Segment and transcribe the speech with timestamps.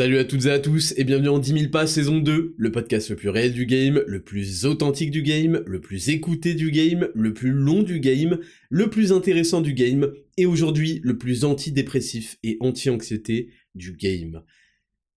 [0.00, 2.72] Salut à toutes et à tous et bienvenue en 10 000 pas saison 2, le
[2.72, 6.70] podcast le plus réel du game, le plus authentique du game, le plus écouté du
[6.70, 8.38] game, le plus long du game,
[8.70, 14.40] le plus intéressant du game et aujourd'hui le plus antidépressif et anti-anxiété du game.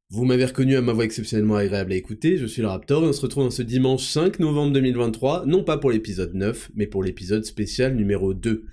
[0.10, 3.08] Vous m'avez reconnu à ma voix exceptionnellement agréable à écouter, je suis le Raptor et
[3.08, 6.88] on se retrouve dans ce dimanche 5 novembre 2023, non pas pour l'épisode 9, mais
[6.88, 8.66] pour l'épisode spécial numéro 2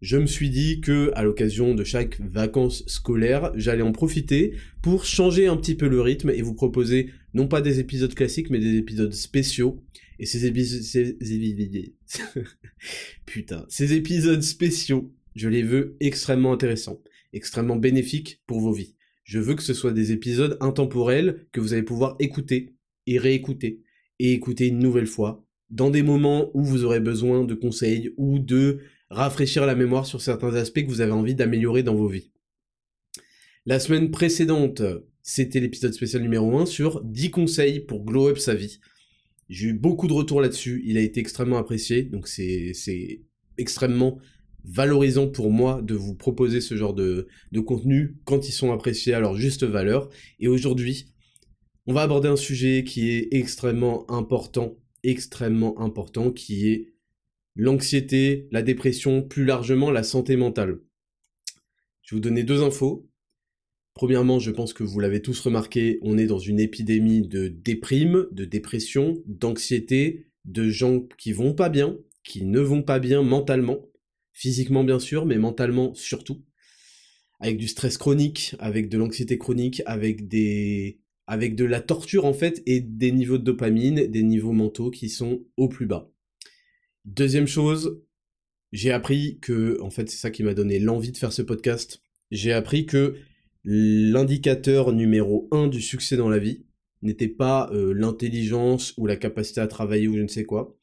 [0.00, 5.04] je me suis dit que à l'occasion de chaque vacances scolaires, j'allais en profiter pour
[5.04, 8.60] changer un petit peu le rythme et vous proposer non pas des épisodes classiques mais
[8.60, 9.82] des épisodes spéciaux.
[10.18, 10.82] Et ces épisodes
[13.26, 17.02] putain, ces épisodes spéciaux, je les veux extrêmement intéressants,
[17.32, 18.94] extrêmement bénéfiques pour vos vies.
[19.24, 22.74] Je veux que ce soit des épisodes intemporels que vous allez pouvoir écouter
[23.06, 23.82] et réécouter
[24.18, 28.38] et écouter une nouvelle fois dans des moments où vous aurez besoin de conseils ou
[28.38, 28.80] de
[29.10, 32.30] rafraîchir la mémoire sur certains aspects que vous avez envie d'améliorer dans vos vies.
[33.66, 34.82] La semaine précédente,
[35.22, 38.80] c'était l'épisode spécial numéro 1 sur 10 conseils pour glow up sa vie.
[39.48, 42.72] J'ai eu beaucoup de retours là-dessus, il a été extrêmement apprécié, donc c'est
[43.56, 44.18] extrêmement
[44.64, 49.14] valorisant pour moi de vous proposer ce genre de, de contenu quand ils sont appréciés
[49.14, 50.10] à leur juste valeur.
[50.38, 51.14] Et aujourd'hui,
[51.86, 56.92] on va aborder un sujet qui est extrêmement important, extrêmement important, qui est
[57.58, 60.78] l'anxiété, la dépression, plus largement la santé mentale.
[62.02, 63.10] Je vais vous donner deux infos.
[63.94, 68.28] Premièrement, je pense que vous l'avez tous remarqué, on est dans une épidémie de déprime,
[68.30, 73.80] de dépression, d'anxiété, de gens qui vont pas bien, qui ne vont pas bien mentalement,
[74.32, 76.44] physiquement bien sûr, mais mentalement surtout,
[77.40, 82.32] avec du stress chronique, avec de l'anxiété chronique, avec des avec de la torture en
[82.32, 86.08] fait et des niveaux de dopamine, des niveaux mentaux qui sont au plus bas.
[87.04, 88.02] Deuxième chose,
[88.72, 92.02] j'ai appris que, en fait, c'est ça qui m'a donné l'envie de faire ce podcast.
[92.30, 93.16] J'ai appris que
[93.64, 96.64] l'indicateur numéro un du succès dans la vie
[97.02, 100.76] n'était pas euh, l'intelligence ou la capacité à travailler ou je ne sais quoi,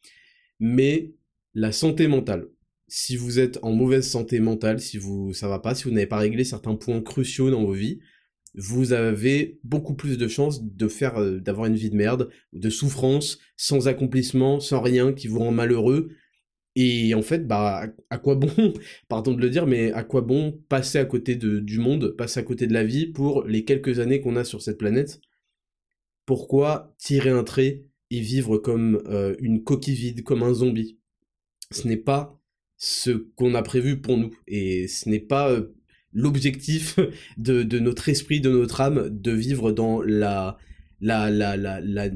[0.59, 1.13] mais
[1.53, 2.47] la santé mentale.
[2.87, 6.05] Si vous êtes en mauvaise santé mentale, si vous ça va pas, si vous n'avez
[6.05, 7.99] pas réglé certains points cruciaux dans vos vies,
[8.57, 12.69] vous avez beaucoup plus de chances de faire, euh, d'avoir une vie de merde, de
[12.69, 16.09] souffrance, sans accomplissement, sans rien, qui vous rend malheureux.
[16.75, 18.49] Et en fait, bah, à quoi bon,
[19.07, 22.39] pardon de le dire, mais à quoi bon passer à côté de, du monde, passer
[22.39, 25.21] à côté de la vie pour les quelques années qu'on a sur cette planète?
[26.25, 30.99] Pourquoi tirer un trait et vivre comme euh, une coquille vide, comme un zombie?
[31.71, 32.39] Ce n'est pas
[32.77, 35.74] ce qu'on a prévu pour nous, et ce n'est pas euh,
[36.15, 36.97] l'objectif
[37.37, 40.57] de, de, notre esprit, de notre âme, de vivre dans la,
[41.01, 42.09] la, la, la, la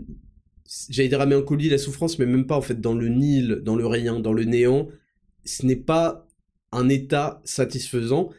[0.90, 4.20] j'allais dire la souffrance, mais même pas en fait dans le nil, dans le rien,
[4.20, 4.88] dans le néant.
[5.46, 6.28] Ce n'est pas
[6.72, 8.30] un état satisfaisant,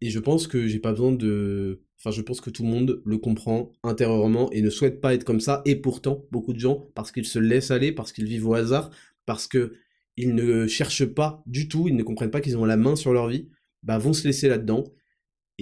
[0.00, 3.02] et je pense que j'ai pas besoin de, enfin je pense que tout le monde
[3.04, 6.88] le comprend intérieurement et ne souhaite pas être comme ça, et pourtant beaucoup de gens,
[6.94, 8.90] parce qu'ils se laissent aller, parce qu'ils vivent au hasard,
[9.26, 9.74] parce que
[10.16, 13.12] ils ne cherchent pas du tout, ils ne comprennent pas qu'ils ont la main sur
[13.12, 13.48] leur vie,
[13.82, 14.84] bah vont se laisser là-dedans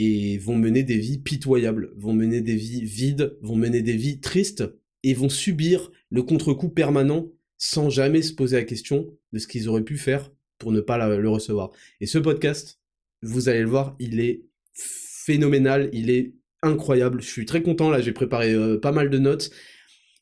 [0.00, 4.20] et vont mener des vies pitoyables, vont mener des vies vides, vont mener des vies
[4.20, 4.62] tristes,
[5.03, 7.26] et vont subir le contre-coup permanent
[7.56, 11.16] sans jamais se poser la question de ce qu'ils auraient pu faire pour ne pas
[11.16, 11.72] le recevoir.
[12.00, 12.78] Et ce podcast,
[13.22, 16.32] vous allez le voir, il est phénoménal, il est
[16.62, 17.20] incroyable.
[17.20, 19.50] Je suis très content, là j'ai préparé euh, pas mal de notes.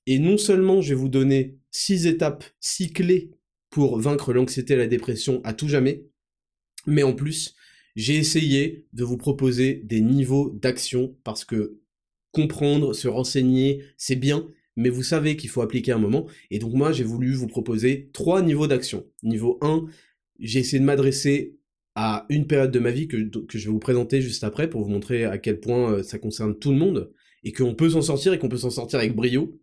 [0.07, 3.31] Et non seulement je vais vous donner six étapes, six clés
[3.69, 6.07] pour vaincre l'anxiété et la dépression à tout jamais,
[6.87, 7.56] mais en plus,
[7.97, 11.81] j'ai essayé de vous proposer des niveaux d'action parce que
[12.31, 14.47] comprendre, se renseigner, c'est bien,
[14.77, 16.27] mais vous savez qu'il faut appliquer un moment.
[16.51, 19.07] Et donc moi, j'ai voulu vous proposer trois niveaux d'action.
[19.23, 19.87] Niveau 1,
[20.39, 21.57] j'ai essayé de m'adresser
[21.95, 24.91] à une période de ma vie que, je vais vous présenter juste après pour vous
[24.91, 27.11] montrer à quel point euh, ça concerne tout le monde
[27.43, 29.59] et qu'on peut s'en sortir et qu'on peut s'en sortir avec brio.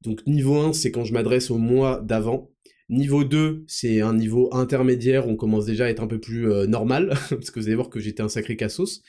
[0.00, 2.53] Donc niveau 1, c'est quand je m'adresse au mois d'avant.
[2.90, 6.66] Niveau 2, c'est un niveau intermédiaire, on commence déjà à être un peu plus euh,
[6.66, 9.02] normal, parce que vous allez voir que j'étais un sacré cassos.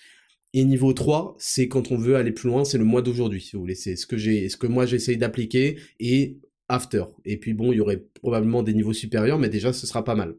[0.54, 3.56] Et niveau 3, c'est quand on veut aller plus loin, c'est le mois d'aujourd'hui, si
[3.56, 3.76] vous voulez.
[3.76, 6.40] C'est ce que j'ai, ce que moi j'essaye d'appliquer et
[6.70, 7.04] after.
[7.26, 10.16] Et puis bon, il y aurait probablement des niveaux supérieurs, mais déjà ce sera pas
[10.16, 10.36] mal.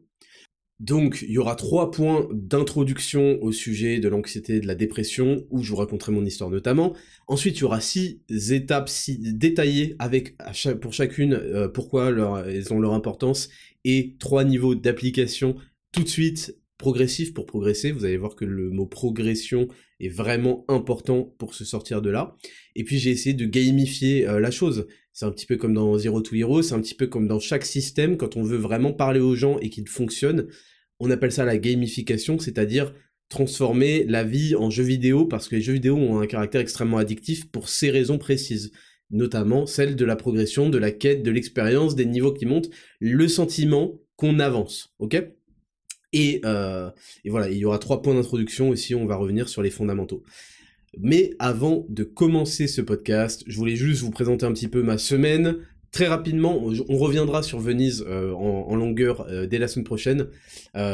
[0.79, 5.45] Donc, il y aura trois points d'introduction au sujet de l'anxiété et de la dépression,
[5.49, 6.93] où je vous raconterai mon histoire notamment.
[7.27, 8.89] Ensuite, il y aura six étapes
[9.19, 10.35] détaillées avec
[10.81, 12.09] pour chacune euh, pourquoi
[12.47, 13.49] elles ont leur importance
[13.85, 15.55] et trois niveaux d'application
[15.91, 17.91] tout de suite progressif pour progresser.
[17.91, 19.67] Vous allez voir que le mot progression
[19.99, 22.35] est vraiment important pour se sortir de là.
[22.75, 24.87] Et puis j'ai essayé de gamifier euh, la chose.
[25.13, 27.39] C'est un petit peu comme dans Zero to Hero, c'est un petit peu comme dans
[27.39, 30.47] chaque système, quand on veut vraiment parler aux gens et qu'il fonctionne,
[30.99, 32.93] on appelle ça la gamification, c'est-à-dire
[33.29, 36.97] transformer la vie en jeu vidéo, parce que les jeux vidéo ont un caractère extrêmement
[36.97, 38.71] addictif pour ces raisons précises
[39.09, 42.69] notamment celle de la progression, de la quête, de l'expérience, des niveaux qui montent,
[42.99, 45.23] le sentiment qu'on avance, ok?
[46.17, 46.89] Et, euh,
[47.25, 50.23] et, voilà, il y aura trois points d'introduction aussi, on va revenir sur les fondamentaux.
[50.99, 54.97] Mais avant de commencer ce podcast, je voulais juste vous présenter un petit peu ma
[54.97, 55.57] semaine.
[55.91, 60.27] Très rapidement, on reviendra sur Venise euh, en, longueur euh, dès la semaine prochaine.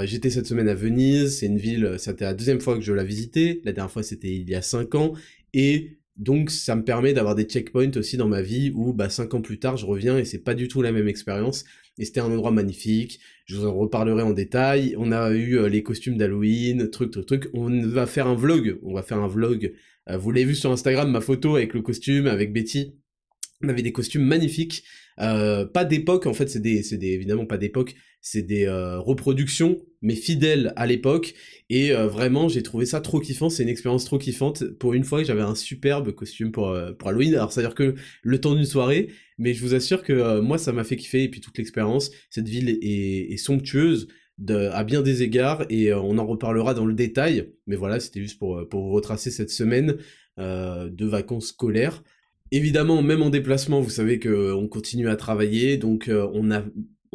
[0.04, 3.04] J'étais cette semaine à Venise, c'est une ville, c'était la deuxième fois que je la
[3.04, 5.14] visitais, la dernière fois c'était il y a cinq ans,
[5.54, 9.34] et donc ça me permet d'avoir des checkpoints aussi dans ma vie où bah, cinq
[9.34, 11.66] ans plus tard je reviens et c'est pas du tout la même expérience.
[12.00, 14.96] Et c'était un endroit magnifique, je vous en reparlerai en détail.
[14.98, 17.50] On a eu les costumes d'Halloween, truc, truc, truc.
[17.54, 19.74] On va faire un vlog, on va faire un vlog
[20.10, 22.96] euh, vous l'avez vu sur Instagram, ma photo avec le costume, avec Betty.
[23.64, 24.84] On avait des costumes magnifiques,
[25.20, 29.78] euh, pas d'époque en fait, c'est des, c'est évidemment pas d'époque, c'est des euh, reproductions,
[30.02, 31.36] mais fidèles à l'époque.
[31.70, 33.50] Et vraiment, j'ai trouvé ça trop kiffant.
[33.50, 34.64] C'est une expérience trop kiffante.
[34.80, 37.36] Pour une fois, j'avais un superbe costume pour pour Halloween.
[37.36, 40.58] Alors, c'est à dire que le temps d'une soirée, mais je vous assure que moi,
[40.58, 41.24] ça m'a fait kiffer.
[41.24, 44.08] Et puis toute l'expérience, cette ville est, est somptueuse
[44.50, 47.54] à bien des égards et euh, on en reparlera dans le détail.
[47.68, 49.98] Mais voilà, c'était juste pour, euh, pour vous retracer cette semaine
[50.40, 52.04] euh, de vacances scolaires.
[52.52, 56.64] Évidemment, même en déplacement, vous savez qu'on continue à travailler, donc on a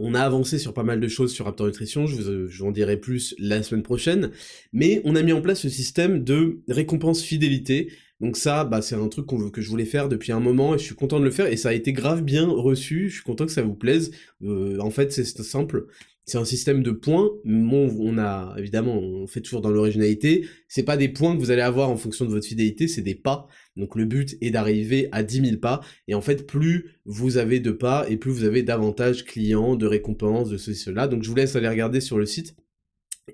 [0.00, 2.68] on a avancé sur pas mal de choses sur Raptor Nutrition, je vous, je vous
[2.68, 4.30] en dirai plus la semaine prochaine,
[4.72, 7.92] mais on a mis en place ce système de récompense fidélité.
[8.20, 10.84] Donc ça, bah, c'est un truc que je voulais faire depuis un moment et je
[10.84, 13.08] suis content de le faire et ça a été grave bien reçu.
[13.08, 14.10] Je suis content que ça vous plaise.
[14.42, 15.86] en fait, c'est simple
[16.28, 17.30] c'est un système de points.
[17.44, 20.46] Bon, on a, évidemment, on fait toujours dans l'originalité.
[20.68, 23.14] C'est pas des points que vous allez avoir en fonction de votre fidélité, c'est des
[23.14, 23.46] pas.
[23.76, 25.80] Donc le but est d'arriver à 10 000 pas.
[26.06, 29.86] Et en fait, plus vous avez de pas et plus vous avez d'avantages clients, de
[29.86, 31.08] récompenses, de ceci, cela.
[31.08, 32.54] Donc je vous laisse aller regarder sur le site.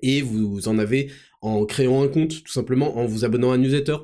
[0.01, 1.09] Et vous en avez
[1.41, 3.97] en créant un compte, tout simplement, en vous abonnant à un newsletter,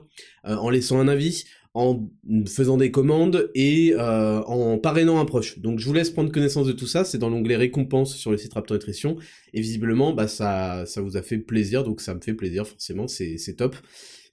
[0.45, 2.09] euh, en laissant un avis, en
[2.47, 5.59] faisant des commandes et euh, en parrainant un proche.
[5.59, 8.37] Donc je vous laisse prendre connaissance de tout ça, c'est dans l'onglet récompenses sur le
[8.37, 9.15] site Raptor Nutrition,
[9.53, 13.07] et visiblement bah, ça, ça vous a fait plaisir, donc ça me fait plaisir forcément,
[13.07, 13.75] c'est top.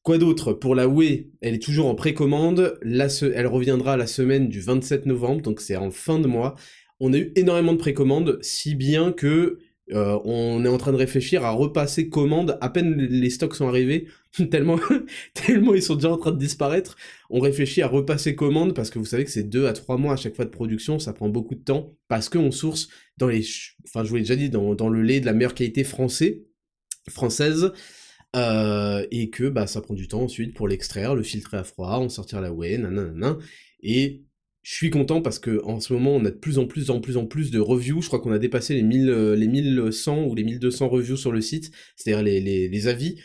[0.02, 0.52] Quoi d'autre?
[0.52, 5.43] Pour la Wii, elle est toujours en précommande, elle reviendra la semaine du 27 novembre,
[5.43, 6.55] donc c'est en fin de mois.
[6.99, 9.58] On a eu énormément de précommandes, si bien que
[9.93, 13.69] euh, on est en train de réfléchir à repasser commande à peine les stocks sont
[13.69, 14.06] arrivés,
[14.50, 14.79] tellement,
[15.35, 16.96] tellement ils sont déjà en train de disparaître.
[17.31, 20.14] On réfléchit à repasser commande parce que vous savez que c'est deux à trois mois
[20.14, 23.44] à chaque fois de production, ça prend beaucoup de temps parce qu'on source dans les,
[23.87, 26.44] enfin je vous l'ai déjà dit, dans, dans, le lait de la meilleure qualité français,
[27.08, 27.73] française.
[28.37, 31.93] Euh, et que bah ça prend du temps ensuite pour l'extraire, le filtrer à froid,
[31.93, 32.79] en sortir la whey,
[33.82, 34.23] et
[34.68, 37.00] je suis content parce que en ce moment on a de plus en plus en
[37.00, 38.02] plus en plus de reviews.
[38.02, 41.32] Je crois qu'on a dépassé les 1000, euh, les 1100 ou les 1200 reviews sur
[41.32, 43.16] le site, c'est-à-dire les, les, avis.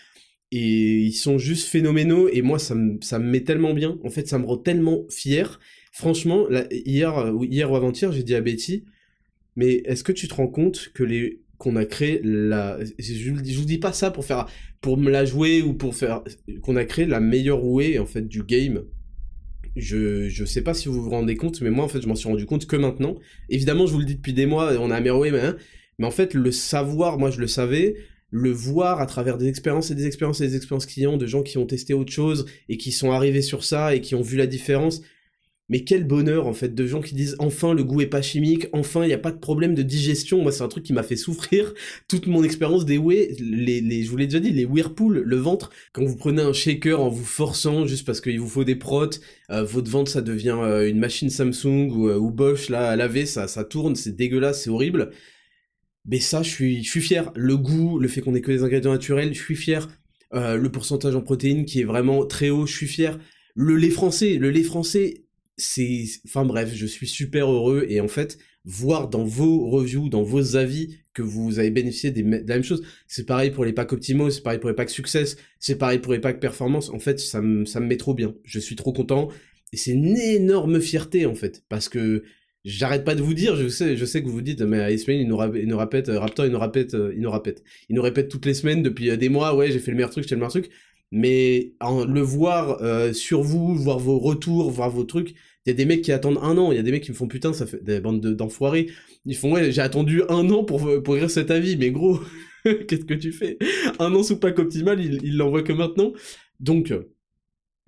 [0.52, 4.00] Et ils sont juste phénoménaux et moi ça me, ça me met tellement bien.
[4.06, 5.60] En fait ça me rend tellement fier.
[5.92, 8.86] Franchement, hier, euh, hier ou avant-hier j'ai dit à Betty,
[9.58, 13.32] mais est-ce que tu te rends compte que les qu'on a créé la je, je
[13.60, 14.48] vous dis pas ça pour faire
[14.80, 16.24] pour me la jouer ou pour faire
[16.62, 18.86] qu'on a créé la meilleure way en fait du game?
[19.76, 22.16] Je, je sais pas si vous vous rendez compte, mais moi, en fait, je m'en
[22.16, 23.18] suis rendu compte que maintenant.
[23.50, 25.58] Évidemment, je vous le dis depuis des mois, on a amélioré, mais, hein,
[25.98, 27.96] mais en fait, le savoir, moi, je le savais,
[28.30, 31.44] le voir à travers des expériences et des expériences et des expériences clients de gens
[31.44, 34.38] qui ont testé autre chose et qui sont arrivés sur ça et qui ont vu
[34.38, 35.02] la différence.
[35.70, 38.68] Mais quel bonheur en fait de gens qui disent enfin le goût est pas chimique,
[38.74, 40.42] enfin il n'y a pas de problème de digestion.
[40.42, 41.74] Moi c'est un truc qui m'a fait souffrir
[42.10, 45.38] toute mon expérience des whey, les, les, je vous l'ai déjà dit, les whirlpool, le
[45.38, 45.70] ventre.
[45.94, 49.22] Quand vous prenez un shaker en vous forçant juste parce qu'il vous faut des protes,
[49.52, 52.96] euh, votre ventre ça devient euh, une machine Samsung ou, euh, ou, Bosch là à
[52.98, 55.12] laver, ça, ça tourne, c'est dégueulasse, c'est horrible.
[56.06, 57.32] Mais ça je suis, je suis fier.
[57.36, 59.88] Le goût, le fait qu'on ait que des ingrédients naturels, je suis fier.
[60.34, 63.18] le pourcentage en protéines qui est vraiment très haut, je suis fier.
[63.56, 65.23] Le lait français, le lait français,
[65.58, 70.24] c'est, enfin bref, je suis super heureux et en fait, voir dans vos reviews, dans
[70.24, 72.84] vos avis que vous avez bénéficié des, de la même chose.
[73.08, 76.14] C'est pareil pour les packs Optimo, c'est pareil pour les packs Success, c'est pareil pour
[76.14, 76.90] les packs Performance.
[76.90, 78.36] En fait, ça me, ça me met trop bien.
[78.44, 79.30] Je suis trop content
[79.72, 82.24] et c'est une énorme fierté en fait parce que
[82.66, 85.20] J'arrête pas de vous dire, je sais, je sais que vous vous dites, mais Ismail,
[85.20, 87.62] il nous, il nous répète, Raptor, il nous répète, il nous répète.
[87.90, 90.24] Il nous répète toutes les semaines depuis des mois, ouais, j'ai fait le meilleur truc,
[90.24, 90.70] j'ai fait le meilleur truc.
[91.16, 92.80] Mais en, le voir
[93.14, 96.40] sur vous, voir vos retours, voir vos trucs, il y a des mecs qui attendent
[96.42, 98.20] un an, il y a des mecs qui me font putain, ça fait des bandes
[98.20, 98.90] d'enfoirés.
[99.26, 102.20] Ils font ouais, j'ai attendu un an pour pour écrire cet avis, mais gros,
[102.64, 103.58] qu'est-ce que tu fais?
[104.00, 106.14] Un an sous pack optimal, il l'envoie que maintenant.
[106.60, 106.92] Donc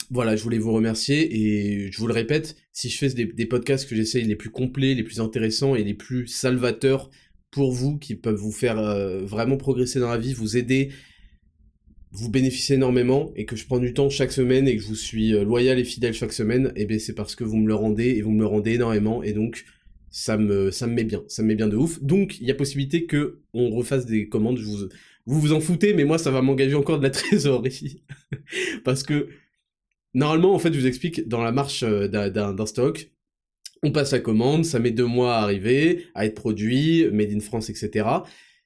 [0.09, 3.89] voilà, je voulais vous remercier et je vous le répète, si je fais des, podcasts
[3.89, 7.09] que j'essaye les plus complets, les plus intéressants et les plus salvateurs
[7.51, 10.91] pour vous, qui peuvent vous faire euh, vraiment progresser dans la vie, vous aider,
[12.15, 14.95] vous bénéficier énormément et que je prends du temps chaque semaine et que je vous
[14.95, 17.67] suis euh, loyal et fidèle chaque semaine, et eh bien c'est parce que vous me
[17.67, 19.65] le rendez et vous me le rendez énormément et donc
[20.09, 22.01] ça me ça me met bien, ça me met bien de ouf.
[22.01, 24.89] Donc il y a possibilité que on refasse des commandes, je vous
[25.27, 28.03] vous vous en foutez, mais moi ça va m'engager encore de la trésorerie
[28.83, 29.29] parce que
[30.15, 33.11] Normalement, en fait, je vous explique, dans la marche euh, d'un stock,
[33.83, 37.41] on passe la commande, ça met deux mois à arriver, à être produit, made in
[37.41, 38.07] France, etc.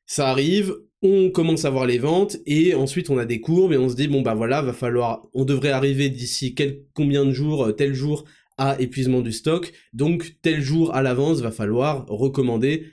[0.05, 3.77] Ça arrive, on commence à voir les ventes, et ensuite on a des courbes, et
[3.77, 7.31] on se dit, bon bah voilà, va falloir, on devrait arriver d'ici quel, combien de
[7.31, 8.25] jours, euh, tel jour,
[8.57, 12.91] à épuisement du stock, donc tel jour à l'avance, va falloir recommander.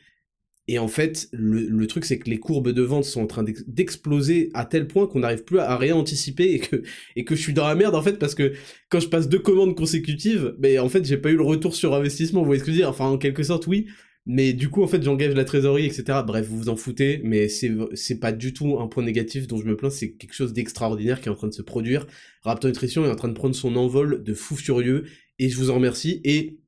[0.68, 4.50] Et en fait, le, truc, c'est que les courbes de vente sont en train d'exploser
[4.52, 6.82] à tel point qu'on n'arrive plus à, rien anticiper et que,
[7.14, 8.52] et que je suis dans la merde, en fait, parce que
[8.88, 11.94] quand je passe deux commandes consécutives, ben, en fait, j'ai pas eu le retour sur
[11.94, 12.90] investissement, vous voyez ce que je veux dire?
[12.90, 13.86] Enfin, en quelque sorte, oui.
[14.26, 16.18] Mais du coup, en fait, j'engage la trésorerie, etc.
[16.26, 19.64] Bref, vous vous en foutez, mais c'est, pas du tout un point négatif dont je
[19.64, 22.06] me plains, c'est quelque chose d'extraordinaire qui est en train de se produire.
[22.42, 25.04] Raptor Nutrition est en train de prendre son envol de fou furieux,
[25.38, 26.58] et je vous en remercie, et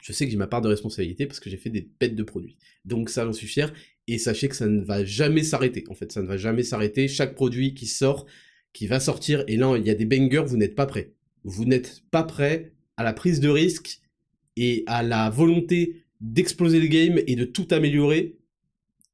[0.00, 2.22] je sais que j'ai ma part de responsabilité parce que j'ai fait des bêtes de
[2.22, 2.58] produits.
[2.84, 3.72] Donc ça, j'en suis fier.
[4.06, 5.84] Et sachez que ça ne va jamais s'arrêter.
[5.88, 7.08] En fait, ça ne va jamais s'arrêter.
[7.08, 8.26] Chaque produit qui sort,
[8.74, 11.14] qui va sortir, et là, il y a des bangers, vous n'êtes pas prêts.
[11.42, 14.00] Vous n'êtes pas prêts à la prise de risque
[14.56, 18.38] et à la volonté d'exploser le game et de tout améliorer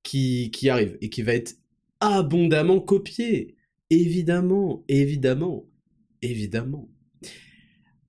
[0.03, 1.57] qui, arrive et qui va être
[1.99, 3.57] abondamment copié.
[3.91, 5.69] Évidemment, évidemment,
[6.23, 6.89] évidemment.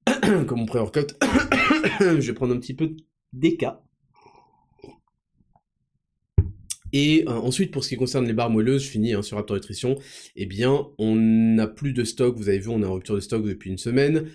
[0.48, 1.18] Comme mon pré-workout,
[2.00, 2.96] je vais prendre un petit peu
[3.34, 3.84] d'éca.
[6.94, 9.56] Et euh, ensuite, pour ce qui concerne les barres moelleuses, je finis hein, sur Raptor
[9.56, 9.96] Nutrition,
[10.36, 13.22] eh bien, on n'a plus de stock, vous avez vu, on est en rupture de
[13.22, 14.28] stock depuis une semaine,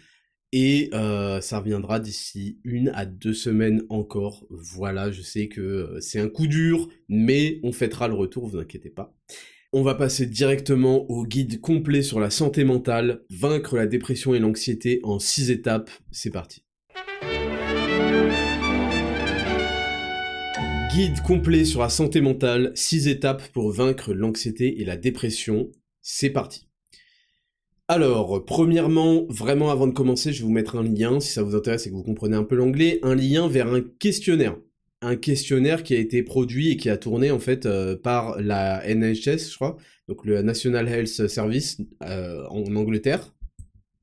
[0.59, 4.47] et euh, ça reviendra d'ici une à deux semaines encore.
[4.49, 8.57] Voilà, je sais que euh, c'est un coup dur, mais on fêtera le retour, vous
[8.57, 9.15] inquiétez pas.
[9.75, 14.39] On va passer directement au guide complet sur la santé mentale, vaincre la dépression et
[14.39, 16.65] l'anxiété en six étapes, c'est parti.
[20.91, 25.71] Guide complet sur la santé mentale, 6 étapes pour vaincre l'anxiété et la dépression.
[26.01, 26.66] C'est parti.
[27.89, 31.55] Alors, premièrement, vraiment avant de commencer, je vais vous mettre un lien, si ça vous
[31.55, 34.57] intéresse et que vous comprenez un peu l'anglais, un lien vers un questionnaire.
[35.03, 38.83] Un questionnaire qui a été produit et qui a tourné en fait euh, par la
[38.93, 39.77] NHS, je crois,
[40.09, 43.36] donc le National Health Service euh, en Angleterre,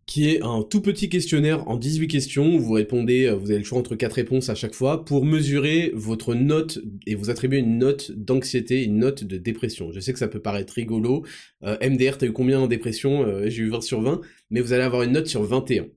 [0.05, 3.65] qui est un tout petit questionnaire en 18 questions vous répondez, euh, vous avez le
[3.65, 7.77] choix entre quatre réponses à chaque fois pour mesurer votre note et vous attribuer une
[7.77, 9.91] note d'anxiété, une note de dépression.
[9.91, 11.25] Je sais que ça peut paraître rigolo.
[11.63, 13.24] Euh, MDR, t'as eu combien en dépression?
[13.24, 15.88] Euh, J'ai eu 20 sur 20, mais vous allez avoir une note sur 21.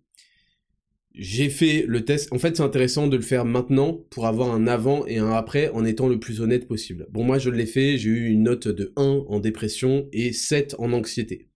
[1.19, 2.31] J'ai fait le test.
[2.33, 5.71] En fait, c'est intéressant de le faire maintenant pour avoir un avant et un après
[5.71, 7.07] en étant le plus honnête possible.
[7.11, 7.97] Bon, moi, je l'ai fait.
[7.97, 11.49] J'ai eu une note de 1 en dépression et 7 en anxiété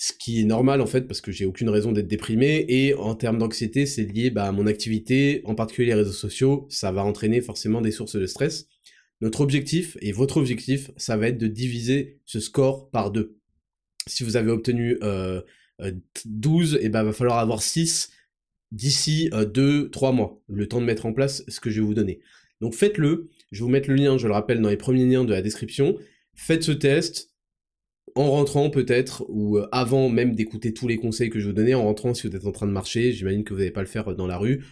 [0.00, 3.16] ce qui est normal en fait parce que j'ai aucune raison d'être déprimé et en
[3.16, 7.04] termes d'anxiété c'est lié bah, à mon activité, en particulier les réseaux sociaux, ça va
[7.04, 8.68] entraîner forcément des sources de stress.
[9.20, 13.36] Notre objectif et votre objectif, ça va être de diviser ce score par deux.
[14.06, 15.42] Si vous avez obtenu euh,
[16.24, 18.10] 12, et ben va falloir avoir 6
[18.70, 22.20] d'ici 2-3 mois, le temps de mettre en place ce que je vais vous donner.
[22.60, 25.32] Donc faites-le, je vous mettre le lien, je le rappelle, dans les premiers liens de
[25.32, 25.96] la description.
[26.34, 27.27] Faites ce test,
[28.14, 31.74] en rentrant peut-être, ou euh, avant même d'écouter tous les conseils que je vous donnais,
[31.74, 33.86] en rentrant si vous êtes en train de marcher, j'imagine que vous n'allez pas le
[33.86, 34.64] faire dans la rue,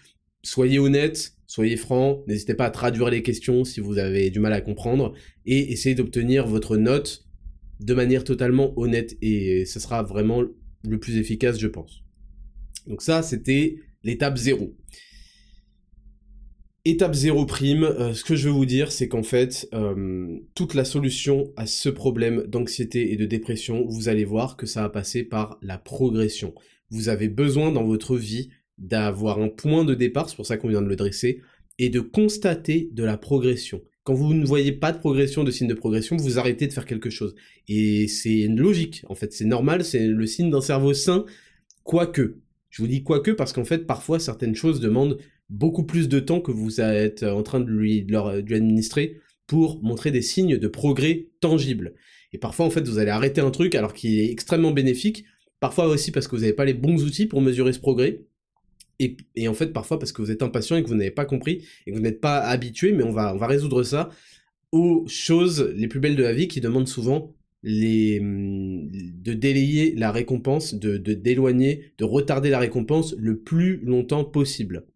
[0.42, 4.52] soyez honnête, soyez franc, n'hésitez pas à traduire les questions si vous avez du mal
[4.52, 5.14] à comprendre,
[5.44, 7.24] et essayez d'obtenir votre note
[7.80, 10.42] de manière totalement honnête, et ce sera vraiment
[10.88, 12.02] le plus efficace, je pense.
[12.86, 14.74] Donc ça, c'était l'étape 0.
[16.88, 20.74] Étape 0 prime, euh, ce que je veux vous dire, c'est qu'en fait, euh, toute
[20.74, 24.88] la solution à ce problème d'anxiété et de dépression, vous allez voir que ça va
[24.88, 26.54] passer par la progression.
[26.90, 30.68] Vous avez besoin dans votre vie d'avoir un point de départ, c'est pour ça qu'on
[30.68, 31.40] vient de le dresser,
[31.80, 33.82] et de constater de la progression.
[34.04, 36.86] Quand vous ne voyez pas de progression, de signe de progression, vous arrêtez de faire
[36.86, 37.34] quelque chose.
[37.66, 41.24] Et c'est logique, en fait, c'est normal, c'est le signe d'un cerveau sain,
[41.82, 42.36] quoique.
[42.70, 46.40] Je vous dis quoique parce qu'en fait, parfois, certaines choses demandent beaucoup plus de temps
[46.40, 50.68] que vous êtes en train de lui, de lui administrer pour montrer des signes de
[50.68, 51.94] progrès tangibles.
[52.32, 55.24] Et parfois, en fait, vous allez arrêter un truc alors qu'il est extrêmement bénéfique,
[55.60, 58.24] parfois aussi parce que vous n'avez pas les bons outils pour mesurer ce progrès,
[58.98, 61.64] et, en fait, parfois parce que vous êtes impatient et que vous n'avez pas compris
[61.86, 64.10] et que vous n'êtes pas habitué, mais on va, on va résoudre ça
[64.72, 69.94] aux choses les plus belles de la vie qui demandent souvent les, hum, de délayer
[69.94, 74.86] la récompense, de d'éloigner, de, retarder la récompense le plus longtemps possible.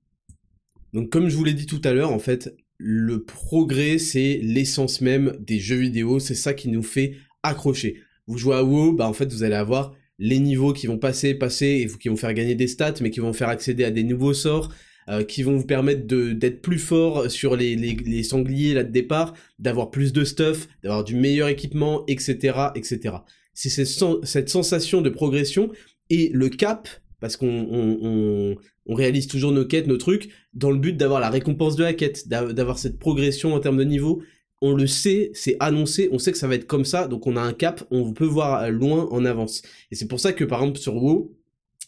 [0.93, 5.01] Donc comme je vous l'ai dit tout à l'heure, en fait, le progrès, c'est l'essence
[5.01, 8.01] même des jeux vidéo, c'est ça qui nous fait accrocher.
[8.27, 11.35] Vous jouez à WoW, bah en fait vous allez avoir les niveaux qui vont passer,
[11.35, 14.05] passer, et qui vont faire gagner des stats, mais qui vont faire accéder à des
[14.05, 14.71] nouveaux sorts,
[15.09, 19.35] euh, qui vont vous permettre d'être plus fort sur les, les, sangliers là de départ,
[19.59, 23.17] d'avoir plus de stuff, d'avoir du meilleur équipement, etc., etc.
[23.55, 25.71] C'est cette sensation de progression
[26.11, 26.89] et le cap,
[27.21, 31.31] parce qu'on on, on, réalise toujours nos quêtes, nos trucs, dans le but d'avoir la
[31.31, 34.23] récompense de la quête, d'avoir cette progression en termes de niveau,
[34.63, 37.37] on le sait, c'est annoncé, on sait que ça va être comme ça, donc on
[37.37, 39.63] a un cap, on peut voir loin en avance.
[39.91, 41.35] Et c'est pour ça que par exemple sur WoW,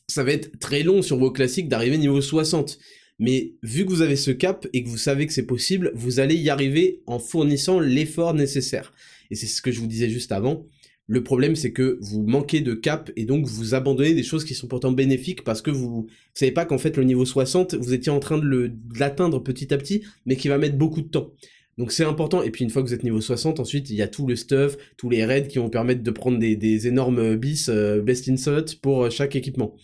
[0.09, 2.79] ça va être très long sur WoW classique d'arriver niveau 60.
[3.19, 6.19] Mais vu que vous avez ce cap et que vous savez que c'est possible, vous
[6.19, 8.93] allez y arriver en fournissant l'effort nécessaire.
[9.31, 10.67] Et c'est ce que je vous disais juste avant.
[11.09, 14.55] Le problème, c'est que vous manquez de cap et donc vous abandonnez des choses qui
[14.55, 17.93] sont pourtant bénéfiques parce que vous, ne savez pas qu'en fait le niveau 60, vous
[17.93, 21.33] étiez en train de l'atteindre petit à petit, mais qui va mettre beaucoup de temps.
[21.79, 24.03] Donc c'est important, et puis une fois que vous êtes niveau 60, ensuite il y
[24.03, 27.69] a tout le stuff, tous les raids qui vont permettre de prendre des, énormes bis
[27.69, 29.75] euh, best in slot pour euh, chaque équipement.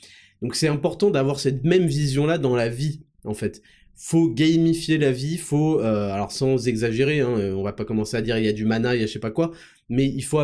[0.43, 3.63] Donc c'est important d'avoir cette même vision-là dans la vie, en fait.
[3.97, 8.23] Faut gamifier la vie, faut, euh, alors sans exagérer, hein, on va pas commencer à
[8.23, 9.51] dire il y a du mana, il y a je sais pas quoi,
[9.89, 10.39] mais il faut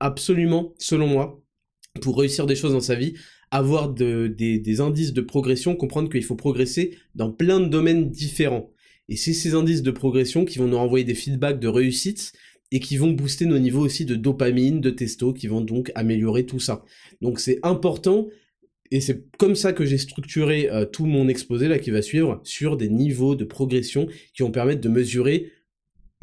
[0.00, 1.42] absolument, selon moi,
[2.00, 3.14] pour réussir des choses dans sa vie,
[3.50, 8.70] avoir des, indices de progression, comprendre qu'il faut progresser dans plein de domaines différents.
[9.08, 12.32] Et c'est ces indices de progression qui vont nous renvoyer des feedbacks de réussite
[12.72, 16.44] et qui vont booster nos niveaux aussi de dopamine, de testo, qui vont donc améliorer
[16.44, 16.84] tout ça.
[17.20, 18.26] Donc c'est important,
[18.90, 22.40] et c'est comme ça que j'ai structuré euh, tout mon exposé là qui va suivre,
[22.42, 25.52] sur des niveaux de progression qui vont permettre de mesurer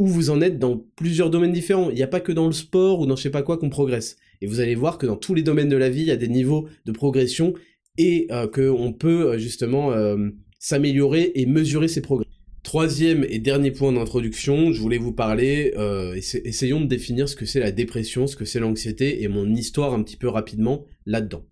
[0.03, 1.89] où vous en êtes dans plusieurs domaines différents.
[1.89, 3.69] Il n'y a pas que dans le sport ou dans je sais pas quoi qu'on
[3.69, 4.17] progresse.
[4.41, 6.17] Et vous allez voir que dans tous les domaines de la vie, il y a
[6.17, 7.53] des niveaux de progression
[7.97, 9.93] et euh, qu'on peut euh, justement
[10.59, 12.27] s'améliorer et mesurer ses progrès.
[12.63, 17.45] Troisième et dernier point d'introduction, je voulais vous parler, euh, essayons de définir ce que
[17.45, 21.45] c'est la dépression, ce que c'est l'anxiété et mon histoire un petit peu rapidement là-dedans.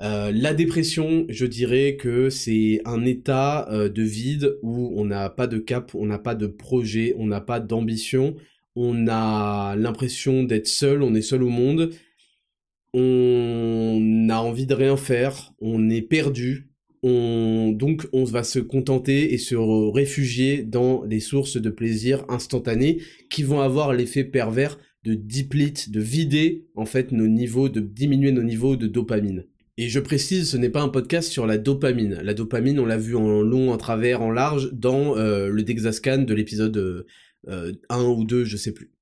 [0.00, 5.30] Euh, la dépression, je dirais que c'est un état euh, de vide où on n'a
[5.30, 8.34] pas de cap, on n'a pas de projet, on n'a pas d'ambition,
[8.74, 11.90] on a l'impression d'être seul, on est seul au monde,
[12.92, 16.70] on a envie de rien faire, on est perdu,
[17.04, 23.42] donc on va se contenter et se réfugier dans les sources de plaisir instantanées qui
[23.42, 28.42] vont avoir l'effet pervers de deplete, de vider en fait nos niveaux, de diminuer nos
[28.42, 29.44] niveaux de dopamine.
[29.76, 32.20] Et je précise, ce n'est pas un podcast sur la dopamine.
[32.22, 36.18] La dopamine, on l'a vu en long, en travers, en large dans euh, le Dexascan
[36.18, 37.06] de l'épisode
[37.48, 38.92] 1 euh, ou 2, je sais plus.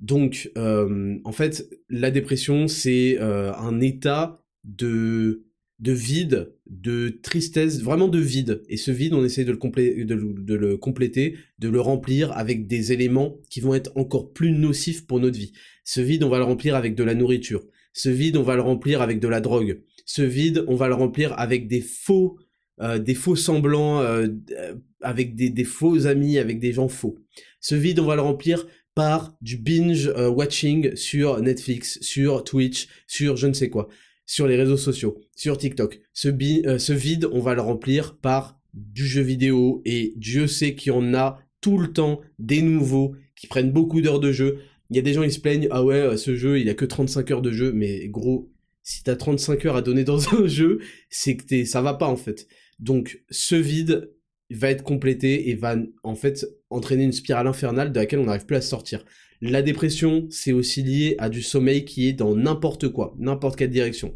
[0.00, 5.44] Donc, euh, en fait, la dépression, c'est un état de
[5.80, 8.62] de vide, de tristesse, vraiment de vide.
[8.68, 12.92] Et ce vide, on essaie de le, de, le compléter, de le remplir avec des
[12.92, 15.52] éléments qui vont être encore plus nocifs pour notre vie.
[15.84, 17.66] Ce vide, on va le remplir avec de la nourriture.
[17.92, 19.82] Ce vide, on va le remplir avec de la drogue.
[20.04, 22.38] Ce vide, on va le remplir avec des faux,
[22.80, 27.18] euh, des faux semblants, euh, euh, avec des, des, faux amis, avec des gens faux.
[27.60, 33.36] Ce vide, on va le remplir par du binge watching sur Netflix, sur Twitch, sur
[33.36, 33.88] je ne sais quoi
[34.26, 36.00] sur les réseaux sociaux, sur TikTok.
[36.12, 40.74] Ce, euh, ce vide, on va le remplir par du jeu vidéo et Dieu sait
[40.74, 44.58] qu'il y en a tout le temps des nouveaux qui prennent beaucoup d'heures de jeu.
[44.90, 46.74] Il y a des gens qui se plaignent, ah ouais, euh, ce jeu, il a
[46.74, 48.50] que 35 heures de jeu, mais gros,
[48.84, 50.78] si t'as 35 heures à donner dans un jeu,
[51.10, 52.46] c'est que t'es, ça va pas en fait.
[52.78, 54.12] Donc ce vide
[54.50, 58.46] va être complété et va en fait entraîner une spirale infernale de laquelle on n'arrive
[58.46, 59.04] plus à sortir.
[59.40, 63.70] La dépression, c'est aussi lié à du sommeil qui est dans n'importe quoi, n'importe quelle
[63.70, 64.14] direction.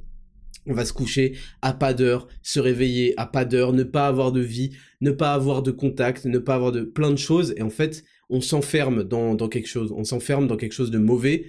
[0.67, 4.33] On va se coucher à pas d'heure, se réveiller à pas d'heure, ne pas avoir
[4.33, 7.55] de vie, ne pas avoir de contact, ne pas avoir de plein de choses.
[7.57, 11.47] Et en fait, on s'enferme dans, quelque chose, on s'enferme dans quelque chose de mauvais.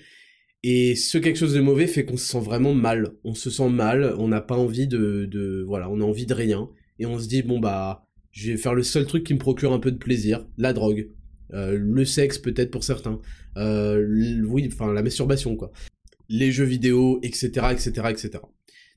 [0.64, 3.14] Et ce quelque chose de mauvais fait qu'on se sent vraiment mal.
[3.24, 6.70] On se sent mal, on n'a pas envie de, voilà, on a envie de rien.
[7.00, 9.74] Et on se dit, bon bah, je vais faire le seul truc qui me procure
[9.74, 11.10] un peu de plaisir, la drogue.
[11.54, 13.20] Euh, le sexe peut-être pour certains,
[13.58, 14.06] euh,
[14.46, 15.72] oui, enfin la masturbation quoi,
[16.28, 18.32] les jeux vidéo, etc., etc., etc.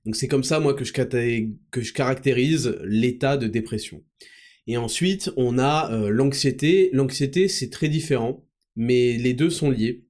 [0.04, 4.02] Donc c'est comme ça moi que je, que je caractérise l'état de dépression.
[4.66, 6.90] Et ensuite, on a euh, l'anxiété.
[6.92, 8.46] L'anxiété, c'est très différent,
[8.76, 10.04] mais les deux sont liés.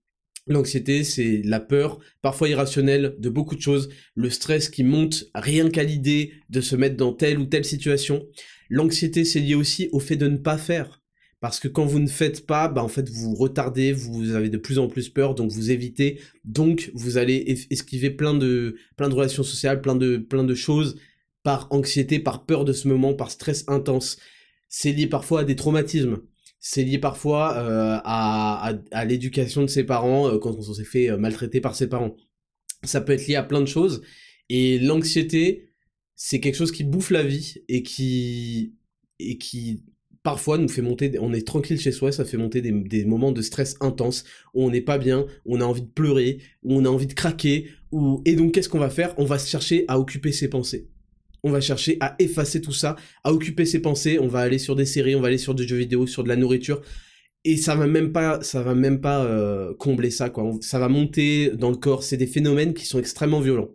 [0.46, 5.70] L'anxiété, c'est la peur, parfois irrationnelle, de beaucoup de choses, le stress qui monte rien
[5.70, 8.26] qu'à l'idée de se mettre dans telle ou telle situation.
[8.68, 11.02] L'anxiété, c'est lié aussi au fait de ne pas faire.
[11.42, 14.58] Parce que quand vous ne faites pas, bah en fait vous retardez, vous avez de
[14.58, 19.14] plus en plus peur, donc vous évitez, donc vous allez esquiver plein de plein de
[19.14, 21.00] relations sociales, plein de plein de choses
[21.42, 24.18] par anxiété, par peur de ce moment, par stress intense.
[24.68, 26.20] C'est lié parfois à des traumatismes
[26.64, 31.10] c'est lié parfois euh, à, à, l'éducation de ses parents euh, quand on s'est fait
[31.10, 32.14] euh, maltraiter par ses parents.
[32.84, 34.00] Ça peut être lié à plein de choses.
[34.48, 35.72] Et l'anxiété,
[36.14, 38.76] c'est quelque chose qui bouffe la vie et qui,
[39.18, 39.82] et qui
[40.22, 43.32] parfois nous fait monter, on est tranquille chez soi, ça fait monter des, des moments
[43.32, 44.22] de stress intense,
[44.54, 47.08] où on n'est pas bien, où on a envie de pleurer, où on a envie
[47.08, 49.14] de craquer, où, et donc qu'est-ce qu'on va faire?
[49.18, 50.91] On va chercher à occuper ses pensées
[51.42, 54.76] on va chercher à effacer tout ça, à occuper ses pensées, on va aller sur
[54.76, 56.82] des séries, on va aller sur des jeux vidéo, sur de la nourriture,
[57.44, 60.52] et ça va même pas, ça va même pas euh, combler ça, quoi.
[60.60, 62.04] Ça va monter dans le corps.
[62.04, 63.70] C'est des phénomènes qui sont extrêmement violents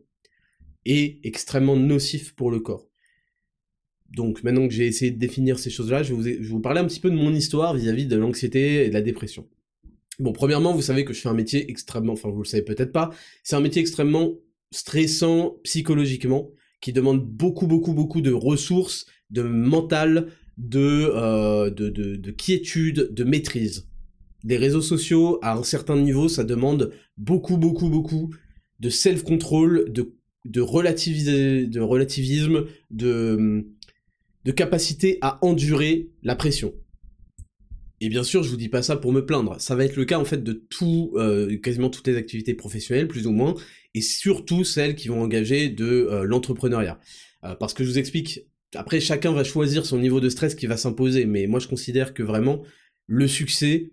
[0.85, 2.87] et extrêmement nocifs pour le corps.
[4.09, 7.01] Donc maintenant que j'ai essayé de définir ces choses-là, je vais vous, parler un petit
[7.01, 9.49] peu de mon histoire vis-à-vis -vis de l'anxiété et de la dépression.
[10.19, 12.93] Bon, premièrement, vous savez que je fais un métier extrêmement, enfin vous le savez peut-être
[12.93, 13.11] pas,
[13.43, 14.35] c'est un métier extrêmement
[14.71, 16.49] stressant psychologiquement
[16.81, 23.13] qui demande beaucoup, beaucoup, beaucoup de ressources, de mental, de, euh, de, de, de, quiétude,
[23.13, 23.87] de maîtrise.
[24.43, 28.33] Des réseaux sociaux, à un certain niveau, ça demande beaucoup, beaucoup, beaucoup
[28.79, 30.13] de self-control, de,
[30.45, 30.61] de,
[31.65, 33.65] de relativisme, de,
[34.45, 36.73] de capacité à endurer la pression.
[37.99, 39.59] Et bien sûr, je vous dis pas ça pour me plaindre.
[39.59, 43.07] Ça va être le cas en fait de tout, euh, quasiment toutes les activités professionnelles,
[43.07, 43.55] plus ou moins,
[43.93, 46.99] et surtout celles qui vont engager de euh, l'entrepreneuriat.
[47.43, 48.41] Euh, parce que je vous explique,
[48.75, 52.13] après chacun va choisir son niveau de stress qui va s'imposer, mais moi je considère
[52.13, 52.63] que vraiment
[53.07, 53.91] le succès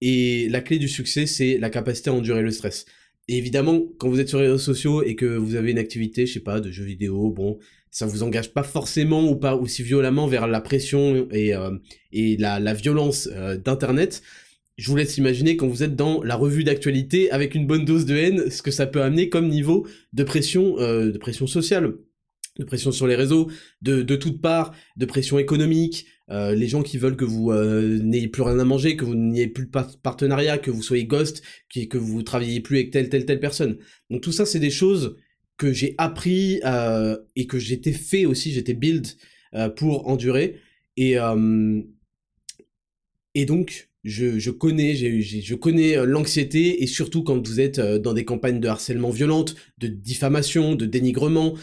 [0.00, 2.86] et la clé du succès, c'est la capacité à endurer le stress.
[3.28, 6.26] Et évidemment, quand vous êtes sur les réseaux sociaux et que vous avez une activité,
[6.26, 7.58] je sais pas, de jeux vidéo, bon,
[7.96, 11.70] ça vous engage pas forcément ou pas aussi violemment vers la pression et, euh,
[12.12, 14.20] et la, la violence euh, d'internet.
[14.76, 18.04] Je vous laisse imaginer quand vous êtes dans la revue d'actualité avec une bonne dose
[18.04, 21.94] de haine, ce que ça peut amener comme niveau de pression, euh, de pression sociale,
[22.58, 26.98] de pression sur les réseaux, de, de toutes parts, de pression économique, les gens qui
[26.98, 29.70] veulent que vous n'ayez plus rien à manger, que vous n'ayez plus de
[30.02, 33.78] partenariat, que vous soyez ghost, que, que vous travailliez plus avec telle, telle, telle personne.
[34.10, 35.16] Donc tout ça, c'est des choses
[35.56, 39.06] que j'ai appris euh, et que j'étais fait aussi, j'étais build
[39.54, 40.60] euh, pour endurer.
[40.96, 41.80] Et, euh,
[43.34, 48.24] et donc, je, je connais, je connais l'anxiété et surtout quand vous êtes dans des
[48.24, 51.54] campagnes de harcèlement violente, de diffamation, de dénigrement,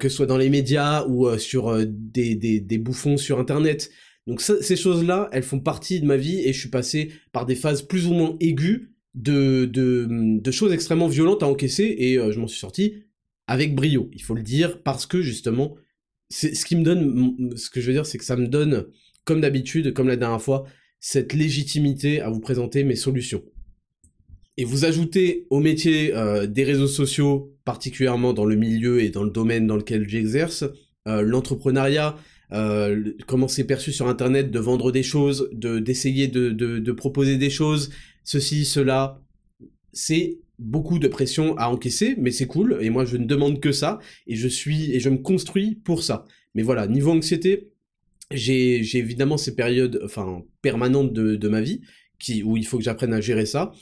[0.00, 3.88] que ce soit dans les médias ou sur des, des, des, bouffons sur Internet.
[4.26, 7.54] Donc ces choses-là, elles font partie de ma vie et je suis passé par des
[7.54, 10.08] phases plus ou moins aiguës de, de,
[10.40, 13.04] de choses extrêmement violentes à encaisser et je m'en suis sorti
[13.46, 15.76] avec brio, il faut le dire, parce que justement,
[16.28, 18.86] c'est ce qui me donne, ce que je veux dire, c'est que ça me donne,
[19.24, 20.64] comme d'habitude, comme la dernière fois,
[21.00, 23.42] cette légitimité à vous présenter mes solutions.
[24.56, 29.24] Et vous ajoutez au métier euh, des réseaux sociaux, particulièrement dans le milieu et dans
[29.24, 30.64] le domaine dans lequel j'exerce,
[31.08, 32.16] euh, l'entrepreneuriat,
[32.52, 36.92] euh, comment c'est perçu sur Internet de vendre des choses, de d'essayer de, de, de
[36.92, 37.90] proposer des choses,
[38.24, 39.20] ceci, cela,
[39.92, 43.72] c'est beaucoup de pression à encaisser, mais c'est cool, et moi je ne demande que
[43.72, 46.24] ça, et je suis, et je me construis pour ça.
[46.54, 47.70] Mais voilà, niveau anxiété,
[48.30, 51.80] j'ai, évidemment ces périodes, enfin, permanentes de, de ma vie,
[52.18, 53.72] qui, où il faut que j'apprenne à gérer ça,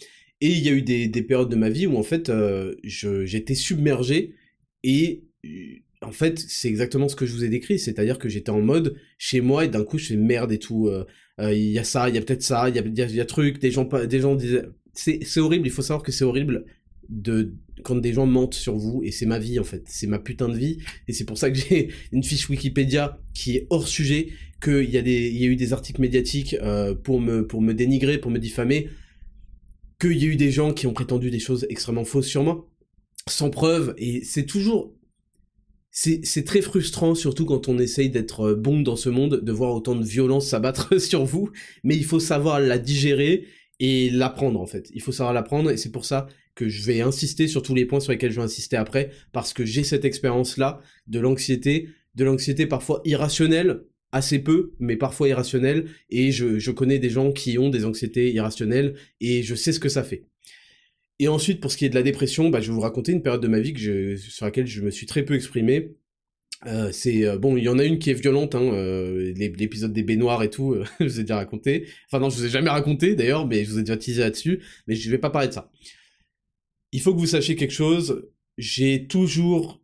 [0.41, 2.75] et il y a eu des, des périodes de ma vie où en fait, euh,
[2.83, 4.35] j'étais submergé,
[4.83, 5.49] et euh,
[6.03, 8.97] en fait, c'est exactement ce que je vous ai décrit, c'est-à-dire que j'étais en mode
[9.19, 11.05] chez moi, et d'un coup je fais merde et tout, euh,
[11.39, 13.25] il y a ça, il y a peut-être ça, il y a, y, y a
[13.25, 14.65] truc, des gens, des gens disaient,
[14.95, 16.65] c'est horrible, il faut savoir que c'est horrible
[17.09, 20.19] de quand des gens mentent sur vous et c'est ma vie en fait, c'est ma
[20.19, 23.89] putain de vie et c'est pour ça que j'ai une fiche Wikipédia qui est hors
[23.89, 24.29] sujet,
[24.63, 27.63] qu'il y a des il y a eu des articles médiatiques euh, pour me pour
[27.63, 28.89] me dénigrer, pour me diffamer,
[30.01, 32.71] qu'il y a eu des gens qui ont prétendu des choses extrêmement fausses sur moi
[33.29, 33.95] sans preuve.
[33.99, 34.95] Et c'est toujours
[35.93, 39.97] c'est très frustrant, surtout quand on essaye d'être bon dans ce monde, de voir autant
[39.97, 41.51] de violence s'abattre sur vous,
[41.83, 43.45] mais il faut savoir la digérer
[43.81, 44.91] et l'apprendre en fait.
[44.95, 47.87] Il faut savoir l'apprendre et c'est pour ça que je vais insister sur tous les
[47.87, 51.89] points sur lesquels je vais insister après parce que j'ai cette expérience là de l'anxiété,
[52.15, 57.33] de l'anxiété parfois irrationnelle, assez peu, mais parfois irrationnelle et je, je connais des gens
[57.33, 60.27] qui ont des anxiétés irrationnelles et je sais ce que ça fait.
[61.21, 63.23] Et ensuite, pour ce qui est de la dépression, bah, je vais vous raconter une
[63.23, 65.95] période de ma vie que sur laquelle je me suis très peu exprimé.
[66.67, 69.93] Euh, c'est euh, bon, il y en a une qui est violente, hein, euh, l'épisode
[69.95, 71.87] des baignoires et tout, je vous ai déjà raconté.
[72.07, 74.61] Enfin non, je vous ai jamais raconté d'ailleurs, mais je vous ai déjà teasé là-dessus.
[74.87, 75.71] Mais je vais pas parler de ça.
[76.93, 78.29] Il faut que vous sachiez quelque chose.
[78.59, 79.83] J'ai toujours,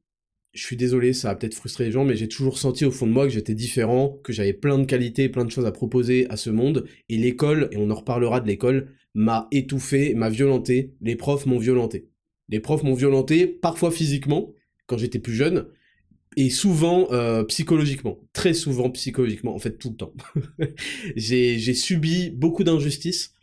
[0.52, 3.06] je suis désolé, ça a peut-être frustré les gens, mais j'ai toujours senti au fond
[3.06, 6.26] de moi que j'étais différent, que j'avais plein de qualités, plein de choses à proposer
[6.30, 6.86] à ce monde.
[7.08, 10.94] Et l'école, et on en reparlera de l'école, m'a étouffé, m'a violenté.
[11.00, 12.10] Les profs m'ont violenté.
[12.48, 14.52] Les profs m'ont violenté, parfois physiquement,
[14.86, 15.66] quand j'étais plus jeune,
[16.36, 20.12] et souvent euh, psychologiquement, très souvent psychologiquement, en fait tout le temps.
[21.16, 23.34] j'ai subi beaucoup d'injustices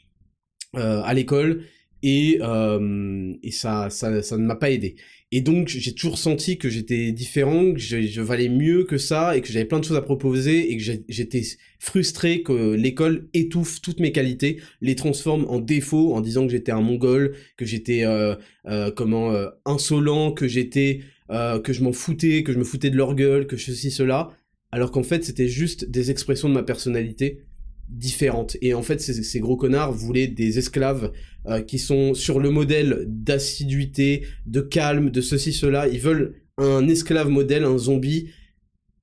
[0.76, 1.64] euh, à l'école
[2.04, 4.96] et, euh, et ça, ça, ça ne m'a pas aidé.
[5.32, 9.36] Et donc j'ai toujours senti que j'étais différent, que je, je, valais mieux que ça
[9.36, 11.42] et que j'avais plein de choses à proposer et que j'étais
[11.80, 16.72] frustré que l'école étouffe toutes mes qualités, les transforme en défauts en disant que j'étais
[16.72, 18.36] un mongol, que j'étais euh,
[18.68, 22.90] euh, comment euh, insolent, que j'étais euh, que je m'en foutais, que je me foutais
[22.90, 24.32] de leur gueule, que ceci, cela,
[24.72, 27.46] alors qu'en fait c'était juste des expressions de ma personnalité
[27.88, 28.58] différentes.
[28.62, 31.12] Et en fait ces, gros connards voulaient des esclaves
[31.48, 35.88] euh, qui sont sur le modèle d'assiduité, de calme, de ceci, cela.
[35.88, 38.30] Ils veulent un esclave modèle, un zombie,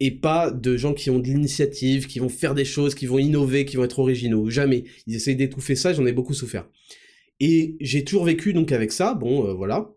[0.01, 3.19] et pas de gens qui ont de l'initiative, qui vont faire des choses, qui vont
[3.19, 4.49] innover, qui vont être originaux.
[4.49, 4.85] Jamais.
[5.07, 6.69] Ils essayent d'étouffer ça, j'en ai beaucoup souffert.
[7.39, 9.91] Et j'ai toujours vécu donc avec ça, bon euh, voilà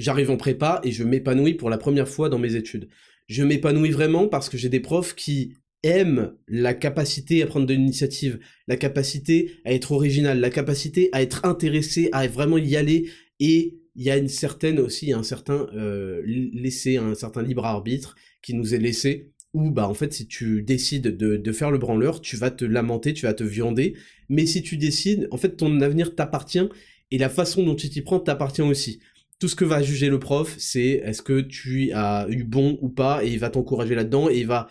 [0.00, 2.88] j'arrive en prépa et je m'épanouis pour la première fois dans mes études.
[3.28, 7.74] Je m'épanouis vraiment parce que j'ai des profs qui aiment la capacité à prendre de
[7.74, 13.08] l'initiative, la capacité à être original, la capacité à être intéressé, à vraiment y aller.
[13.38, 18.14] Et il y a une certaine aussi un certain euh, laisser un certain libre arbitre
[18.42, 21.78] qui nous est laissé où bah en fait si tu décides de, de faire le
[21.78, 23.94] branleur tu vas te lamenter tu vas te viander.
[24.28, 26.68] Mais si tu décides en fait ton avenir t'appartient
[27.10, 29.00] et la façon dont tu t'y prends t'appartient aussi
[29.40, 32.90] tout ce que va juger le prof, c'est est-ce que tu as eu bon ou
[32.90, 34.68] pas, et il va t'encourager là-dedans, et il va,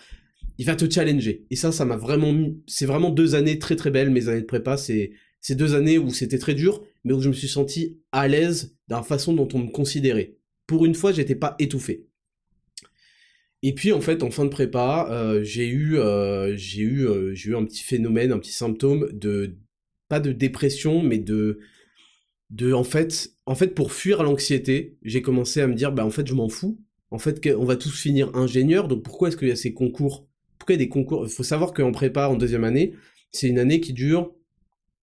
[0.59, 1.45] il va te challenger.
[1.49, 4.41] Et ça, ça m'a vraiment mis, c'est vraiment deux années très très belles, mes années
[4.41, 7.47] de prépa, c'est, c'est deux années où c'était très dur, mais où je me suis
[7.47, 10.37] senti à l'aise dans la façon dont on me considérait.
[10.67, 12.05] Pour une fois, j'étais pas étouffé.
[13.63, 17.33] Et puis en fait, en fin de prépa, euh, j'ai eu, euh, j'ai eu, euh,
[17.33, 19.57] j'ai eu un petit phénomène, un petit symptôme de,
[20.07, 21.59] pas de dépression, mais de,
[22.49, 26.09] de en fait en fait pour fuir l'anxiété j'ai commencé à me dire bah en
[26.09, 26.79] fait je m'en fous.
[27.11, 30.27] En fait on va tous finir ingénieur donc pourquoi est-ce qu'il y a ces concours?
[30.57, 31.25] Pourquoi il y a des concours?
[31.25, 32.93] Il faut savoir qu'en prépa en deuxième année
[33.31, 34.33] c'est une année qui dure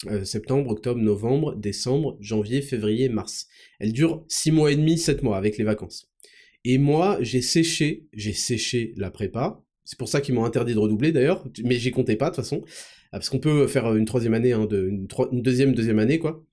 [0.08, 3.46] euh, septembre octobre novembre décembre janvier février mars.
[3.78, 6.10] Elle dure six mois et demi sept mois avec les vacances.
[6.64, 9.62] Et moi j'ai séché j'ai séché la prépa.
[9.84, 11.44] C'est pour ça qu'ils m'ont interdit de redoubler d'ailleurs.
[11.62, 12.64] Mais j'y comptais pas de toute façon.
[13.12, 16.44] Parce qu'on peut faire une troisième année hein, une deuxième deuxième année quoi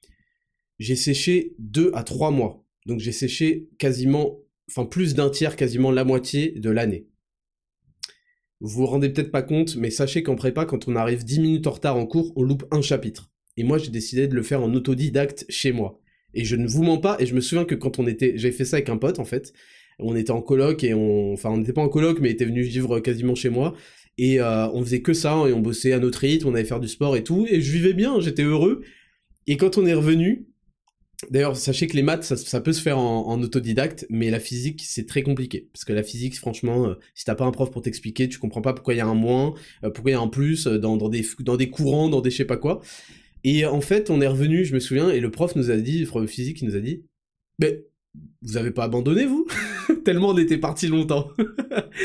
[0.84, 2.66] j'ai séché deux à trois mois.
[2.86, 7.08] Donc j'ai séché quasiment, enfin plus d'un tiers, quasiment la moitié de l'année.
[8.60, 11.68] Vous vous rendez peut-être pas compte, mais sachez qu'en prépa, quand on arrive 10 minutes
[11.68, 13.32] en retard en cours, on loupe un chapitre.
[13.56, 16.02] Et moi, j'ai décidé de le faire en autodidacte chez moi.
[16.34, 18.52] Et je ne vous mens pas, et je me souviens que quand on était, j'ai
[18.52, 19.54] fait ça avec un pote en fait,
[20.00, 22.46] on était en coloc et on, enfin on n'était pas en coloc, mais il était
[22.46, 23.74] venu vivre quasiment chez moi.
[24.18, 26.80] Et euh, on faisait que ça, et on bossait à notre rythme, on allait faire
[26.82, 28.82] du sport et tout, et je vivais bien, j'étais heureux.
[29.48, 30.48] Et quand on est revenu,
[31.30, 35.06] D'ailleurs, sachez que les maths, ça, peut se faire en, autodidacte, mais la physique, c'est
[35.06, 35.70] très compliqué.
[35.74, 38.62] Parce que la physique, franchement, euh, si t'as pas un prof pour t'expliquer, tu comprends
[38.62, 40.78] pas pourquoi il y a un moins, euh, pourquoi il y a un plus, euh,
[40.78, 42.82] dans, des, courants, dans des je sais pas quoi.
[43.44, 46.00] Et en fait, on est revenu, je me souviens, et le prof nous a dit,
[46.00, 47.04] le prof physique, il nous a dit,
[47.60, 47.86] mais
[48.42, 49.48] vous avez pas abandonné, vous?
[50.06, 51.32] Tellement on était parti longtemps.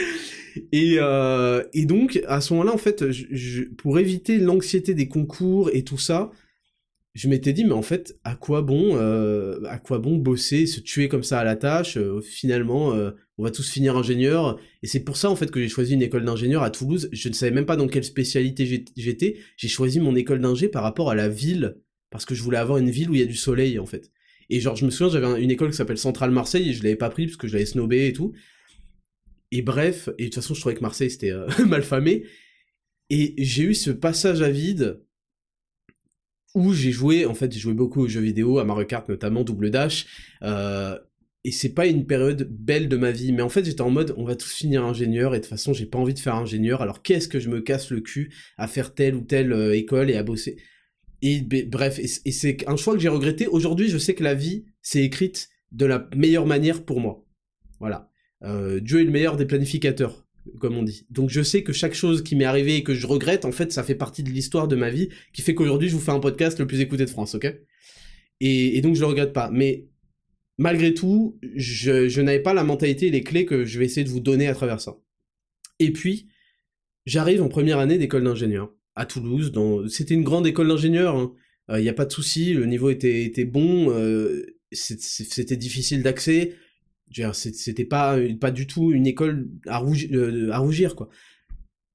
[0.72, 0.98] et,
[1.72, 3.04] et donc, à ce moment-là, en fait,
[3.76, 6.32] pour éviter l'anxiété des concours et tout ça,
[7.18, 10.78] je m'étais dit mais en fait à quoi bon euh, à quoi bon bosser se
[10.78, 14.58] tuer comme ça à la tâche euh, finalement euh, on va tous finir ingénieur.
[14.82, 17.08] Et c'est pour ça en fait que j'ai choisi une école d'ingénieur à Toulouse.
[17.12, 19.36] Je ne savais même pas dans quelle spécialité j'étais.
[19.56, 21.76] J'ai choisi mon école d'ingé par rapport à la ville
[22.10, 24.10] parce que je voulais avoir une ville où il y a du soleil en fait.
[24.50, 26.96] Et genre je me souviens j'avais une école qui s'appelle Centrale Marseille et je l'avais
[26.96, 28.32] pas pris parce que je l'avais snobé et tout.
[29.50, 31.32] Et bref et de toute façon je trouvais que Marseille c'était
[31.66, 32.24] mal famé.
[33.10, 35.00] Et j'ai eu ce passage à vide
[36.58, 39.44] où j'ai joué, en fait, j'ai joué beaucoup aux jeux vidéo, à Mario Kart notamment,
[39.44, 40.06] Double Dash,
[40.42, 40.98] euh,
[41.44, 44.12] et c'est pas une période belle de ma vie, mais en fait j'étais en mode
[44.16, 46.82] on va tous finir ingénieur et de toute façon j'ai pas envie de faire ingénieur,
[46.82, 50.10] alors qu'est-ce que je me casse le cul à faire telle ou telle euh, école
[50.10, 50.58] et à bosser?
[51.22, 53.48] Et bref, et, c'est un choix que j'ai regretté.
[53.48, 57.26] Aujourd'hui, je sais que la vie s'est écrite de la meilleure manière pour moi.
[57.80, 58.10] Voilà.
[58.44, 60.27] Euh, Dieu est le meilleur des planificateurs
[60.60, 61.06] comme on dit.
[61.10, 63.72] Donc je sais que chaque chose qui m'est arrivée et que je regrette, en fait,
[63.72, 66.20] ça fait partie de l'histoire de ma vie, qui fait qu'aujourd'hui je vous fais un
[66.20, 67.54] podcast le plus écouté de France, ok?
[68.40, 69.50] Et, donc je le regrette pas.
[69.50, 69.88] Mais
[70.58, 74.10] malgré tout, je, n'avais pas la mentalité et les clés que je vais essayer de
[74.10, 74.98] vous donner à travers ça.
[75.78, 76.28] Et puis,
[77.06, 79.52] j'arrive en première année d'école d'ingénieur à Toulouse.
[79.52, 79.86] Dans...
[79.88, 81.16] C'était une grande école d'ingénieur.
[81.68, 81.80] Il hein.
[81.80, 83.90] n'y a pas de souci, le niveau était, était bon.
[83.90, 86.54] Euh, c'était difficile d'accès.
[87.32, 91.08] C'était pas, pas du tout une école à rougir, euh, à rougir quoi.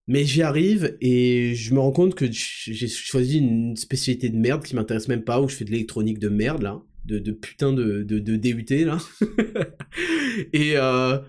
[0.07, 4.63] Mais j'y arrive et je me rends compte que j'ai choisi une spécialité de merde
[4.63, 7.71] qui m'intéresse même pas, où je fais de l'électronique de merde là, de, de putain
[7.71, 8.97] de, de, de DUT là.
[10.53, 11.19] et, euh,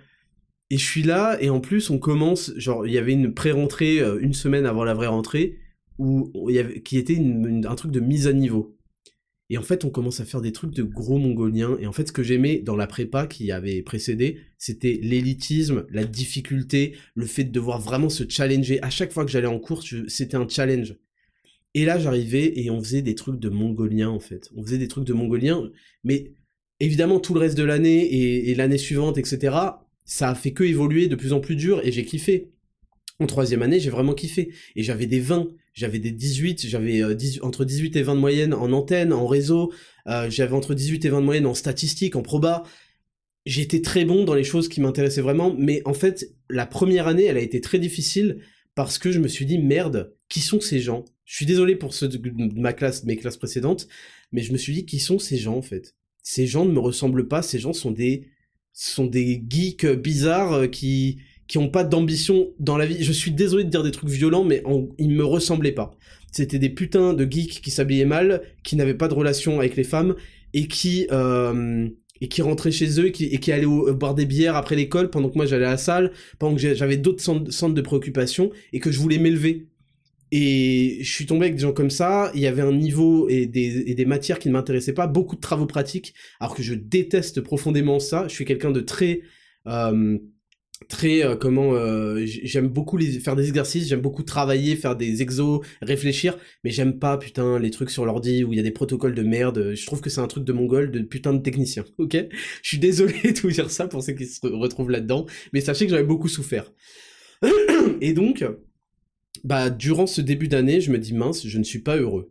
[0.71, 4.01] et je suis là et en plus on commence, genre il y avait une pré-rentrée
[4.01, 5.59] euh, une semaine avant la vraie rentrée,
[5.99, 8.74] où, il y avait, qui était un truc de mise à niveau.
[9.55, 11.77] Et en fait, on commence à faire des trucs de gros mongoliens.
[11.79, 16.05] Et en fait, ce que j'aimais dans la prépa qui avait précédé, c'était l'élitisme, la
[16.05, 18.83] difficulté, le fait de devoir vraiment se challenger.
[18.83, 20.97] À chaque fois que j'allais en cours, c'était un challenge.
[21.75, 24.51] Et là, j'arrivais et on faisait des trucs de mongoliens, en fait.
[24.57, 25.71] On faisait des trucs de mongoliens,
[26.03, 26.33] mais
[26.81, 29.55] évidemment, tout le reste de l'année et, et l'année suivante, etc.,
[30.05, 32.51] ça a fait que évoluer de plus en plus dur et j'ai kiffé.
[33.21, 34.51] En troisième année, j'ai vraiment kiffé.
[34.75, 38.55] Et j'avais des 20, j'avais des 18, j'avais euh, entre 18 et 20 de moyenne
[38.55, 39.73] en antenne, en réseau,
[40.07, 42.63] euh, j'avais entre 18 et 20 de moyenne en statistique, en proba.
[43.45, 47.25] J'étais très bon dans les choses qui m'intéressaient vraiment, mais en fait, la première année,
[47.25, 48.41] elle a été très difficile
[48.75, 51.05] parce que je me suis dit, merde, qui sont ces gens?
[51.25, 52.21] Je suis désolé pour ceux de
[52.59, 53.89] ma classe, mes classes précédentes,
[54.33, 55.95] mais je me suis dit, qui sont ces gens, en fait?
[56.23, 58.29] Ces gens ne me ressemblent pas, ces gens sont des,
[58.73, 63.03] sont des geeks bizarres euh, qui, qui ont pas d'ambition dans la vie.
[63.03, 64.63] Je suis désolé de dire des trucs violents, mais
[64.99, 65.97] ils me ressemblaient pas.
[66.33, 69.85] C'était des putains de geeks qui s'habillaient mal, qui n'avaient pas de relation avec les
[69.85, 70.17] femmes
[70.53, 71.89] et qui euh,
[72.21, 75.11] et qui rentraient chez eux et qui, et qui allaient boire des bières après l'école
[75.11, 78.81] pendant que moi j'allais à la salle, pendant que j'avais d'autres centres de préoccupation et
[78.81, 79.69] que je voulais m'élever.
[80.31, 83.47] Et je suis tombé avec des gens comme ça, il y avait un niveau et
[83.47, 86.75] des, et des matières qui ne m'intéressaient pas, beaucoup de travaux pratiques, alors que je
[86.75, 88.27] déteste profondément ça.
[88.27, 89.21] Je suis quelqu'un de très...
[89.69, 90.19] Euh,
[90.89, 95.23] très euh, comment euh, j'aime beaucoup les, faire des exercices j'aime beaucoup travailler faire des
[95.23, 98.71] exos réfléchir mais j'aime pas putain les trucs sur l'ordi où il y a des
[98.71, 99.73] protocoles de merde.
[99.75, 102.17] Je trouve que c'est un truc de mongol de putain de technicien ok?
[102.63, 105.87] Je suis désolé de vous dire ça pour ceux qui se retrouvent là-dedans mais sachez
[105.87, 106.73] que j'avais beaucoup souffert.
[108.01, 108.45] Et donc
[109.43, 112.31] bah durant ce début d'année je me dis mince je ne suis pas heureux.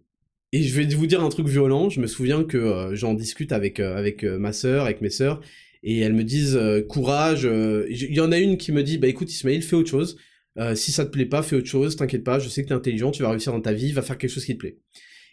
[0.56, 3.52] Et je vais vous dire un truc violent, je me souviens que euh, j'en discute
[3.52, 5.42] avec, avec ma sœur, avec mes sœurs,
[5.84, 7.46] et elles me disent euh, courage.
[7.46, 10.18] Euh, il y en a une qui me dit bah écoute Ismaël, fais autre chose.
[10.58, 11.96] Euh, si ça te plaît pas, fais autre chose.
[11.96, 14.18] T'inquiète pas, je sais que t'es intelligent, tu vas réussir dans ta vie, va faire
[14.18, 14.80] quelque chose qui te plaît.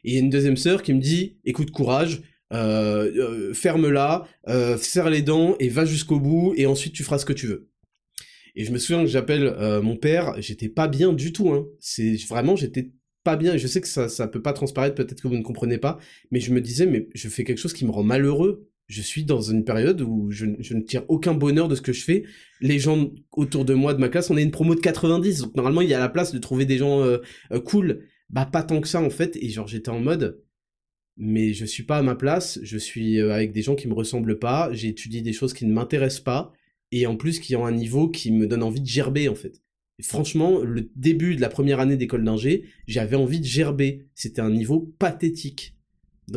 [0.05, 2.23] Et une deuxième sœur qui me dit écoute courage.
[2.51, 4.27] ferme-la,
[4.79, 7.69] serre les dents et va jusqu'au bout et ensuite tu feras ce que tu veux.
[8.57, 11.67] Et je me souviens que j'appelle mon père, j'étais pas bien du tout, hein.
[11.79, 12.91] C'est vraiment, j'étais
[13.23, 13.57] pas bien.
[13.57, 15.99] Je sais que ça, ça peut pas transparaître, peut-être que vous ne comprenez pas,
[16.33, 19.24] mais je me disais, mais je fais quelque chose qui me rend malheureux je suis
[19.24, 22.24] dans une période où je, ne tire aucun bonheur de ce que je fais.
[22.61, 25.55] Les gens autour de moi, de ma classe, on est une promo de 90, donc
[25.55, 27.18] normalement il y a la place de trouver des gens euh,
[27.53, 28.05] euh, cool.
[28.31, 30.42] Bah pas tant que ça en fait, et genre j'étais en mode,
[31.16, 33.94] mais je suis pas à ma place, je suis euh, avec des gens qui me
[33.94, 36.53] ressemblent pas, j'ai étudié des choses qui ne m'intéressent pas,
[36.90, 39.62] et en plus qui ont un niveau qui me donne envie de gerber en fait.
[40.03, 44.07] Franchement, le début de la première année d'école d'ingé, j'avais envie de gerber.
[44.14, 45.76] C'était un niveau pathétique.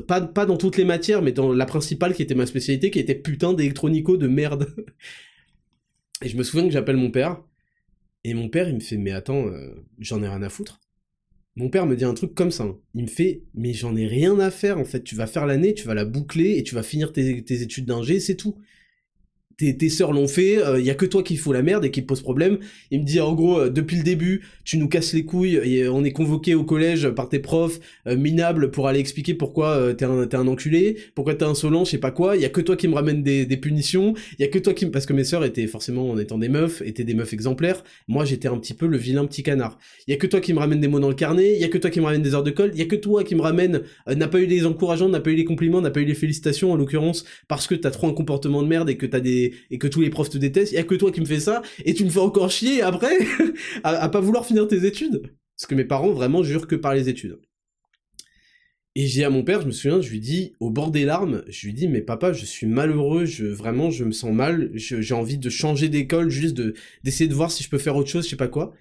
[0.01, 3.15] Pas, dans toutes les matières, mais dans la principale qui était ma spécialité, qui était
[3.15, 4.73] putain d'électronico de merde.
[6.23, 7.41] et je me souviens que j'appelle mon père,
[8.23, 10.79] et mon père, il me fait, mais attends, euh, j'en ai rien à foutre.
[11.55, 12.63] Mon père me dit un truc comme ça.
[12.63, 12.77] Hein.
[12.95, 15.03] Il me fait, mais j'en ai rien à faire, en fait.
[15.03, 17.85] Tu vas faire l'année, tu vas la boucler, et tu vas finir tes, tes études
[17.85, 18.57] d'ingé, c'est tout
[19.63, 21.85] tes, tes sœurs l'ont fait, il euh, y a que toi qui faut la merde
[21.85, 22.57] et qui pose problème.
[22.91, 25.87] Il me dit en gros, euh, depuis le début, tu nous casses les couilles, et
[25.87, 30.05] on est convoqué au collège par tes profs euh, minables pour aller expliquer pourquoi t'es
[30.05, 32.75] un, un enculé, pourquoi t'es insolent, je sais pas quoi, il y a que toi
[32.75, 34.91] qui me ramène des, punitions, il y a que toi qui me...
[34.91, 38.25] Parce que mes sœurs étaient forcément, en étant des meufs, étaient des meufs exemplaires, moi
[38.25, 39.77] j'étais un petit peu le vilain petit canard.
[40.07, 41.63] Il y a que toi qui me ramène des mots dans le carnet, il y
[41.63, 43.23] a que toi qui me ramène des heures de colle, il y a que toi
[43.23, 46.01] qui me ramène, n'a pas eu les encourageants, n'a pas eu les compliments, n'a pas
[46.01, 49.05] eu les félicitations en l'occurrence, parce que t'as trop un comportement de merde et que
[49.05, 49.52] t'as des...
[49.69, 51.39] et que tous les profs te déteste, il y a que toi qui me fais
[51.39, 53.17] ça, et tu me fais encore chier après
[53.83, 55.33] à, pas vouloir finir tes études.
[55.57, 57.39] Parce que mes parents vraiment jurent que par les études.
[58.95, 61.43] Et j'ai à mon père, je me souviens, je lui dis, au bord des larmes,
[61.47, 65.15] je lui dis, mais papa, je suis malheureux, je, vraiment, je me sens mal, j'ai
[65.15, 68.25] envie de changer d'école, juste de, d'essayer de voir si je peux faire autre chose,
[68.25, 68.73] je sais pas quoi.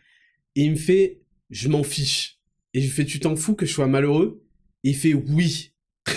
[0.55, 2.39] Et il me fait, je m'en fiche.
[2.75, 4.43] Et je lui fais, tu t'en fous que je sois malheureux?
[4.85, 5.73] Et il fait, oui.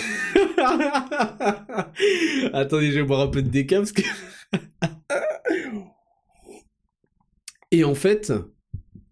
[2.52, 3.82] Attendez, je vais boire un peu de déca.
[7.72, 8.32] Et en fait,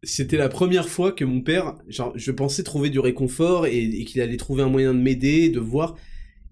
[0.02, 4.36] c'était la première fois que mon père, je pensais trouver du réconfort et, qu'il allait
[4.36, 5.96] trouver un moyen de m'aider, de voir.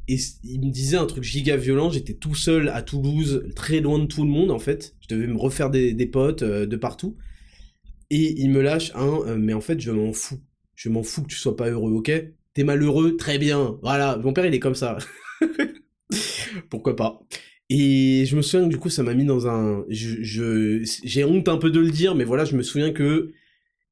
[0.08, 4.00] Et il me disait un truc giga violent, j'étais tout seul à Toulouse, très loin
[4.00, 4.96] de tout le monde en fait.
[5.00, 7.16] Je devais me refaire des, potes euh, de partout.
[8.10, 10.40] Et il me lâche un, mais en fait, je m'en fous.
[10.74, 12.10] Je m'en fous que tu sois pas heureux, ok?
[12.54, 13.78] T'es malheureux, très bien.
[13.82, 14.98] Voilà, mon père il est comme ça.
[16.70, 17.20] Pourquoi pas?
[17.74, 19.86] Et je me souviens que du coup ça m'a mis dans un...
[19.88, 23.32] Je, j'ai honte un peu de le dire, mais voilà, je me souviens que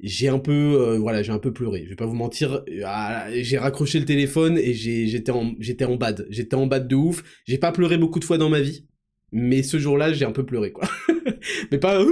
[0.01, 1.85] j'ai un peu, euh, voilà, j'ai un peu pleuré.
[1.85, 5.97] Je vais pas vous mentir, ah, j'ai raccroché le téléphone et j'étais en, j'étais en
[5.97, 6.27] bad.
[6.29, 7.25] J'étais en bad de ouf.
[7.47, 8.87] J'ai pas pleuré beaucoup de fois dans ma vie,
[9.33, 10.87] mais ce jour-là, j'ai un peu pleuré, quoi.
[11.73, 12.05] mais pas,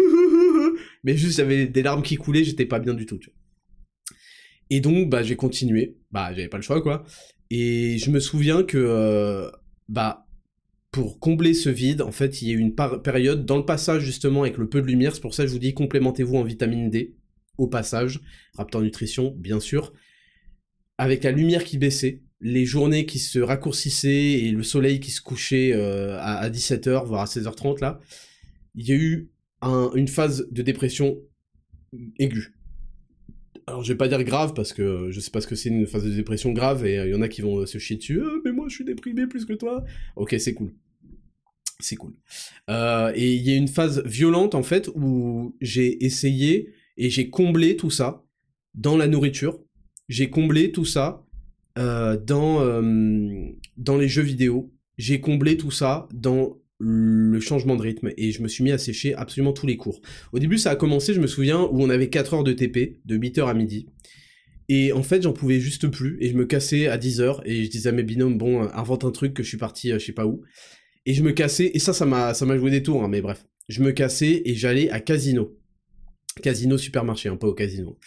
[1.04, 3.18] mais juste j'avais des larmes qui coulaient, j'étais pas bien du tout.
[3.18, 4.16] Tu vois.
[4.70, 5.98] Et donc, bah, j'ai continué.
[6.12, 7.04] Bah, j'avais pas le choix, quoi.
[7.50, 9.50] Et je me souviens que, euh,
[9.90, 10.27] bah,
[10.90, 14.02] pour combler ce vide, en fait, il y a eu une période dans le passage
[14.02, 15.14] justement avec le peu de lumière.
[15.14, 17.14] C'est pour ça que je vous dis complémentez-vous en vitamine D
[17.58, 18.20] au passage,
[18.54, 19.92] Raptor Nutrition, bien sûr,
[20.96, 25.20] avec la lumière qui baissait, les journées qui se raccourcissaient et le soleil qui se
[25.20, 28.00] couchait euh, à, 17h, voire à 16h30, là,
[28.74, 29.30] il y a eu
[29.94, 31.18] une phase de dépression
[32.18, 32.54] aiguë.
[33.68, 35.86] Alors je vais pas dire grave parce que je sais pas ce que c'est une
[35.86, 38.22] phase de dépression grave et il y en a qui vont se chier dessus.
[38.24, 39.84] Ah, mais moi je suis déprimé plus que toi.
[40.16, 40.72] Ok c'est cool.
[41.78, 42.14] C'est cool.
[42.70, 47.28] Euh, et il y a une phase violente en fait où j'ai essayé et j'ai
[47.28, 48.24] comblé tout ça
[48.74, 49.60] dans la nourriture.
[50.08, 51.26] J'ai comblé tout ça
[51.76, 54.72] euh, dans, euh, dans les jeux vidéo.
[54.96, 58.78] J'ai comblé tout ça dans le changement de rythme et je me suis mis à
[58.78, 60.00] sécher absolument tous les cours.
[60.32, 63.00] Au début, ça a commencé, je me souviens, où on avait 4 heures de TP,
[63.04, 63.86] de 8h à midi.
[64.68, 67.70] Et en fait, j'en pouvais juste plus et je me cassais à 10h et je
[67.70, 70.12] disais à mes binômes, bon, invente un truc que je suis parti euh, je sais
[70.12, 70.42] pas où.
[71.06, 73.44] Et je me cassais, et ça, ça m'a, joué des tours, hein, mais bref.
[73.68, 75.58] Je me cassais et j'allais à Casino.
[76.42, 77.98] Casino supermarché, hein, pas au casino.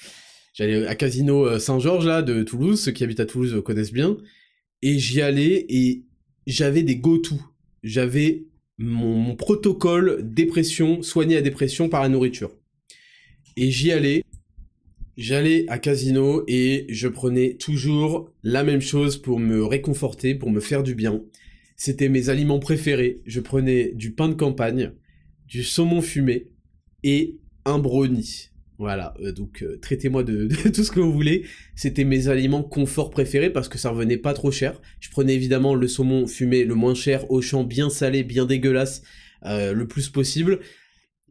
[0.53, 4.17] J'allais à Casino euh, Saint-Georges, là, de Toulouse, ceux qui habitent à Toulouse connaissent bien,
[4.83, 6.05] et j'y allais, et
[6.45, 7.39] j'avais des go-to.
[7.83, 8.45] J'avais
[8.81, 12.51] mon, protocole dépression, soigné à dépression par la nourriture.
[13.57, 14.23] Et j'y allais,
[15.17, 20.59] j'allais à Casino, et je prenais toujours la même chose pour me réconforter, pour me
[20.59, 21.21] faire du bien.
[21.75, 23.21] C'était mes aliments préférés.
[23.25, 24.91] Je prenais du pain de campagne,
[25.47, 26.47] du saumon fumé,
[27.03, 28.50] et un brownie.
[28.81, 31.45] Voilà, euh, donc euh, traitez-moi de, tout ce que vous voulez.
[31.75, 34.81] C'était mes aliments confort préférés parce que ça revenait pas trop cher.
[34.99, 39.03] Je prenais évidemment le saumon fumé le moins cher, au champ bien salé, bien dégueulasse,
[39.45, 40.61] euh, le plus possible.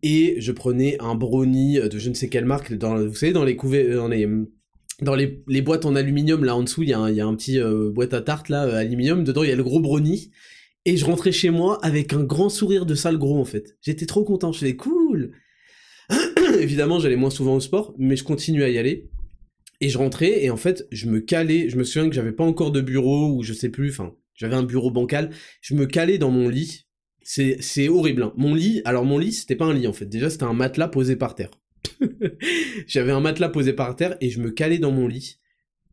[0.04, 2.72] Et je prenais un brownie de je ne sais quelle marque.
[2.72, 4.28] Dans, vous savez, dans les dans les
[5.02, 7.34] dans les, boîtes en aluminium, là en dessous, il y, a un, y a un
[7.34, 7.58] petit
[7.92, 9.24] boîte à tarte là, aluminium.
[9.24, 10.30] Dedans, il y a le gros brownie.
[10.84, 13.76] Et je rentrais chez moi avec un grand sourire de sale gros en fait.
[13.82, 14.52] J'étais trop content.
[14.52, 15.32] Je faisais cool.
[16.60, 19.10] Évidemment, j'allais moins souvent au sport, mais je continuais à y aller.
[19.80, 22.44] Et je rentrais, et en fait, je me calais, je me souviens que j'avais pas
[22.44, 25.30] encore de bureau, ou je sais plus, enfin, j'avais un bureau bancal,
[25.62, 26.86] je me calais dans mon lit.
[27.22, 28.24] C'est horrible.
[28.24, 28.32] Hein.
[28.36, 30.88] Mon lit, alors mon lit, c'était pas un lit en fait, déjà c'était un matelas
[30.88, 31.50] posé par terre.
[32.86, 35.38] j'avais un matelas posé par terre, et je me calais dans mon lit.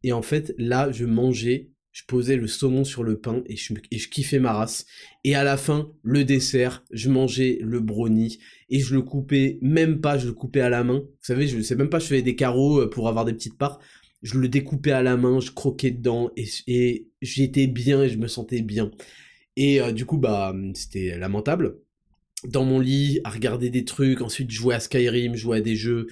[0.03, 3.73] Et en fait, là, je mangeais je posais le saumon sur le pain et je,
[3.89, 4.85] et je kiffais ma race.
[5.23, 8.37] Et à la fin, le dessert, je mangeais le brownie
[8.69, 10.99] et je le coupais même pas, je le coupais à la main.
[10.99, 13.57] Vous savez, je sais même pas, je faisais des carreaux euh, pour avoir des petites
[13.57, 13.79] parts.
[14.23, 18.27] Je le découpais à la main, je croquais dedans et, j'étais bien et je me
[18.27, 18.91] sentais bien.
[19.55, 21.79] Et euh, du coup, bah, c'était lamentable.
[22.43, 26.07] Dans mon lit, à regarder des trucs, ensuite jouer à Skyrim, jouer à des jeux.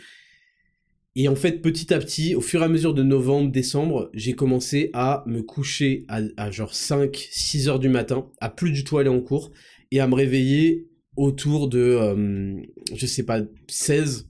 [1.18, 4.34] Et en fait, petit à petit, au fur et à mesure de novembre, décembre, j'ai
[4.34, 8.98] commencé à me coucher à, genre 5, 6 heures du matin, à plus du tout
[8.98, 9.52] aller en cours,
[9.92, 10.88] et à me réveiller
[11.18, 12.62] autour de, euh,
[12.94, 14.30] je sais pas, 16,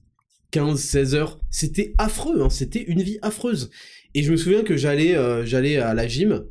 [0.52, 1.40] 15, 16 heures.
[1.50, 3.70] C'était affreux, hein, c'était une vie affreuse.
[4.14, 6.46] Et je me souviens que j'allais euh, j'allais à la gym,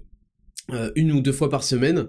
[0.71, 2.09] euh, une ou deux fois par semaine,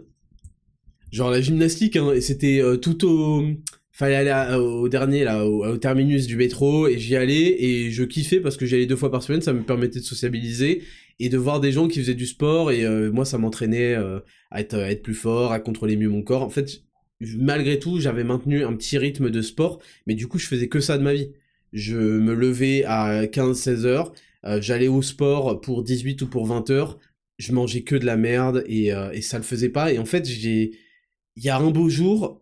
[1.11, 3.43] genre la gymnastique, hein, et c'était tout au
[3.91, 8.41] fallait aller au dernier là au, terminus du métro et j'y allais et je kiffais
[8.41, 10.83] parce que j'y allais deux fois par semaine ça me permettait de sociabiliser
[11.19, 14.73] et de voir des gens qui faisaient du sport et moi ça m'entraînait à, être,
[14.73, 16.84] à être plus fort à contrôler mieux mon corps en fait
[17.21, 20.79] malgré tout j'avais maintenu un petit rythme de sport mais du coup je faisais que
[20.79, 21.31] ça de ma vie.
[21.73, 24.13] Je me levais à 15-16 heures
[24.45, 26.99] euh, j'allais au sport pour 18 ou pour 20 heures
[27.37, 29.91] je mangeais que de la merde et, et ça le faisait pas.
[29.91, 30.71] Et en fait j'ai
[31.35, 32.41] il y a un beau jour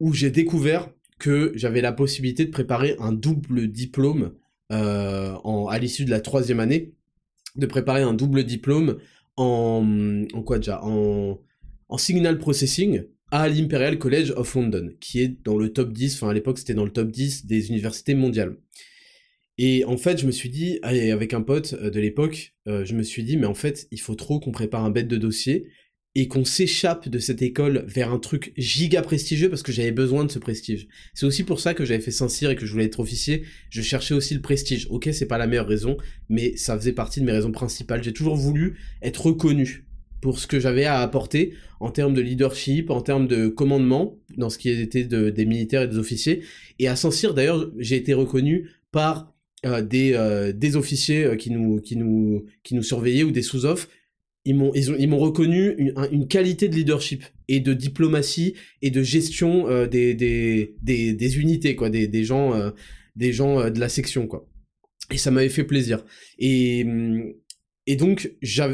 [0.00, 4.32] où j'ai découvert que j'avais la possibilité de préparer un double diplôme
[4.72, 6.94] euh, en, à l'issue de la troisième année,
[7.54, 8.98] de préparer un double diplôme
[9.36, 10.82] en, en quoi déjà?
[10.82, 11.38] En,
[11.88, 16.28] en signal processing à l'Imperial College of London, qui est dans le top 10, enfin
[16.28, 18.56] à l'époque c'était dans le top 10 des universités mondiales.
[19.58, 22.94] Et en fait, je me suis dit, avec un pote euh, de l'époque, euh, je
[22.94, 25.66] me suis dit, mais en fait, il faut trop qu'on prépare un bête de dossier,
[26.14, 30.24] et qu'on s'échappe de cette école vers un truc giga prestigieux parce que j'avais besoin
[30.24, 30.86] de ce prestige.
[31.14, 33.44] C'est aussi pour ça que j'avais fait Saint-Cyr et que je voulais être officier.
[33.70, 34.86] Je cherchais aussi le prestige.
[34.90, 35.96] Ok, c'est pas la meilleure raison,
[36.28, 38.04] mais ça faisait partie de mes raisons principales.
[38.04, 39.86] J'ai toujours voulu être reconnu
[40.22, 44.48] pour ce que j'avais à apporter en termes de leadership, en termes de commandement, dans
[44.48, 46.42] ce qui était des militaires et des officiers.
[46.78, 49.34] Et à Saint-Cyr, d'ailleurs, j'ai été reconnu par
[49.66, 53.42] euh, des, euh, des officiers euh, qui nous, qui, nous, qui nous surveillaient ou des
[53.42, 53.88] sous-offs.
[54.44, 55.74] Ils m'ont, ils, ils m'ont reconnu
[56.10, 61.76] une, qualité de leadership et de diplomatie et de gestion des, des, des, des, unités,
[61.76, 62.72] quoi, des, des gens,
[63.14, 64.48] des gens de la section, quoi.
[65.12, 66.04] Et ça m'avait fait plaisir.
[66.40, 67.32] Et, hum,
[67.86, 68.32] et donc,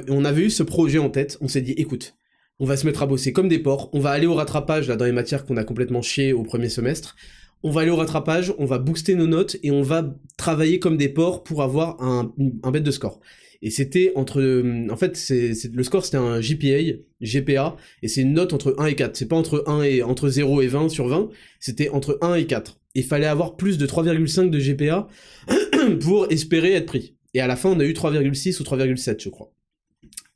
[0.09, 2.17] on avait eu ce projet en tête, on s'est dit, écoute,
[2.59, 4.97] on va se mettre à bosser comme des porcs, on va aller au rattrapage là
[4.97, 7.17] dans les matières qu'on a complètement chié au premier semestre,
[7.63, 10.97] on va aller au rattrapage, on va booster nos notes et on va travailler comme
[10.97, 12.33] des porcs pour avoir un,
[12.63, 13.21] un bête de score.
[13.61, 18.35] Et c'était entre, en fait, c'est, le score c'était un GPA, GPA, et c'est une
[18.35, 19.17] note entre 1 et 4.
[19.17, 21.29] C'est pas entre 1 et, entre 0 et 20 sur 20,
[21.59, 22.79] c'était entre 1 et 4.
[22.95, 25.09] Il fallait avoir plus de 3,5 de GPA
[26.01, 27.17] pour espérer être pris.
[27.35, 29.53] Et à la fin, on a eu 3,6 ou 3,7, je crois.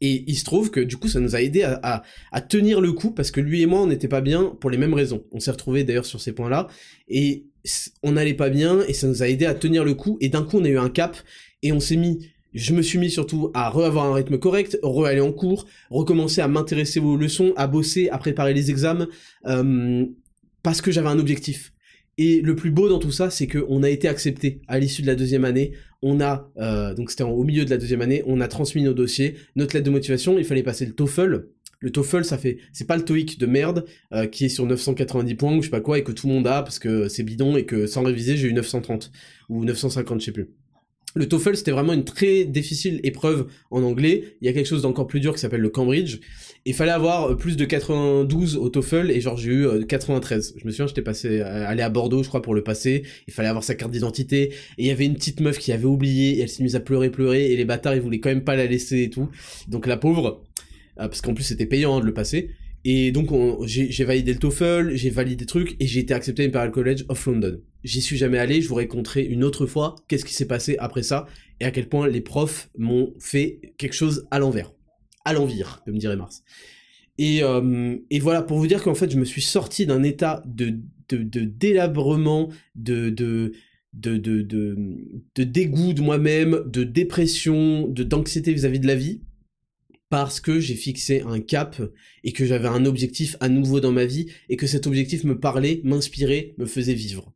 [0.05, 2.03] Et il se trouve que du coup, ça nous a aidé à,
[2.49, 4.95] tenir le coup parce que lui et moi, on n'était pas bien pour les mêmes
[4.95, 5.25] raisons.
[5.31, 6.67] On s'est retrouvés d'ailleurs sur ces points-là
[7.09, 7.47] et
[8.03, 10.19] on n'allait pas bien et ça nous a aidé à tenir le coup.
[10.21, 11.17] Et d'un coup, on a eu un cap
[11.63, 12.27] et on s'est mis.
[12.53, 16.49] Je me suis mis surtout à re-avoir un rythme correct, re-aller en cours, recommencer à
[16.49, 19.09] m'intéresser aux leçons, à bosser, à préparer les examens,
[19.47, 20.05] euh,
[20.65, 21.72] parce que j'avais un objectif.
[22.19, 25.07] Et le plus beau dans tout ça, c'est qu'on a été accepté à l'issue de
[25.07, 25.73] la deuxième année.
[26.03, 28.93] On a, euh, donc c'était au milieu de la deuxième année, on a transmis nos
[28.93, 31.47] dossiers, notre lettre de motivation, il fallait passer le TOEFL.
[31.81, 35.35] Le TOEFL, ça fait, c'est pas le TOEIC de merde euh, qui est sur 990
[35.35, 37.23] points ou je sais pas quoi et que tout le monde a parce que c'est
[37.23, 39.11] bidon et que sans réviser j'ai eu 930
[39.49, 40.51] ou 950, je sais plus.
[41.15, 44.37] Le TOEFL, c'était vraiment une très difficile épreuve en anglais.
[44.41, 46.21] Il y a quelque chose d'encore plus dur qui s'appelle le Cambridge.
[46.65, 50.55] Il fallait avoir euh, plus de 92 au TOEFL et genre j'ai eu 93.
[50.55, 53.03] Euh, je me souviens, j'étais passé euh, aller à Bordeaux, je crois, pour le passer.
[53.27, 55.85] Il fallait avoir sa carte d'identité et il y avait une petite meuf qui avait
[55.85, 56.39] oublié.
[56.39, 58.57] Et elle s'est mise à pleurer, pleurer et les bâtards ils voulaient quand même pas
[58.57, 59.29] la laisser et tout.
[59.69, 60.43] Donc la pauvre,
[60.97, 62.51] parce qu'en plus c'était payant hein, de le passer.
[62.85, 63.31] Et donc
[63.67, 67.05] j'ai validé le TOEFL, j'ai validé des trucs et j'ai été accepté à l'Imperial College
[67.09, 67.59] of London.
[67.85, 71.03] J'y suis jamais allé, je vous raconterai une autre fois qu'est-ce qui s'est passé après
[71.03, 71.27] ça
[71.61, 74.73] et à quel point les profs m'ont fait quelque chose à l'envers.
[75.25, 76.43] À l'envers, comme dirait Mars.
[77.19, 80.43] Et, euh, et, voilà, pour vous dire qu'en fait, je me suis sorti d'un état
[80.47, 80.79] de,
[81.09, 83.53] délabrement, de, de,
[85.37, 89.21] dégoût de moi-même, de dépression, d'anxiété vis-à-vis de la vie,
[90.09, 91.81] parce que j'ai fixé un cap
[92.25, 95.39] et que j'avais un objectif à nouveau dans ma vie et que cet objectif me
[95.39, 97.33] parlait, m'inspirait, me faisait vivre.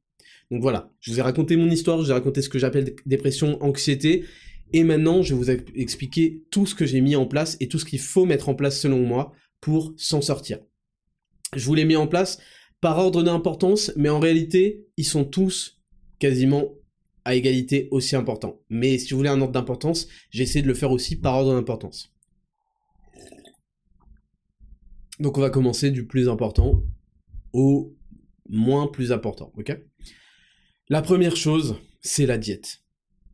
[0.50, 2.94] Donc voilà, je vous ai raconté mon histoire, je vous ai raconté ce que j'appelle
[3.04, 4.24] dépression, anxiété,
[4.72, 7.78] et maintenant je vais vous expliquer tout ce que j'ai mis en place et tout
[7.78, 10.60] ce qu'il faut mettre en place selon moi pour s'en sortir.
[11.54, 12.38] Je vous l'ai mis en place
[12.80, 15.80] par ordre d'importance, mais en réalité, ils sont tous
[16.18, 16.74] quasiment
[17.24, 18.60] à égalité aussi importants.
[18.70, 21.54] Mais si vous voulez un ordre d'importance, j'ai essayé de le faire aussi par ordre
[21.54, 22.12] d'importance.
[25.18, 26.82] Donc on va commencer du plus important
[27.52, 27.96] au
[28.48, 29.76] moins plus important, ok?
[30.88, 32.82] La première chose, c'est la diète.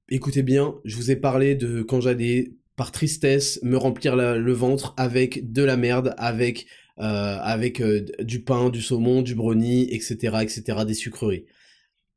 [0.09, 4.95] Écoutez bien, je vous ai parlé de quand j'allais par tristesse me remplir le ventre
[4.97, 6.67] avec de la merde, avec
[6.99, 7.37] euh,
[7.81, 11.45] euh, du pain, du saumon, du brownie, etc., etc., des sucreries.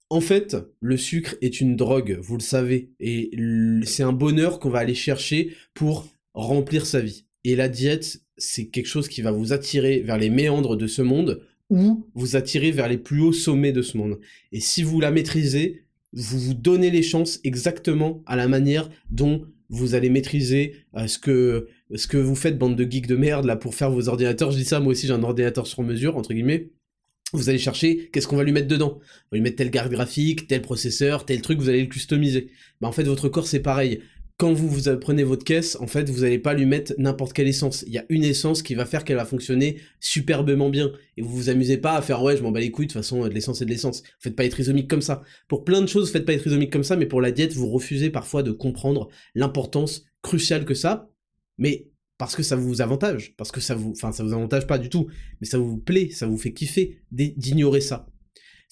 [0.10, 3.30] En fait, le sucre est une drogue, vous le savez, et
[3.86, 7.26] c'est un bonheur qu'on va aller chercher pour remplir sa vie.
[7.44, 11.02] Et la diète, c'est quelque chose qui va vous attirer vers les méandres de ce
[11.02, 14.20] monde ou vous attirer vers les plus hauts sommets de ce monde.
[14.52, 19.46] Et si vous la maîtrisez, vous vous donnez les chances exactement à la manière dont
[19.70, 23.46] vous allez maîtriser euh, ce que ce que vous faites bande de geeks de merde
[23.46, 24.52] là pour faire vos ordinateurs.
[24.52, 26.70] Je dis ça moi aussi j'ai un ordinateur sur mesure entre guillemets.
[27.34, 29.00] Vous allez chercher qu'est-ce qu'on va lui mettre dedans?
[29.00, 32.52] On va lui mettre telle carte graphique, tel processeur, tel truc, vous allez le customiser.
[32.80, 34.02] Bah en fait votre corps c'est pareil
[34.38, 37.48] quand vous, vous prenez votre caisse, en fait, vous n'allez pas lui mettre n'importe quelle
[37.48, 37.86] essence.
[37.88, 40.92] Il y a une essence qui va faire qu'elle va fonctionner superbement bien.
[41.16, 43.02] Et vous vous amusez pas à faire, ouais, je m'en bats les couilles, de toute
[43.02, 44.04] façon, de l'essence et de l'essence.
[44.20, 45.24] Faites pas être trisomique comme ça.
[45.48, 47.70] Pour plein de choses, faites pas être trisomique comme ça, mais pour la diète, vous
[47.70, 51.10] refusez parfois de comprendre l'importance cruciale que ça.
[51.58, 54.78] Mais parce que ça vous avantage, parce que ça vous, enfin, ça vous avantage pas
[54.78, 55.08] du tout,
[55.40, 58.08] mais ça vous plaît, ça vous fait kiffer d'ignorer ça.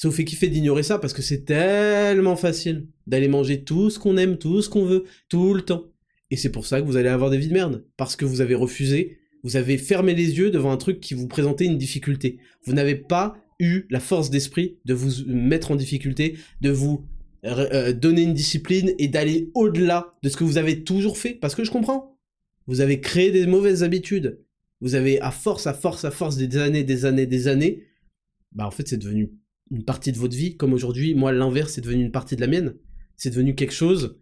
[0.04, 4.00] Ça vous fait kiffer d'ignorer ça parce que c'est tellement facile d'aller manger tout ce
[4.00, 5.86] qu'on aime, tout ce qu'on veut, tout le temps.
[6.30, 7.86] Et c'est pour ça que vous allez avoir des vies de merde.
[7.96, 11.30] Parce que vous avez refusé, vous avez fermé les yeux devant un truc qui vous
[11.30, 12.38] présentait une difficulté.
[12.66, 17.06] Vous n'avez pas eu la force d'esprit de vous mettre en difficulté, de vous
[17.46, 21.34] euh, donner une discipline et d'aller au-delà de ce que vous avez toujours fait.
[21.34, 22.18] Parce que je comprends.
[22.68, 24.42] Vous avez créé des mauvaises habitudes.
[24.82, 27.84] vous avez à force, à force, à force des années, des années, des années,
[28.52, 29.32] bah en fait c'est devenu
[29.72, 32.48] une partie de votre vie, comme aujourd'hui, moi l'inverse c'est devenu une partie de la
[32.48, 32.76] mienne,
[33.16, 34.20] c'est devenu quelque chose,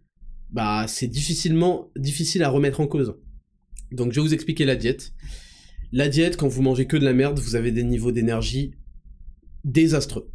[0.50, 3.16] bah c'est difficilement, difficile à remettre en cause.
[3.90, 5.12] Donc je vais vous expliquer la diète.
[5.92, 8.72] La diète, quand vous mangez que de la merde, vous avez des niveaux d'énergie
[9.64, 10.30] désastreux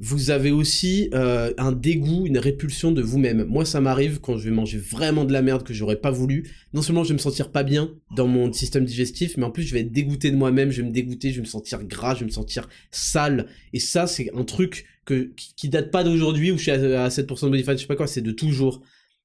[0.00, 3.44] vous avez aussi euh, un dégoût, une répulsion de vous-même.
[3.44, 6.50] Moi, ça m'arrive quand je vais manger vraiment de la merde que j'aurais pas voulu.
[6.72, 9.64] Non seulement je vais me sentir pas bien dans mon système digestif, mais en plus
[9.64, 12.14] je vais être dégoûté de moi-même, je vais me dégoûter, je vais me sentir gras,
[12.14, 13.46] je vais me sentir sale.
[13.72, 17.46] Et ça, c'est un truc que, qui, date pas d'aujourd'hui où je suis à, 7%
[17.46, 18.82] de body fat, je sais pas quoi, c'est de toujours.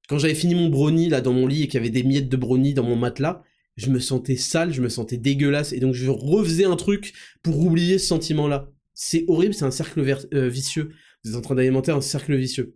[0.10, 2.30] Quand j'avais fini mon brownie là dans mon lit et qu'il y avait des miettes
[2.30, 3.44] de brownie dans mon matelas,
[3.76, 7.60] je me sentais sale, je me sentais dégueulasse, et donc je refaisais un truc pour
[7.60, 8.70] oublier ce sentiment-là.
[8.94, 10.00] C'est horrible, c'est un cercle
[10.34, 10.92] euh, vicieux.
[11.24, 12.76] Vous êtes en train d'alimenter un cercle vicieux.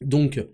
[0.00, 0.44] Donc,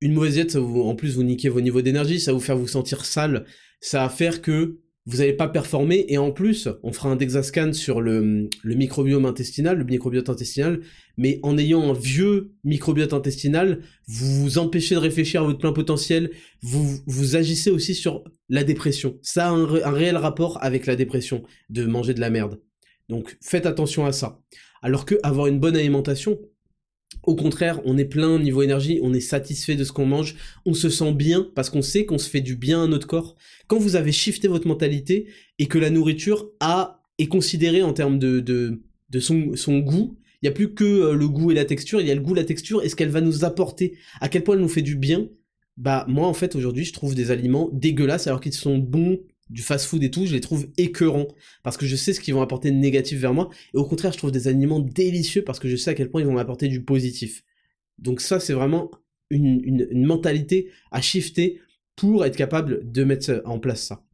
[0.00, 2.44] une mauvaise diète, ça vous, en plus vous niquez vos niveaux d'énergie, ça va vous
[2.44, 3.46] faire vous sentir sale,
[3.80, 7.72] ça va faire que vous n'allez pas performer, et en plus, on fera un Dexascan
[7.72, 10.80] sur le, microbiome intestinal, le microbiote intestinal,
[11.16, 15.72] mais en ayant un vieux microbiote intestinal, vous vous empêchez de réfléchir à votre plein
[15.72, 19.16] potentiel, vous, vous agissez aussi sur la dépression.
[19.22, 22.58] Ça a un réel rapport avec la dépression, de manger de la merde.
[23.08, 24.40] Donc faites attention à ça.
[24.82, 26.38] Alors que avoir une bonne alimentation,
[27.22, 30.74] au contraire, on est plein niveau énergie, on est satisfait de ce qu'on mange, on
[30.74, 33.36] se sent bien parce qu'on sait qu'on se fait du bien à notre corps.
[33.66, 35.28] Quand vous avez shifté votre mentalité
[35.58, 40.46] et que la nourriture a est considérée en termes de, de, son, son goût, il
[40.46, 42.34] n'y a plus que euh, le goût et la texture, il y a le goût,
[42.34, 44.96] la texture et ce qu'elle va nous apporter, à quel point elle nous fait du
[44.96, 45.28] bien?
[45.76, 49.18] Bah moi en fait aujourd'hui je trouve des aliments dégueulasses alors qu'ils sont bons
[49.50, 51.28] du fast-food et tout, je les trouve écœurants
[51.62, 54.12] parce que je sais ce qu'ils vont apporter de négatif vers moi et au contraire,
[54.12, 56.68] je trouve des aliments délicieux parce que je sais à quel point ils vont m'apporter
[56.68, 57.44] du positif.
[57.98, 58.90] Donc ça, c'est vraiment
[59.30, 61.60] une, mentalité à shifter
[61.94, 64.04] pour être capable de mettre en place ça.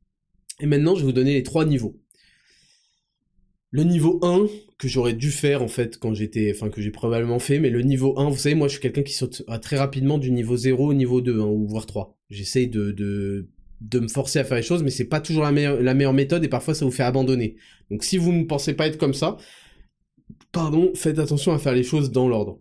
[0.61, 1.99] Et maintenant, je vais vous donner les trois niveaux.
[3.71, 7.39] Le niveau 1, que j'aurais dû faire en fait quand j'étais, enfin que j'ai probablement
[7.39, 10.19] fait, mais le niveau 1, vous savez, moi je suis quelqu'un qui saute très rapidement
[10.19, 12.19] du niveau 0 au niveau 2, hein, ou voire 3.
[12.29, 13.49] J'essaye de
[13.83, 16.13] de me forcer à faire les choses, mais c'est pas toujours la meilleure, la meilleure
[16.13, 17.57] méthode et parfois ça vous fait abandonner.
[17.91, 19.37] Donc si vous ne pensez pas être comme ça,
[20.53, 22.61] pardon, faites attention à faire les choses dans l'ordre.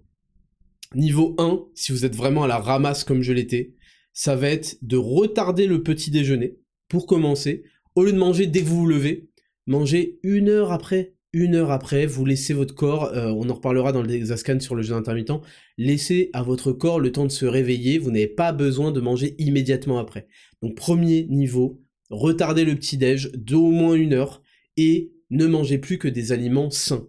[0.96, 3.76] Niveau 1, si vous êtes vraiment à la ramasse comme je l'étais,
[4.14, 6.58] ça va être de retarder le petit déjeuner
[6.90, 7.64] pour commencer.
[7.96, 9.30] Au lieu de manger dès que vous vous levez,
[9.68, 13.92] mangez une heure après une heure après, vous laissez votre corps, euh, on en reparlera
[13.92, 15.32] dans le Dexascan sur le jeûne intermittent,
[15.78, 19.36] laissez à votre corps le temps de se réveiller, vous n'avez pas besoin de manger
[19.38, 20.28] immédiatement après.
[20.62, 24.42] Donc premier niveau, retardez le petit-déj d'au moins une heure
[24.76, 27.08] et ne mangez plus que des aliments sains.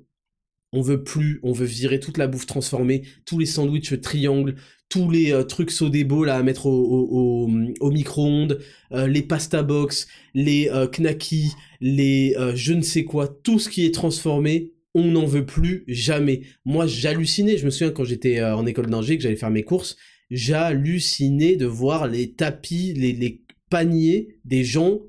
[0.73, 4.55] On veut plus, on veut virer toute la bouffe transformée, tous les sandwichs triangles,
[4.93, 8.59] tous les euh, trucs sodebo là à mettre au, micro-ondes,
[8.93, 13.87] euh, les pasta box, les euh, knackis, les je ne sais quoi, tout ce qui
[13.87, 16.43] est transformé, on n'en veut plus jamais.
[16.67, 19.97] Moi j'hallucinais, je me souviens quand j'étais en école d'ingé que j'allais faire mes courses,
[20.31, 23.41] j'hallucinais de voir les tapis, les,
[23.71, 25.01] paniers des gens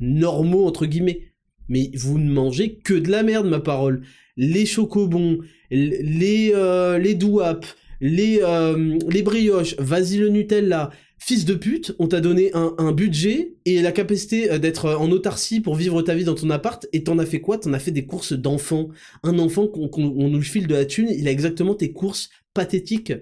[0.00, 1.28] normaux entre guillemets.
[1.68, 4.02] Mais vous ne mangez que de la merde, ma parole.
[4.36, 5.38] Les chocobons,
[5.70, 6.52] les,
[7.00, 7.66] les douapes,
[8.02, 13.54] les, euh, les brioches, vas-y le Nutella, fils de pute, on t'a donné un, budget
[13.64, 17.04] et la capacité euh, d'être en autarcie pour vivre ta vie dans ton appart, et
[17.04, 17.58] t'en as fait quoi?
[17.58, 18.88] T'en as fait des courses d'enfant.
[19.22, 23.12] Un enfant qu'on nous file de la thune, il a exactement tes courses pathétiques.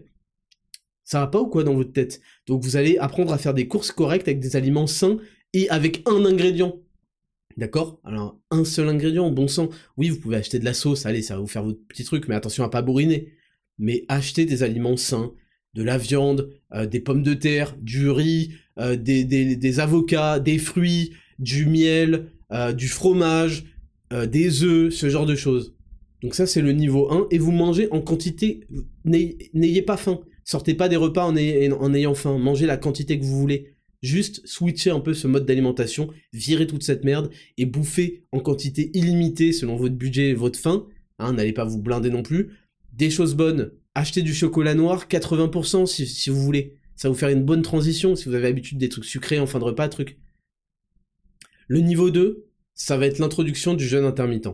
[1.05, 2.23] Ça va pas ou quoi dans votre tête?
[2.47, 5.19] Donc vous allez apprendre à faire des courses correctes avec des aliments sains
[5.53, 6.81] et avec un ingrédient.
[7.59, 8.01] D'accord?
[8.05, 9.69] Alors, un seul ingrédient, bon sang.
[9.99, 12.29] Oui, vous pouvez acheter de la sauce, allez, ça va vous faire votre petit truc,
[12.29, 13.35] mais attention à pas bourriner
[13.81, 15.33] mais acheter des aliments sains,
[15.75, 21.13] de la viande, euh, des pommes de terre, du riz, euh, des, avocats, des fruits,
[21.39, 23.65] du miel, euh, du fromage,
[24.29, 25.77] des œufs, ce genre de choses.
[26.21, 28.67] Donc ça c'est le niveau 1, et vous mangez en quantité,
[29.05, 33.39] n'ayez pas faim, sortez pas des repas en, ayant faim, mangez la quantité que vous
[33.39, 33.77] voulez.
[34.03, 38.91] Juste switcher un peu ce mode d'alimentation, virer toute cette merde, et bouffer en quantité
[38.95, 40.87] illimitée selon votre budget et votre faim,
[41.21, 42.49] hein, n'allez pas vous blinder non plus,
[42.93, 46.77] des choses bonnes, achetez du chocolat noir 80% si, vous voulez.
[46.97, 49.47] Ça va vous faire une bonne transition si vous avez l'habitude des trucs sucrés en
[49.47, 50.19] fin de repas, truc.
[51.69, 54.49] Le niveau 2, ça va être l'introduction du jeûne intermittent.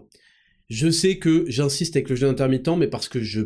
[0.68, 3.42] Je sais que j'insiste avec le jeûne intermittent, mais parce que je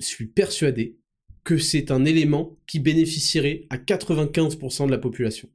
[0.00, 0.98] suis persuadé
[1.44, 5.48] que c'est un élément qui bénéficierait à 95% de la population.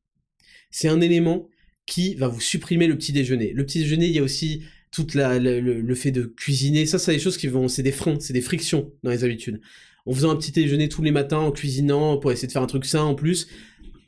[0.70, 1.50] C'est un élément
[1.86, 3.54] qui va vous supprimer le petit déjeuner.
[3.54, 4.64] Le petit déjeuner, il y a aussi
[4.98, 8.18] toute la, le, fait de cuisiner, ça, c'est des choses qui vont, c'est des freins,
[8.20, 9.62] c'est des frictions dans les habitudes.
[10.08, 12.68] En faisant un petit déjeuner tous les matins, en cuisinant, pour essayer de faire un
[12.68, 13.48] truc sain en plus,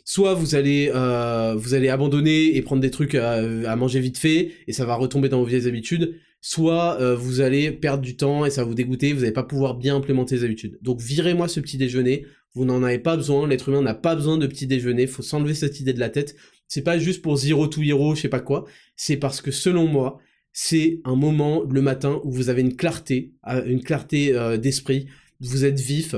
[0.03, 4.53] soit vous allez euh, vous allez abandonner et prendre des trucs à, manger vite fait
[4.67, 8.43] et ça va retomber dans vos vieilles habitudes, soit euh, vous allez perdre du temps
[8.47, 10.79] et ça va vous dégoûter, vous n'allez pas pouvoir bien implémenter les habitudes.
[10.81, 12.25] Donc virez-moi ce petit déjeuner,
[12.55, 15.53] vous n'en avez pas besoin, l'être humain n'a pas besoin de petit déjeuner, faut s'enlever
[15.53, 16.35] cette idée de la tête.
[16.67, 18.65] C'est pas juste pour zero to hero, je sais pas quoi,
[18.95, 20.19] c'est parce que selon moi,
[20.61, 25.07] c'est un moment le matin où vous avez une clarté, euh, une clarté d'esprit,
[25.39, 26.15] vous êtes vif,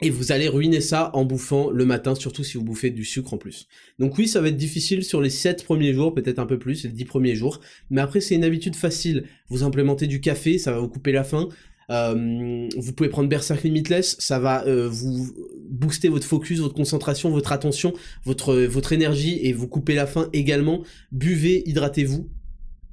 [0.00, 3.34] et vous allez ruiner ça en bouffant le matin, surtout si vous bouffez du sucre
[3.34, 3.66] en plus.
[3.98, 6.84] Donc oui, ça va être difficile sur les 7 premiers jours, peut-être un peu plus,
[6.84, 7.60] les 10 premiers jours.
[7.90, 9.24] Mais après, c'est une habitude facile.
[9.48, 11.48] Vous implémentez du café, ça va vous couper la faim.
[11.90, 15.32] Euh, vous pouvez prendre Berserk Limitless, ça va euh, vous
[15.68, 17.94] booster votre focus, votre concentration, votre attention,
[18.24, 20.84] votre, votre énergie et vous couper la faim également.
[21.12, 22.28] Buvez, hydratez-vous,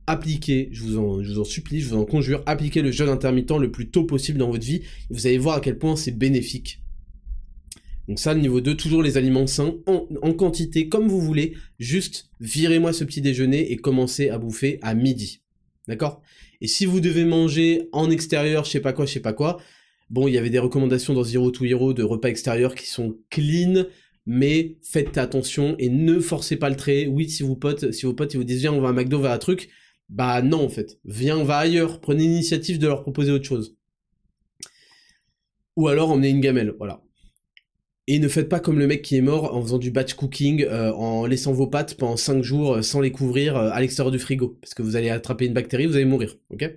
[0.07, 3.89] appliquez, je vous, en, supplie, je vous en conjure, appliquez le jeûne intermittent le plus
[3.89, 4.81] tôt possible dans votre vie.
[5.09, 6.81] Vous allez voir à quel point c'est bénéfique.
[8.07, 12.29] Donc ça, le niveau 2, toujours les aliments sains, en, quantité, comme vous voulez, juste
[12.39, 15.41] virez-moi ce petit déjeuner et commencez à bouffer à midi.
[15.87, 16.21] D'accord?
[16.61, 19.57] Et si vous devez manger en extérieur, je sais pas quoi, je sais pas quoi,
[20.11, 23.17] bon, il y avait des recommandations dans Zero to Hero de repas extérieurs qui sont
[23.31, 23.85] clean,
[24.27, 27.07] mais faites attention et ne forcez pas le trait.
[27.07, 29.19] Oui, si vos potes, si vos potes ils vous disent viens, on va à McDo,
[29.19, 29.69] va à un truc,
[30.09, 30.99] bah non en fait.
[31.05, 32.01] Viens, va ailleurs.
[32.01, 33.75] Prenez l'initiative de leur proposer autre chose.
[35.75, 37.01] Ou alors emmenez une gamelle, voilà.
[38.07, 40.63] Et ne faites pas comme le mec qui est mort en faisant du batch cooking,
[40.63, 44.11] euh, en laissant vos pâtes pendant 5 jours euh, sans les couvrir euh, à l'extérieur
[44.11, 44.59] du frigo.
[44.61, 46.35] Parce que vous allez attraper une bactérie, vous allez mourir.
[46.51, 46.69] ok?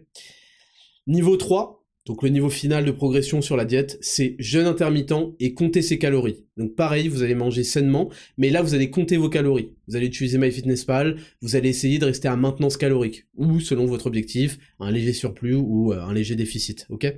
[1.06, 1.77] Niveau 3,
[2.08, 5.98] donc le niveau final de progression sur la diète, c'est jeûne intermittent et compter ses
[5.98, 6.46] calories.
[6.56, 9.74] Donc pareil, vous allez manger sainement, mais là vous allez compter vos calories.
[9.86, 14.06] Vous allez utiliser MyFitnessPal, vous allez essayer de rester à maintenance calorique, ou selon votre
[14.06, 16.86] objectif, un léger surplus ou un léger déficit.
[16.88, 17.14] ok?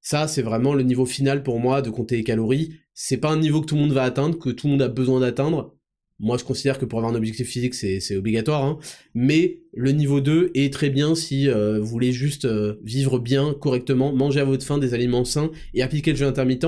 [0.00, 2.74] Ça, c'est vraiment le niveau final pour moi de compter les calories.
[2.94, 4.88] C'est pas un niveau que tout le monde va atteindre, que tout le monde a
[4.88, 5.76] besoin d'atteindre.
[6.24, 8.64] Moi, je considère que pour avoir un objectif physique, c'est obligatoire.
[8.64, 8.78] Hein.
[9.12, 13.52] Mais le niveau 2 est très bien si euh, vous voulez juste euh, vivre bien,
[13.52, 16.66] correctement, manger à votre faim des aliments sains et appliquer le jeu intermittent.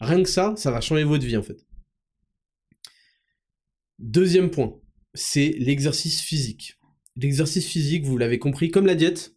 [0.00, 1.66] Rien que ça, ça va changer votre vie en fait.
[3.98, 4.74] Deuxième point,
[5.12, 6.78] c'est l'exercice physique.
[7.16, 9.36] L'exercice physique, vous l'avez compris, comme la diète,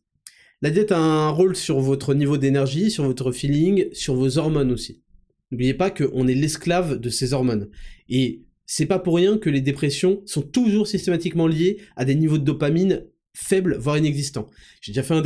[0.61, 4.71] la diète a un rôle sur votre niveau d'énergie, sur votre feeling, sur vos hormones
[4.71, 5.03] aussi.
[5.51, 7.69] N'oubliez pas qu'on est l'esclave de ces hormones.
[8.07, 12.37] Et c'est pas pour rien que les dépressions sont toujours systématiquement liées à des niveaux
[12.37, 13.03] de dopamine
[13.35, 14.49] faibles, voire inexistants.
[14.81, 15.21] J'ai déjà fait un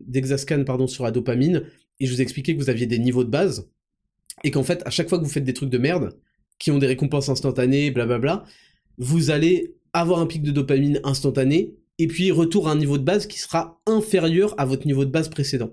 [0.00, 1.64] d'exascan sur la dopamine,
[2.00, 3.70] et je vous ai expliqué que vous aviez des niveaux de base,
[4.44, 6.18] et qu'en fait, à chaque fois que vous faites des trucs de merde,
[6.58, 8.44] qui ont des récompenses instantanées, blablabla,
[8.98, 13.04] vous allez avoir un pic de dopamine instantané, et puis retour à un niveau de
[13.04, 15.72] base qui sera inférieur à votre niveau de base précédent.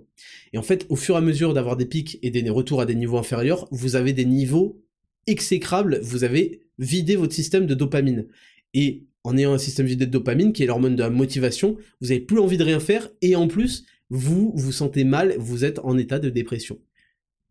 [0.54, 2.86] Et en fait, au fur et à mesure d'avoir des pics et des retours à
[2.86, 4.82] des niveaux inférieurs, vous avez des niveaux
[5.30, 8.28] exécrables, vous avez vidé votre système de dopamine.
[8.74, 12.08] Et en ayant un système vidé de dopamine, qui est l'hormone de la motivation, vous
[12.08, 15.80] n'avez plus envie de rien faire, et en plus, vous vous sentez mal, vous êtes
[15.80, 16.80] en état de dépression.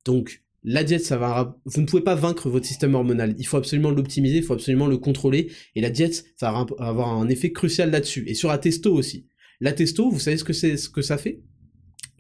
[0.04, 3.34] Donc, la diète, ça va, vous ne pouvez pas vaincre votre système hormonal.
[3.38, 5.52] Il faut absolument l'optimiser, il faut absolument le contrôler.
[5.76, 8.24] Et la diète, ça va avoir un effet crucial là-dessus.
[8.26, 9.26] Et sur la testo aussi.
[9.60, 11.40] La testo, vous savez ce que c'est, ce que ça fait?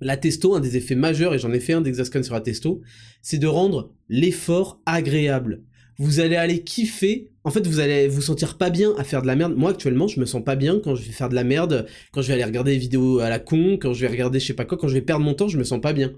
[0.00, 2.80] La testo, un des effets majeurs, et j'en ai fait un d'Exascan sur la testo,
[3.22, 5.62] c'est de rendre l'effort agréable.
[5.98, 7.32] Vous allez aller kiffer.
[7.42, 9.54] En fait, vous allez vous sentir pas bien à faire de la merde.
[9.56, 12.22] Moi, actuellement, je me sens pas bien quand je vais faire de la merde, quand
[12.22, 14.54] je vais aller regarder des vidéos à la con, quand je vais regarder je sais
[14.54, 16.12] pas quoi, quand je vais perdre mon temps, je me sens pas bien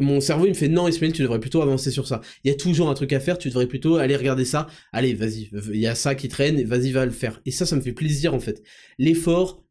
[0.00, 2.50] mon cerveau il me fait non Ismaël tu devrais plutôt avancer sur ça il y
[2.50, 5.80] a toujours un truc à faire tu devrais plutôt aller regarder ça allez vas-y il
[5.80, 8.34] y a ça qui traîne vas-y va le faire et ça ça me fait plaisir
[8.34, 8.62] en fait
[8.98, 9.64] l'effort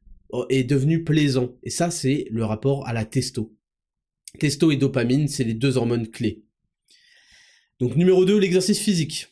[0.49, 1.55] est devenu plaisant.
[1.63, 3.55] Et ça c'est le rapport à la testo.
[4.39, 6.43] Testo et dopamine c'est les deux hormones clés.
[7.79, 9.27] Donc numéro 2 l'exercice physique.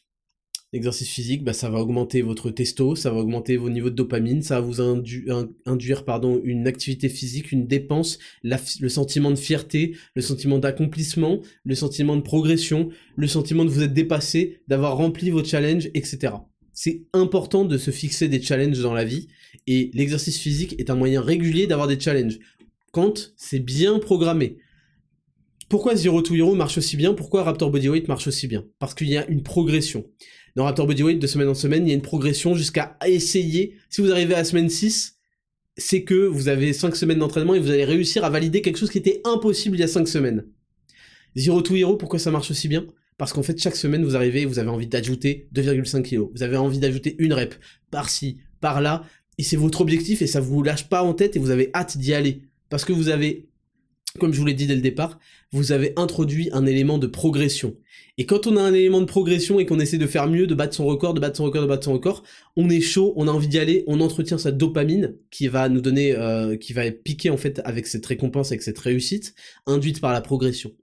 [0.74, 4.42] L'exercice physique, bah, ça va augmenter votre testo, ça va augmenter vos niveaux de dopamine,
[4.42, 10.24] ça va vous induire pardon, une activité physique, une dépense, le sentiment de fierté, le
[10.24, 15.44] sentiment d'accomplissement, le sentiment de progression, le sentiment de vous être dépassé, d'avoir rempli vos
[15.44, 16.34] challenges, etc.
[16.74, 19.28] C'est important de se fixer des challenges dans la vie,
[19.68, 22.40] et l'exercice physique est un moyen régulier d'avoir des challenges.
[22.92, 24.58] Quand c'est bien programmé.
[25.70, 27.14] Pourquoi Zero to Hero marche aussi bien?
[27.14, 28.66] Pourquoi Raptor Bodyweight marche aussi bien?
[28.80, 30.06] Parce qu'il y a une progression
[30.56, 33.76] dans Raptor Bodyweight, de semaine en semaine, il y a une progression jusqu'à essayer.
[33.90, 35.18] Si vous arrivez à la semaine 6,
[35.78, 38.92] c'est que vous avez 5 semaines d'entraînement et vous allez réussir à valider quelque chose
[38.92, 40.46] qui était impossible il y a 5 semaines.
[41.36, 42.86] Zero to Hero, pourquoi ça marche aussi bien?
[43.24, 46.28] Parce qu'en fait, chaque semaine, vous arrivez, vous avez envie d'ajouter 2,5 kg.
[46.36, 47.56] Vous avez envie d'ajouter une rep,
[47.90, 49.06] par-ci, par-là,
[49.38, 51.98] et c'est votre objectif et ça vous lâche pas en tête et vous avez hâte
[51.98, 52.42] d'y aller.
[52.68, 53.48] Parce que vous avez
[54.20, 55.20] comme je vous l'ai dit dès le départ,
[55.54, 57.78] vous avez introduit un élément de progression.
[58.18, 60.54] Et quand on a un élément de progression et qu'on essaie de faire mieux, de
[60.54, 62.24] battre son record, de battre son record, de battre son record,
[62.58, 65.80] on est chaud, on a envie d'y aller, on entretient sa dopamine qui va nous
[65.80, 69.34] donner, euh, qui va piquer en fait avec cette récompense, avec cette réussite,
[69.66, 70.74] induite par la progression.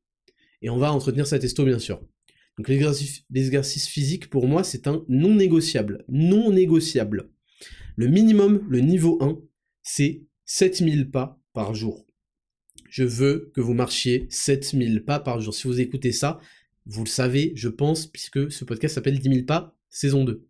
[0.62, 2.01] Et on va entretenir sa testo bien sûr.
[2.61, 6.04] Donc l'exercice physique pour moi c'est un non négociable.
[6.08, 7.30] Non négociable.
[7.96, 9.40] Le minimum, le niveau 1,
[9.82, 12.06] c'est 7000 pas par jour.
[12.90, 15.54] Je veux que vous marchiez 7000 pas par jour.
[15.54, 16.38] Si vous écoutez ça,
[16.84, 20.46] vous le savez, je pense, puisque ce podcast s'appelle 10 000 pas, saison 2.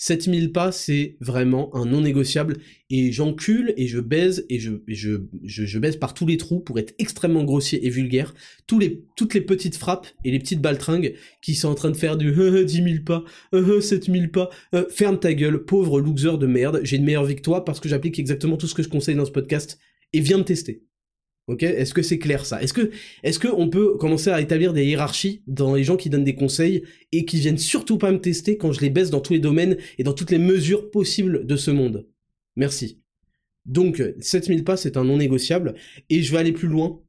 [0.00, 2.56] 7000 pas, c'est vraiment un non négociable,
[2.88, 6.78] et j'encule, et je baise, et je, je, je, baise par tous les trous pour
[6.78, 8.34] être extrêmement grossier et vulgaire,
[8.66, 11.98] tous les, toutes les petites frappes et les petites baltringues qui sont en train de
[11.98, 16.80] faire du 10 000 pas, 7000 pas, euh, ferme ta gueule, pauvre loser de merde,
[16.82, 19.32] j'ai une meilleure victoire parce que j'applique exactement tout ce que je conseille dans ce
[19.32, 19.78] podcast,
[20.14, 20.82] et viens me tester.
[21.50, 22.62] Ok Est-ce que c'est clair ça?
[22.62, 26.36] Est-ce que on peut commencer à établir des hiérarchies dans les gens qui donnent des
[26.36, 29.40] conseils et qui viennent surtout pas me tester quand je les baisse dans tous les
[29.40, 32.06] domaines et dans toutes les mesures possibles de ce monde?
[32.54, 33.02] Merci.
[33.66, 35.74] Donc 7000 pas c'est un non négociable
[36.08, 37.02] et je vais aller plus loin.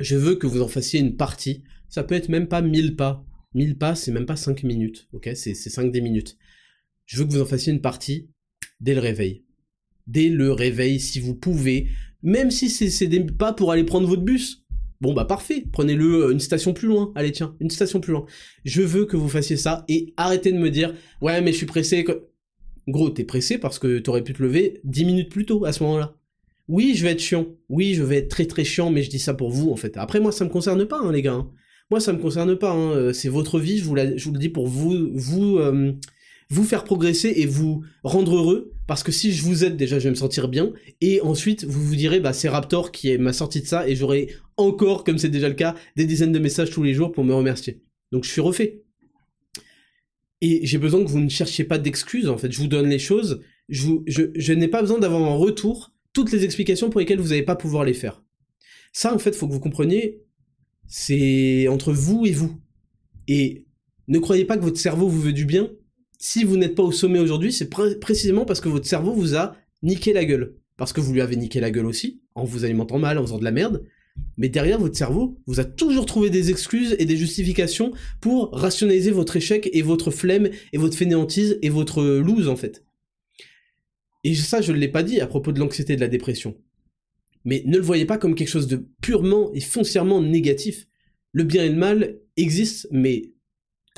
[0.00, 1.62] Je veux que vous en fassiez une partie.
[1.88, 3.24] Ça peut être même pas 1000 pas.
[3.54, 5.06] 1000 pas c'est même pas 5 minutes.
[5.12, 5.30] Ok?
[5.34, 6.36] C'est 5 des minutes.
[7.06, 8.28] Je veux que vous en fassiez une partie
[8.80, 9.44] dès le réveil.
[10.08, 11.86] Dès le réveil si vous pouvez
[12.22, 14.64] même si c'est pas pour aller prendre votre bus.
[15.00, 17.12] Bon bah parfait, prenez-le euh, une station plus loin.
[17.14, 18.26] Allez tiens, une station plus loin.
[18.64, 20.92] Je veux que vous fassiez ça et arrêtez de me dire
[21.22, 22.04] ouais mais je suis pressé.
[22.88, 25.82] Gros, t'es pressé parce que t'aurais pu te lever 10 minutes plus tôt à ce
[25.84, 26.16] moment-là.
[26.68, 27.46] Oui, je vais être chiant.
[27.68, 29.96] Oui, je vais être très très chiant, mais je dis ça pour vous en fait.
[29.96, 31.34] Après moi ça me concerne pas hein, les gars.
[31.34, 31.50] Hein.
[31.90, 32.72] Moi ça me concerne pas.
[32.72, 32.90] Hein.
[32.90, 33.78] Euh, c'est votre vie.
[33.78, 35.92] Je vous, je vous le dis pour vous vous euh,
[36.50, 40.04] vous faire progresser et vous rendre heureux, parce que si je vous aide, déjà, je
[40.04, 43.60] vais me sentir bien, et ensuite, vous vous direz, bah, c'est Raptor qui m'a sorti
[43.60, 46.82] de ça, et j'aurai encore, comme c'est déjà le cas, des dizaines de messages tous
[46.82, 47.82] les jours pour me remercier.
[48.12, 48.82] Donc, je suis refait.
[50.40, 52.50] Et j'ai besoin que vous ne cherchiez pas d'excuses, en fait.
[52.50, 56.32] Je vous donne les choses, je, je, je n'ai pas besoin d'avoir en retour toutes
[56.32, 58.22] les explications pour lesquelles vous n'allez pas pouvoir les faire.
[58.92, 60.22] Ça, en fait, faut que vous compreniez,
[60.86, 62.58] c'est entre vous et vous.
[63.26, 63.66] Et
[64.06, 65.70] ne croyez pas que votre cerveau vous veut du bien,
[66.18, 69.56] si vous n'êtes pas au sommet aujourd'hui, c'est précisément parce que votre cerveau vous a
[69.82, 70.56] niqué la gueule.
[70.76, 73.38] Parce que vous lui avez niqué la gueule aussi, en vous alimentant mal, en faisant
[73.38, 73.84] de la merde.
[74.36, 79.12] Mais derrière, votre cerveau vous a toujours trouvé des excuses et des justifications pour rationaliser
[79.12, 82.84] votre échec et votre flemme et votre fainéantise et votre lose, en fait.
[84.24, 86.56] Et ça, je ne l'ai pas dit à propos de l'anxiété et de la dépression.
[87.44, 90.88] Mais ne le voyez pas comme quelque chose de purement et foncièrement négatif.
[91.32, 93.32] Le bien et le mal existent, mais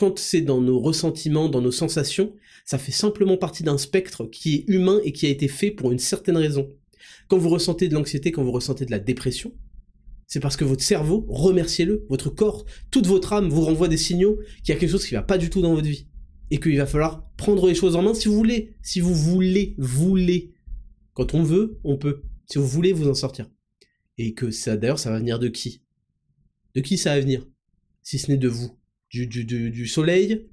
[0.01, 2.33] quand c'est dans nos ressentiments, dans nos sensations,
[2.65, 5.93] ça fait simplement partie d'un spectre qui est humain et qui a été fait pour
[5.93, 6.71] une certaine raison.
[7.29, 9.53] Quand vous ressentez de l'anxiété, quand vous ressentez de la dépression,
[10.27, 14.39] c'est parce que votre cerveau, remerciez-le, votre corps, toute votre âme vous renvoie des signaux
[14.65, 16.09] qu'il y a quelque chose qui va pas du tout dans votre vie.
[16.51, 18.75] Et qu'il va falloir prendre les choses en main si vous voulez.
[18.81, 20.55] Si vous voulez, voulez.
[21.13, 22.23] Quand on veut, on peut.
[22.47, 23.51] Si vous voulez vous en sortir.
[24.17, 25.83] Et que ça, d'ailleurs, ça va venir de qui?
[26.75, 27.47] De qui ça va venir?
[28.03, 28.80] Si ce n'est de vous
[29.11, 30.49] du, du, du, soleil,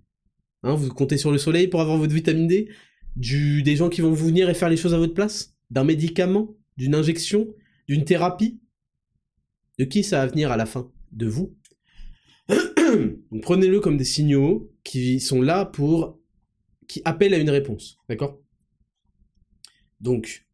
[0.64, 2.70] hein, vous comptez sur le soleil pour avoir votre vitamine D,
[3.16, 5.84] du, des gens qui vont vous venir et faire les choses à votre place, d'un
[5.84, 7.53] médicament, d'une injection,
[7.88, 8.60] d'une thérapie.
[9.78, 10.91] De qui ça va venir à la fin?
[11.12, 11.55] De vous.
[13.41, 16.20] Prenez-le comme des signaux qui sont là pour...
[16.88, 18.41] qui appellent à une réponse, d'accord?
[19.99, 20.47] Donc,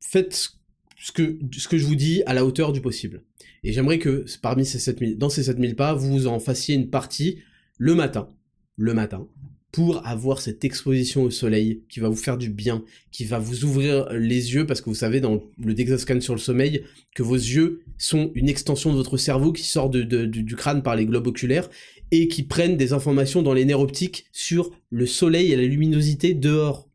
[0.00, 0.59] faites
[1.00, 3.22] ce que, ce que je vous dis à la hauteur du possible.
[3.64, 7.38] Et j'aimerais que parmi ces 7000, dans ces 7000 pas, vous en fassiez une partie
[7.78, 8.28] le matin,
[8.76, 9.26] le matin,
[9.72, 13.64] pour avoir cette exposition au soleil qui va vous faire du bien, qui va vous
[13.64, 16.84] ouvrir les yeux, parce que vous savez dans le Dexascan sur le sommeil,
[17.14, 20.96] que vos yeux sont une extension de votre cerveau qui sort de, du crâne par
[20.96, 21.70] les globes oculaires,
[22.10, 26.34] et qui prennent des informations dans les nerfs optiques sur le soleil et la luminosité
[26.34, 26.89] dehors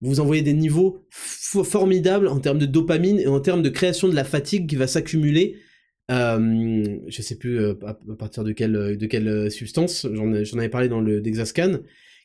[0.00, 4.14] vous envoyez des niveaux formidables en termes de dopamine et en termes de création de
[4.14, 5.56] la fatigue qui va s'accumuler.
[6.10, 10.68] Euh, je sais plus euh, à, partir de quelle, de quelle euh, substance, j'en avais
[10.68, 11.80] parlé dans le Dexascan,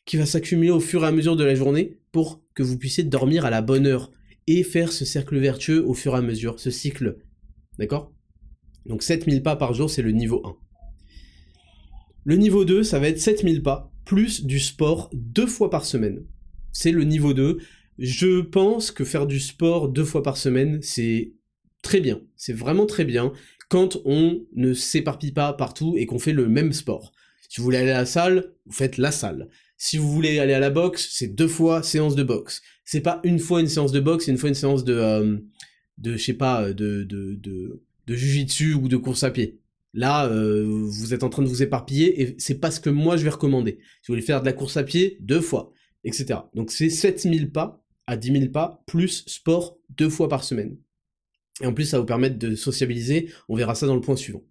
[0.06, 3.04] qui va s'accumuler au fur et à mesure de la journée pour que vous puissiez
[3.04, 4.10] dormir à la bonne heure
[4.46, 7.18] et faire ce cercle vertueux au fur et à mesure, ce cycle.
[7.78, 8.12] D'accord?
[8.86, 10.56] Donc 7000 pas par jour, c'est le niveau 1.
[12.24, 16.24] Le niveau 2, ça va être 7000 pas, plus du sport deux fois par semaine
[16.76, 17.58] c'est le niveau 2.
[17.98, 21.32] Je pense que faire du sport deux fois par semaine, c'est
[21.80, 22.20] très bien.
[22.36, 23.32] C'est vraiment très bien
[23.68, 27.12] quand on ne s'éparpille pas partout et qu'on fait le même sport.
[27.48, 29.48] Si vous voulez aller à la salle, vous faites la salle.
[29.78, 32.60] Si vous voulez aller à la boxe, c'est deux fois séance de boxe.
[32.84, 35.38] C'est pas une fois une séance de boxe, c'est une fois une séance de, euh,
[35.98, 39.60] de je sais pas, de, de, de, de jujitsu ou de course à pied.
[39.94, 43.16] Là, euh, vous êtes en train de vous éparpiller et c'est pas ce que moi
[43.16, 43.78] je vais recommander.
[44.02, 45.72] Si vous voulez faire de la course à pied, deux fois,
[46.54, 50.76] Donc c'est 7000 pas à 10 000 pas, plus sport deux fois par semaine.
[51.60, 54.16] Et en plus, ça va vous permettre de sociabiliser, on verra ça dans le point
[54.16, 54.42] suivant.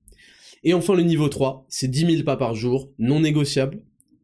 [0.63, 3.81] Et enfin, le niveau 3, c'est 10 000 pas par jour, non négociable,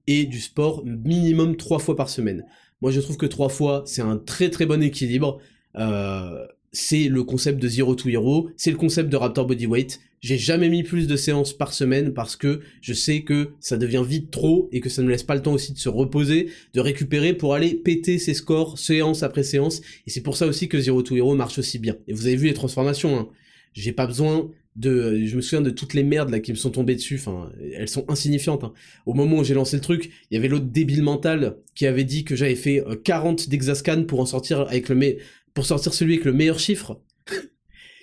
[0.07, 2.45] et du sport minimum trois fois par semaine.
[2.81, 5.39] Moi, je trouve que trois fois, c'est un très très bon équilibre.
[5.77, 9.99] Euh, c'est le concept de Zero to Hero, c'est le concept de Raptor Bodyweight.
[10.21, 14.03] J'ai jamais mis plus de séances par semaine parce que je sais que ça devient
[14.07, 16.79] vite trop et que ça ne laisse pas le temps aussi de se reposer, de
[16.79, 19.81] récupérer pour aller péter ses scores séance après séance.
[20.05, 21.97] Et c'est pour ça aussi que Zero to Hero marche aussi bien.
[22.07, 23.17] Et vous avez vu les transformations.
[23.17, 23.29] Hein.
[23.73, 26.69] J'ai pas besoin de, je me souviens de toutes les merdes là qui me sont
[26.69, 27.15] tombées dessus.
[27.15, 28.63] Enfin, elles sont insignifiantes.
[28.63, 28.73] Hein.
[29.07, 32.03] Au moment où j'ai lancé le truc, il y avait l'autre débile mental qui avait
[32.03, 35.17] dit que j'avais fait 40 euh, d'exascan pour en sortir avec le mais
[35.55, 37.01] pour sortir celui avec le meilleur chiffre.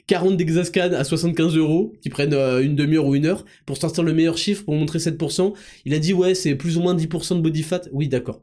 [0.09, 4.03] 40 d'exascan à 75 euros, qui prennent euh, une demi-heure ou une heure, pour sortir
[4.03, 5.55] le meilleur chiffre, pour montrer 7%.
[5.85, 7.83] Il a dit, ouais, c'est plus ou moins 10% de body fat.
[7.93, 8.43] Oui, d'accord.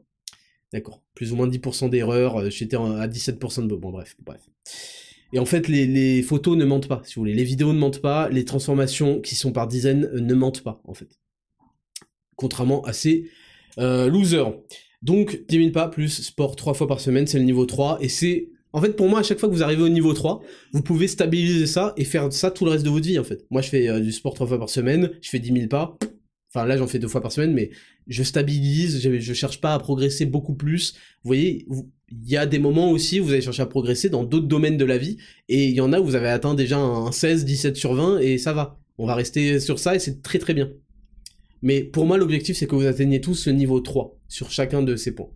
[0.72, 1.02] D'accord.
[1.14, 3.74] Plus ou moins 10% d'erreur, euh, j'étais à 17% de...
[3.74, 4.40] Bon, bref, bref.
[5.32, 7.34] Et en fait, les, photos ne mentent pas, si vous voulez.
[7.34, 10.94] Les vidéos ne mentent pas, les transformations qui sont par dizaines ne mentent pas, en
[10.94, 11.18] fait.
[12.36, 13.28] Contrairement à ces
[13.78, 14.54] euh, losers.
[15.02, 17.98] Donc, 10 000 pas plus sport 3 fois par semaine, c'est le niveau 3.
[18.02, 18.50] Et c'est...
[18.72, 20.42] En fait, pour moi, à chaque fois que vous arrivez au niveau 3,
[20.72, 23.46] vous pouvez stabiliser ça et faire ça tout le reste de votre vie, en fait.
[23.50, 25.96] Moi, je fais euh, du sport 3 fois par semaine, je fais 10 000 pas.
[26.52, 27.70] Enfin, là, j'en fais deux fois par semaine, mais
[28.06, 30.94] je stabilise, je, je cherche pas à progresser beaucoup plus.
[31.22, 31.66] Vous voyez,
[32.10, 34.76] il y a des moments aussi où vous allez chercher à progresser dans d'autres domaines
[34.76, 35.16] de la vie,
[35.48, 38.18] et il y en a où vous avez atteint déjà un 16, 17 sur 20,
[38.18, 38.78] et ça va.
[38.98, 40.70] On va rester sur ça, et c'est très très bien.
[41.62, 44.96] Mais pour moi, l'objectif, c'est que vous atteigniez tous le niveau 3 sur chacun de
[44.96, 45.30] ces points.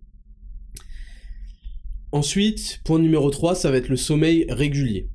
[2.13, 5.07] Ensuite, point numéro 3, ça va être le sommeil régulier.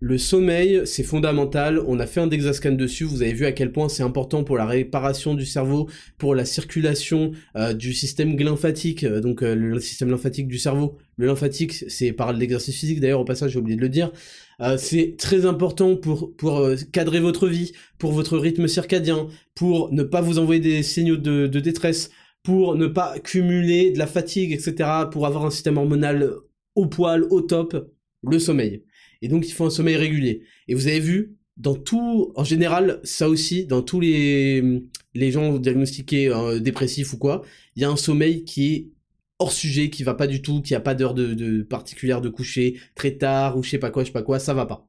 [0.00, 1.80] Le sommeil, c'est fondamental.
[1.86, 3.04] On a fait un Dexascan dessus.
[3.04, 5.88] Vous avez vu à quel point c'est important pour la réparation du cerveau,
[6.18, 10.98] pour la circulation euh, du système lymphatique, euh, donc euh, le système lymphatique du cerveau.
[11.16, 13.00] Le lymphatique, c'est par l'exercice physique.
[13.00, 14.12] D'ailleurs, au passage, j'ai oublié de le dire.
[14.76, 16.34] c'est très important pour
[16.92, 21.60] cadrer votre vie, pour votre rythme circadien, pour ne pas vous envoyer des signaux de
[21.60, 22.10] détresse,
[22.42, 24.88] pour ne pas cumuler de la fatigue, etc.
[25.10, 26.32] Pour avoir un système hormonal
[26.74, 27.92] au poil, au top.
[28.24, 28.84] Le sommeil
[29.22, 30.42] et donc il faut un sommeil régulier.
[30.68, 34.82] Et vous avez vu, dans tout, en général, ça aussi, dans tous les,
[35.14, 37.42] les gens diagnostiqués euh, dépressifs ou quoi,
[37.76, 38.88] il y a un sommeil qui est
[39.38, 42.78] hors sujet, qui va pas du tout, qui a pas d'heure de, particulière de coucher,
[42.94, 44.88] très tard, ou je sais pas quoi, je sais pas quoi, ça va pas.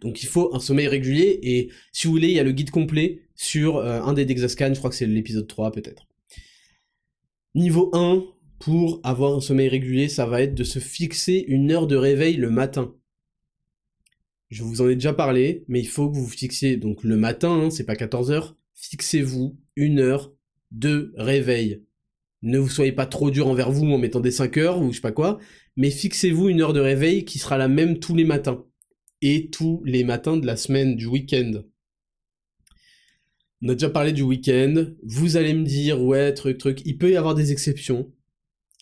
[0.00, 2.70] Donc il faut un sommeil régulier, et si vous voulez, il y a le guide
[2.70, 6.09] complet sur euh, un des Dexascan, je crois que c'est l'épisode 3 peut-être.
[7.56, 8.22] Niveau 1,
[8.60, 12.36] pour avoir un sommeil régulier, ça va être de se fixer une heure de réveil
[12.36, 12.94] le matin.
[14.50, 17.50] Je vous en ai déjà parlé, mais il faut que vous fixiez, donc le matin,
[17.50, 20.32] hein, c'est pas 14h, fixez-vous une heure
[20.70, 21.82] de réveil.
[22.42, 24.96] Ne vous soyez pas trop dur envers vous en mettant des 5 heures ou je
[24.96, 25.40] sais pas quoi,
[25.76, 28.64] mais fixez-vous une heure de réveil qui sera la même tous les matins.
[29.22, 31.64] Et tous les matins de la semaine, du week-end.
[33.62, 34.86] On a déjà parlé du week-end.
[35.02, 36.82] Vous allez me dire, ouais, truc, truc.
[36.84, 38.10] Il peut y avoir des exceptions.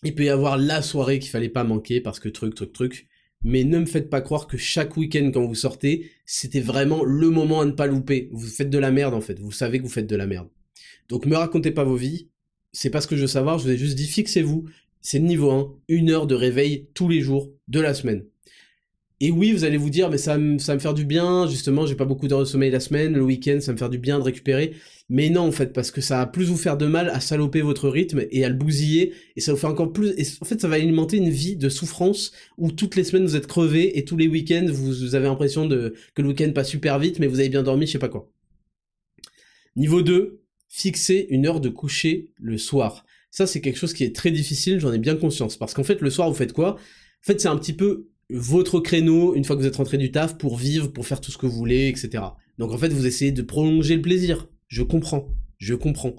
[0.03, 3.09] Il peut y avoir la soirée qu'il fallait pas manquer parce que truc, truc, truc
[3.43, 7.29] mais ne me faites pas croire que chaque week-end quand vous sortez, c'était vraiment le
[7.29, 8.29] moment à ne pas louper.
[8.31, 10.49] Vous faites de la merde en fait, vous savez que vous faites de la merde.
[11.07, 12.29] Donc me racontez pas vos vies,
[12.71, 14.65] c'est pas ce que je veux savoir, je vous ai juste dit fixez-vous,
[15.01, 18.25] c'est niveau 1, une heure de réveil tous les jours de la semaine.
[19.21, 21.95] Et oui, vous allez vous dire, mais ça, ça me faire du bien, justement, j'ai
[21.95, 24.23] pas beaucoup d'heures de sommeil la semaine, le week-end, ça me faire du bien de
[24.23, 24.75] récupérer.
[25.09, 27.61] Mais non, en fait, parce que ça va plus vous faire de mal à saloper
[27.61, 30.61] votre rythme et à le bousiller, et ça vous fait encore plus, et en fait,
[30.61, 34.05] ça va alimenter une vie de souffrance où toutes les semaines vous êtes crevé et
[34.05, 37.39] tous les week-ends vous, avez l'impression de, que le week-end passe super vite, mais vous
[37.39, 38.31] avez bien dormi, je sais pas quoi.
[39.75, 43.05] Niveau 2, fixer une heure de coucher le soir.
[43.31, 45.99] Ça, c'est quelque chose qui est très difficile, j'en ai bien conscience, parce qu'en fait,
[45.99, 46.75] le soir, vous faites quoi?
[46.75, 50.11] En fait, c'est un petit peu votre créneau une fois que vous êtes rentré du
[50.11, 52.23] taf pour vivre, pour faire tout ce que vous voulez, etc.
[52.57, 54.47] Donc en fait, vous essayez de prolonger le plaisir.
[54.67, 56.15] Je comprends, je comprends.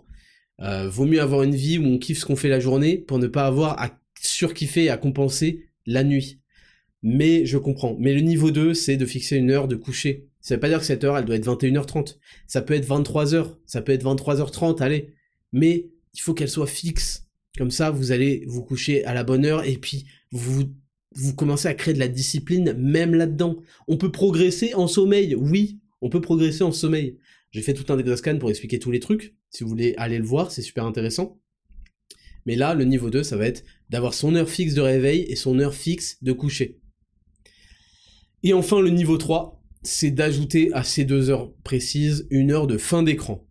[0.60, 3.18] Euh, vaut mieux avoir une vie où on kiffe ce qu'on fait la journée pour
[3.18, 3.90] ne pas avoir à
[4.20, 6.40] surkiffer à compenser la nuit.
[7.02, 7.96] Mais je comprends.
[7.98, 10.28] Mais le niveau 2, c'est de fixer une heure de coucher.
[10.40, 12.18] Ça veut pas dire que cette heure, elle doit être 21h30.
[12.46, 15.14] Ça peut être 23h, ça peut être 23h30, allez.
[15.52, 17.26] Mais il faut qu'elle soit fixe.
[17.56, 20.74] Comme ça, vous allez vous coucher à la bonne heure et puis vous vous
[21.36, 23.56] commencez à créer de la discipline même là-dedans.
[23.88, 27.18] On peut progresser en sommeil, oui, on peut progresser en sommeil.
[27.50, 29.34] J'ai fait tout un exascan pour expliquer tous les trucs.
[29.50, 31.40] Si vous voulez aller le voir, c'est super intéressant.
[32.46, 35.36] Mais là, le niveau 2, ça va être d'avoir son heure fixe de réveil et
[35.36, 36.78] son heure fixe de coucher.
[38.42, 42.78] Et enfin, le niveau 3, c'est d'ajouter à ces deux heures précises une heure de
[42.78, 43.46] fin d'écran.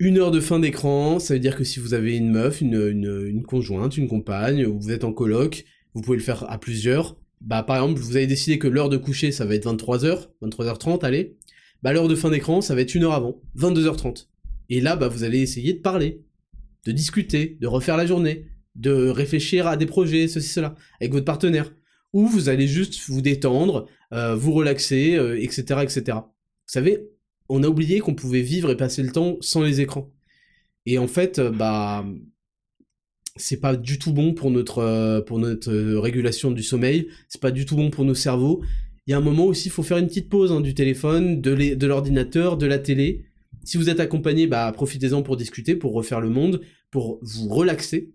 [0.00, 3.42] Une heure de fin d'écran, ça veut dire que si vous avez une meuf, une,
[3.42, 7.16] conjointe, une compagne, ou vous êtes en coloc, vous pouvez le faire à plusieurs.
[7.40, 11.04] Bah, par exemple, vous avez décidé que l'heure de coucher, ça va être 23h, 23h30,
[11.04, 11.36] allez.
[11.82, 14.28] Bah, l'heure de fin d'écran, ça va être une heure avant, 22h30.
[14.68, 16.22] Et là, bah, vous allez essayer de parler,
[16.86, 18.46] de discuter, de refaire la journée,
[18.76, 21.72] de réfléchir à des projets, ceci, cela, avec votre partenaire.
[22.12, 26.02] Ou vous allez juste vous détendre, euh, vous relaxer, etc., euh, etc.
[26.18, 27.08] Vous savez,
[27.48, 30.10] on a oublié qu'on pouvait vivre et passer le temps sans les écrans.
[30.86, 32.04] Et en fait, euh, bah,
[33.36, 37.66] c'est pas du tout bon pour notre, pour notre régulation du sommeil, c'est pas du
[37.66, 38.62] tout bon pour nos cerveaux.
[39.06, 41.40] Il y a un moment aussi, il faut faire une petite pause hein, du téléphone,
[41.40, 43.24] de l'ordinateur, de la télé.
[43.64, 48.12] Si vous êtes accompagné, bah, profitez-en pour discuter, pour refaire le monde, pour vous relaxer.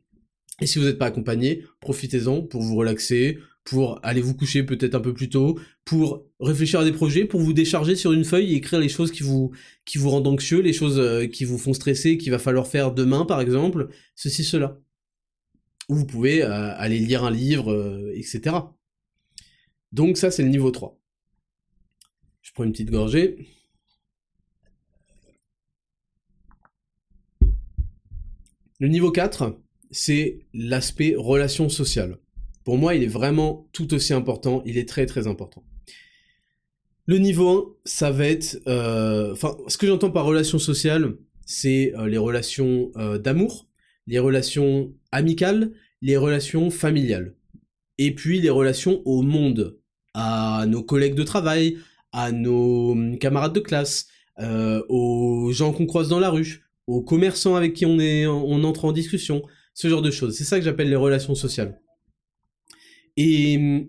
[0.62, 4.96] Et si vous n'êtes pas accompagné, profitez-en pour vous relaxer, pour aller vous coucher peut-être
[4.96, 8.54] un peu plus tôt, pour réfléchir à des projets, pour vous décharger sur une feuille
[8.54, 9.52] et écrire les choses qui vous,
[10.06, 13.40] rendent anxieux, les choses euh, qui vous font stresser, qu'il va falloir faire demain par
[13.42, 14.80] exemple, ceci, cela.
[15.90, 18.56] Ou vous pouvez euh, aller lire un livre, euh, etc.
[19.92, 21.00] Donc ça c'est le niveau 3.
[22.42, 23.48] Je prends une petite gorgée.
[28.80, 29.58] Le niveau 4,
[29.92, 32.18] c'est l'aspect relation sociale.
[32.64, 35.64] Pour moi, il est vraiment tout aussi important, il est très très important.
[37.06, 38.62] Le niveau 1, ça va être...
[38.68, 43.68] Euh, enfin, ce que j'entends par relation sociale, c'est euh, les relations euh, d'amour,
[44.08, 47.36] les relations amicales, les relations familiales.
[47.98, 49.78] Et puis les relations au monde,
[50.14, 51.78] à nos collègues de travail,
[52.14, 54.08] à nos hum, camarades de classe,
[54.90, 58.86] aux gens qu'on croise dans la rue, aux commerçants avec qui on, est, on entre
[58.86, 59.44] en discussion,
[59.76, 60.36] ce genre de choses.
[60.36, 61.80] C'est ça que j'appelle les relations sociales.
[63.18, 63.88] Et hum,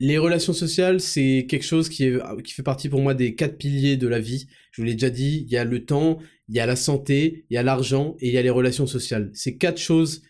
[0.00, 3.58] les relations sociales, c'est quelque chose qui, est, qui fait partie pour moi des quatre
[3.58, 4.46] piliers de la vie.
[4.72, 6.18] Je vous l'ai déjà dit, il y a le temps,
[6.48, 8.86] il y a la santé, il y a l'argent et il y a les relations
[8.86, 9.30] sociales.
[9.34, 10.22] C'est quatre choses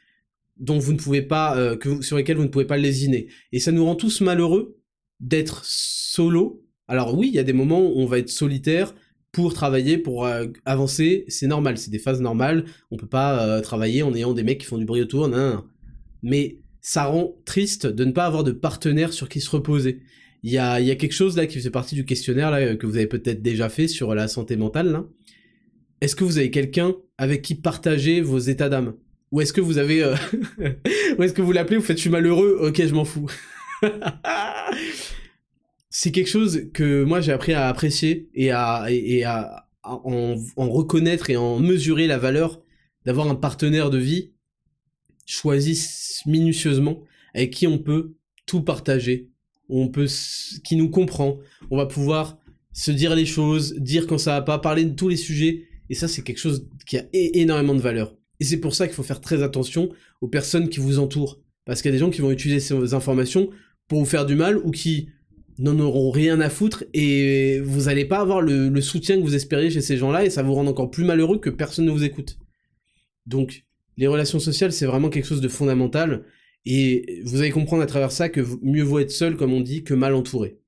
[0.57, 3.29] dont vous ne pouvez pas, euh, que sur lesquelles vous ne pouvez pas lésiner.
[3.53, 4.77] Et ça nous rend tous malheureux
[5.21, 6.65] d'être solo.
[6.89, 8.95] Alors oui, il y a des moments où on va être solitaire
[9.33, 11.25] pour travailler, pour euh, avancer.
[11.29, 12.67] C'est normal, c'est des phases normales.
[12.91, 15.29] On peut pas euh, travailler en ayant des mecs qui font du bruit autour.
[15.29, 15.65] Non,
[16.23, 20.01] Mais ça rend triste de ne pas avoir de partenaire sur qui se reposer.
[20.43, 22.87] Il y a, y a quelque chose là qui faisait partie du questionnaire là que
[22.87, 25.03] vous avez peut-être déjà fait sur la santé mentale.
[26.01, 28.95] Est-ce que vous avez quelqu'un avec qui partager vos états d'âme?
[29.33, 30.03] Ou est-ce que vous avez...
[30.03, 30.17] Euh,
[31.19, 33.31] ou est-ce que vous l'appelez, vous faites je suis malheureux, ok je m'en fous.
[35.91, 41.37] c'est quelque chose que moi j'ai appris à apprécier et à, et, en, reconnaître et
[41.37, 42.63] en mesurer la valeur
[43.05, 44.33] d'avoir un partenaire de vie
[45.31, 47.03] choisissent minutieusement,
[47.35, 48.15] avec qui on peut
[48.47, 49.31] tout partager,
[49.69, 50.07] on peut,
[50.65, 51.39] qui nous comprend,
[51.71, 52.39] on va pouvoir
[52.73, 55.95] se dire les choses, dire quand ça va pas, parler de tous les sujets, et
[55.95, 58.17] ça c'est quelque chose qui a énormément de valeur.
[58.41, 61.83] Et c'est pour ça qu'il faut faire très attention aux personnes qui vous entourent, parce
[61.83, 63.51] qu'il y a des gens qui vont utiliser ces informations
[63.87, 65.09] pour vous faire du mal ou qui
[65.59, 69.35] n'en auront rien à foutre et vous n'allez pas avoir le, le, soutien que vous
[69.35, 72.05] espériez chez ces gens-là et ça vous rend encore plus malheureux que personne ne vous
[72.05, 72.39] écoute.
[73.27, 73.65] Donc,
[74.01, 76.25] les relations sociales, c'est vraiment quelque chose de fondamental.
[76.65, 79.85] Et vous allez comprendre à travers ça que mieux vaut être seul, comme on dit,
[79.85, 80.59] que mal entouré.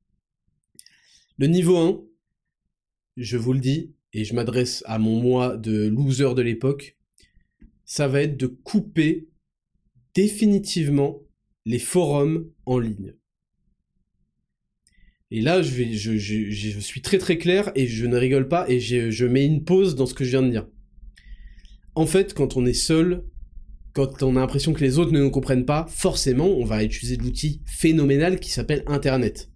[1.39, 2.05] Le niveau 1,
[3.17, 6.99] je vous le dis, et je m'adresse à mon moi de loser de l'époque,
[7.87, 9.29] ça va être de couper
[10.15, 11.23] définitivement
[11.65, 13.15] les forums en ligne.
[15.31, 19.47] Et là, je, suis très très clair et je ne rigole pas et je mets
[19.47, 20.67] une pause dans ce que je viens de dire
[21.95, 23.25] en fait, quand on est seul,
[23.93, 27.17] quand on a l'impression que les autres ne nous comprennent pas, forcément, on va utiliser
[27.17, 29.51] l'outil phénoménal qui s'appelle Internet.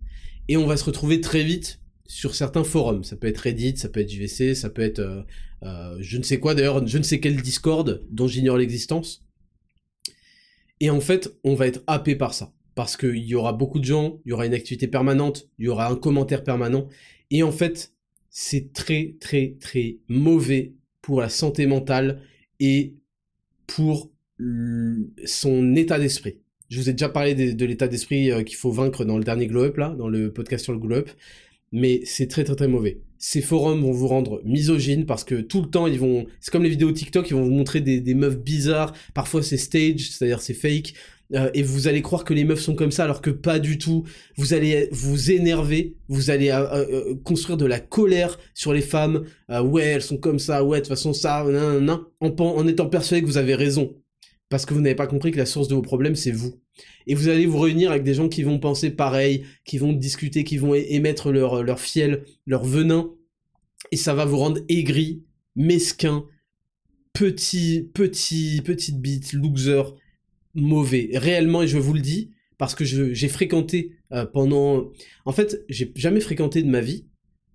[0.48, 3.04] Et on va se retrouver très vite sur certains forums.
[3.04, 5.22] Ça peut être Reddit, ça peut être JVC, ça peut être euh,
[5.62, 9.24] euh, je ne sais quoi, d'ailleurs, je ne sais quel Discord dont j'ignore l'existence.
[10.80, 12.52] Et en fait, on va être happé par ça.
[12.74, 15.68] Parce qu'il y aura beaucoup de gens, il y aura une activité permanente, il y
[15.68, 16.88] aura un commentaire permanent.
[17.30, 17.94] Et en fait,
[18.28, 22.20] c'est très, très, très mauvais pour la santé mentale
[22.60, 22.94] et
[23.66, 24.10] pour
[25.24, 26.38] son état d'esprit.
[26.68, 29.46] Je vous ai déjà parlé de, l'état d'esprit euh, qu'il faut vaincre dans le dernier
[29.46, 31.10] Glow Up, là, dans le podcast sur le Glow Up,
[31.72, 33.00] mais c'est très très très mauvais.
[33.18, 36.64] Ces forums vont vous rendre misogyne parce que tout le temps ils vont, c'est comme
[36.64, 40.42] les vidéos TikTok, ils vont vous montrer des, des meufs bizarres, parfois c'est stage, c'est-à-dire
[40.42, 40.94] c'est fake,
[41.34, 43.78] euh, et vous allez croire que les meufs sont comme ça alors que pas du
[43.78, 44.04] tout.
[44.36, 49.24] Vous allez vous énerver, vous allez euh, euh, construire de la colère sur les femmes.
[49.48, 52.86] ouais, elles sont comme ça, ouais, de toute façon ça, nan, nan, en, en étant
[52.88, 53.94] persuadé que vous avez raison.
[54.48, 56.60] parce que vous n'avez pas compris que la source de vos problèmes, c'est vous.
[57.06, 60.44] Et vous allez vous réunir avec des gens qui vont penser pareil, qui vont discuter,
[60.44, 63.10] qui vont émettre leur, leur fiel, leur venin,
[63.92, 65.24] et ça va vous rendre aigri,
[65.56, 66.24] mesquin,
[67.12, 69.82] petit, petit, petite bite, loser,
[70.56, 71.10] mauvais.
[71.14, 74.90] Réellement, et je vous le dis, parce que j'ai fréquenté euh, pendant...
[75.24, 77.06] En fait, j'ai jamais fréquenté de ma vie.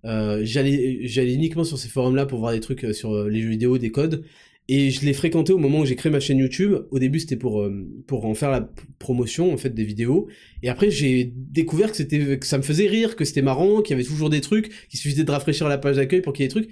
[0.04, 3.78] Euh, j'allais uniquement sur ces forums-là pour voir des trucs euh, sur les jeux vidéo,
[3.78, 4.24] des codes.
[4.68, 6.74] Et je l'ai fréquenté au moment où j'ai créé ma chaîne YouTube.
[6.92, 7.68] Au début, c'était pour,
[8.06, 10.28] pour en faire la promotion, en fait, des vidéos.
[10.62, 13.94] Et après, j'ai découvert que, c'était que ça me faisait rire, que c'était marrant, qu'il
[13.96, 16.46] y avait toujours des trucs, qu'il suffisait de rafraîchir la page d'accueil pour qu'il y
[16.46, 16.70] ait des trucs.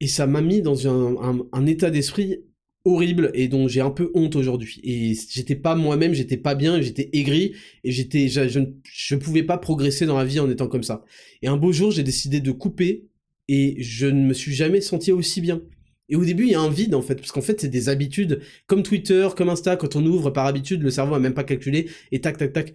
[0.00, 2.40] Et ça m'a mis dans un, un état d'esprit
[2.84, 4.80] horrible et dont j'ai un peu honte aujourd'hui.
[4.84, 9.42] Et j'étais pas moi-même, j'étais pas bien, j'étais aigri et j'étais, je, je, je, pouvais
[9.42, 11.04] pas progresser dans la vie en étant comme ça.
[11.42, 13.08] Et un beau jour, j'ai décidé de couper
[13.48, 15.62] et je ne me suis jamais senti aussi bien.
[16.08, 17.88] Et au début, il y a un vide en fait, parce qu'en fait, c'est des
[17.88, 21.44] habitudes comme Twitter, comme Insta, quand on ouvre par habitude, le cerveau a même pas
[21.44, 22.74] calculé et tac, tac, tac.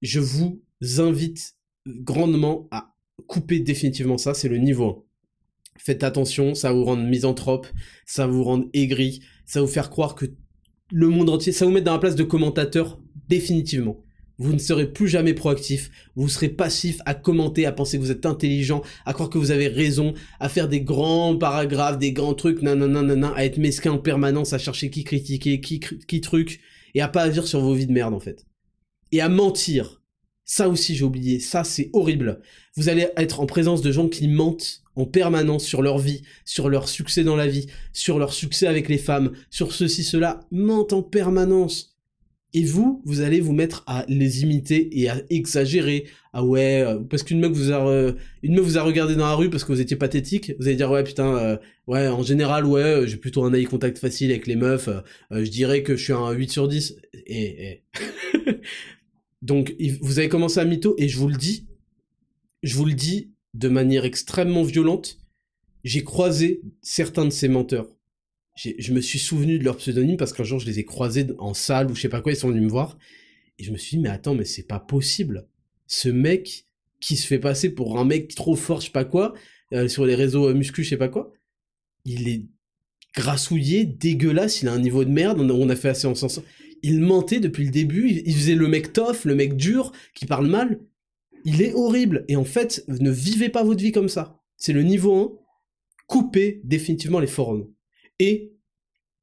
[0.00, 0.62] Je vous
[0.98, 1.56] invite
[1.86, 2.94] grandement à
[3.26, 5.10] couper définitivement ça, c'est le niveau 1.
[5.78, 7.66] Faites attention, ça va vous rendre misanthrope,
[8.06, 9.20] ça va vous rendre aigri,
[9.50, 10.26] ça vous faire croire que
[10.92, 14.00] le monde entier, ça vous mettre dans la place de commentateur définitivement.
[14.38, 18.12] Vous ne serez plus jamais proactif, vous serez passif à commenter, à penser que vous
[18.12, 22.34] êtes intelligent, à croire que vous avez raison, à faire des grands paragraphes, des grands
[22.34, 26.60] trucs, nanana, à être mesquin en permanence, à chercher qui critiquer, qui, qui truc,
[26.94, 28.46] et à pas agir sur vos vies de merde en fait.
[29.10, 29.99] Et à mentir,
[30.50, 31.38] ça aussi, j'ai oublié.
[31.38, 32.40] Ça, c'est horrible.
[32.74, 36.68] Vous allez être en présence de gens qui mentent en permanence sur leur vie, sur
[36.68, 40.92] leur succès dans la vie, sur leur succès avec les femmes, sur ceci, cela, mentent
[40.92, 41.96] en permanence.
[42.52, 46.06] Et vous, vous allez vous mettre à les imiter et à exagérer.
[46.32, 49.26] Ah ouais, euh, parce qu'une meuf vous a, euh, une meuf vous a regardé dans
[49.26, 50.54] la rue parce que vous étiez pathétique.
[50.58, 51.56] Vous allez dire ouais putain, euh,
[51.86, 54.88] ouais en général ouais, j'ai plutôt un eye contact facile avec les meufs.
[55.30, 56.96] je dirais que je suis un 8 sur 10.
[57.14, 57.82] Et, et...
[59.42, 61.66] Donc, vous avez commencé à mytho, et je vous le dis,
[62.62, 65.18] je vous le dis de manière extrêmement violente,
[65.84, 67.88] j'ai croisé certains de ces menteurs.
[68.56, 71.54] Je me suis souvenu de leur pseudonyme parce qu'un jour je les ai croisés en
[71.54, 72.98] salle ou je sais pas quoi, ils sont venus me voir.
[73.58, 75.46] Et je me suis dit, mais attends, mais c'est pas possible.
[75.86, 76.66] Ce mec
[77.00, 79.32] qui se fait passer pour un mec trop fort, je sais pas quoi,
[79.72, 81.32] euh, sur les réseaux euh, muscu, je sais pas quoi,
[82.04, 82.44] il est
[83.14, 86.14] grassouillé, dégueulasse, il a un niveau de merde, on a, fait assez en
[86.82, 90.46] il mentait depuis le début, il, faisait le mec tough, le mec dur, qui parle
[90.46, 90.80] mal.
[91.44, 92.24] Il est horrible.
[92.28, 94.40] Et en fait, ne vivez pas votre vie comme ça.
[94.56, 95.32] C'est le niveau 1.
[96.06, 97.68] Coupez définitivement les forums.
[98.18, 98.52] Et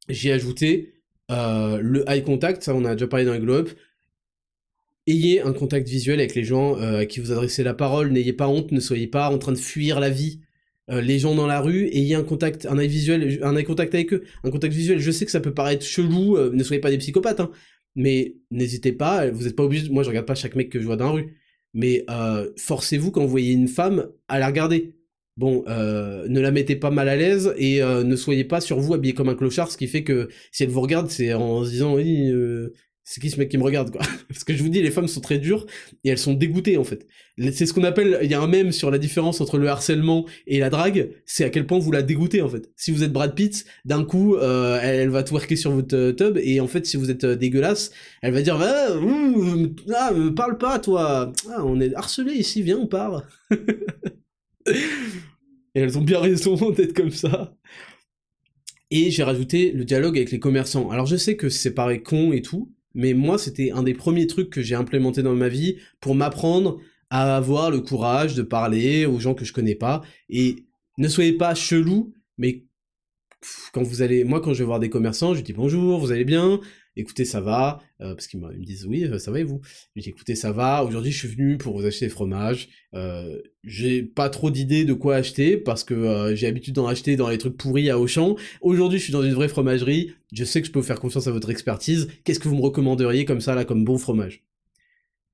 [0.09, 0.93] j'ai ajouté
[1.31, 3.69] euh, le eye contact, ça on a déjà parlé dans le globe.
[5.05, 8.33] Ayez un contact visuel avec les gens euh, à qui vous adressez la parole, n'ayez
[8.33, 10.41] pas honte, ne soyez pas en train de fuir la vie
[10.89, 13.63] euh, les gens dans la rue et y a un contact, un œil visuel, un
[13.63, 14.99] contact avec eux, un contact visuel.
[14.99, 17.51] Je sais que ça peut paraître chelou, euh, ne soyez pas des psychopathes, hein,
[17.95, 19.29] mais n'hésitez pas.
[19.29, 19.89] Vous n'êtes pas obligé.
[19.89, 21.37] Moi, je regarde pas chaque mec que je vois dans la rue,
[21.73, 24.93] mais euh, forcez-vous quand vous voyez une femme à la regarder.
[25.35, 29.13] Bon, ne la mettez pas mal à l'aise et ne soyez pas sur vous habillé
[29.13, 31.93] comme un clochard, ce qui fait que si elle vous regarde, c'est en se disant
[31.93, 32.31] oui,
[33.09, 34.01] c'est qui ce mec qui me regarde quoi?
[34.27, 35.65] Parce que je vous dis, les femmes sont très dures
[36.03, 37.07] et elles sont dégoûtées en fait.
[37.53, 40.25] C'est ce qu'on appelle, il y a un mème sur la différence entre le harcèlement
[40.45, 42.69] et la drague, c'est à quel point vous la dégoûtez en fait.
[42.75, 46.37] Si vous êtes Brad Pitt, d'un coup, euh, elle, va twerker sur votre euh, tub
[46.37, 48.89] et en fait, si vous êtes euh, dégueulasse, elle va dire ah,
[49.95, 53.23] ah parle pas toi, ah, on est harcelé ici, viens on part.
[54.67, 54.73] et
[55.75, 57.55] elles ont bien raison d'être comme ça.
[58.91, 60.89] Et j'ai rajouté le dialogue avec les commerçants.
[60.89, 64.27] Alors je sais que c'est pareil con et tout, mais moi c'était un des premiers
[64.27, 66.79] trucs que j'ai implémenté dans ma vie pour m'apprendre
[67.09, 70.01] à avoir le courage de parler aux gens que je connais pas.
[70.29, 70.65] Et
[70.97, 72.65] ne soyez pas chelou mais
[73.71, 76.25] quand vous allez moi quand je vais voir des commerçants je dis bonjour vous allez
[76.25, 76.59] bien?
[76.97, 79.61] Écoutez, ça va, euh, parce qu'ils me disent, oui, euh, ça va et vous?
[79.95, 83.39] Je dis, écoutez, ça va, aujourd'hui je suis venu pour vous acheter des fromages, euh,
[83.63, 87.37] j'ai pas trop d'idées de quoi acheter, parce que j'ai l'habitude d'en acheter dans les
[87.37, 90.71] trucs pourris à Auchan, aujourd'hui je suis dans une vraie fromagerie, je sais que je
[90.71, 93.85] peux faire confiance à votre expertise, qu'est-ce que vous me recommanderiez comme ça, là, comme
[93.85, 94.43] bon fromage?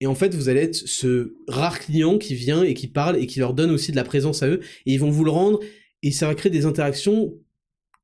[0.02, 3.26] Et en fait, vous allez être ce rare client qui vient et qui parle et
[3.26, 5.60] qui leur donne aussi de la présence à eux, et ils vont vous le rendre,
[6.02, 7.34] et ça va créer des interactions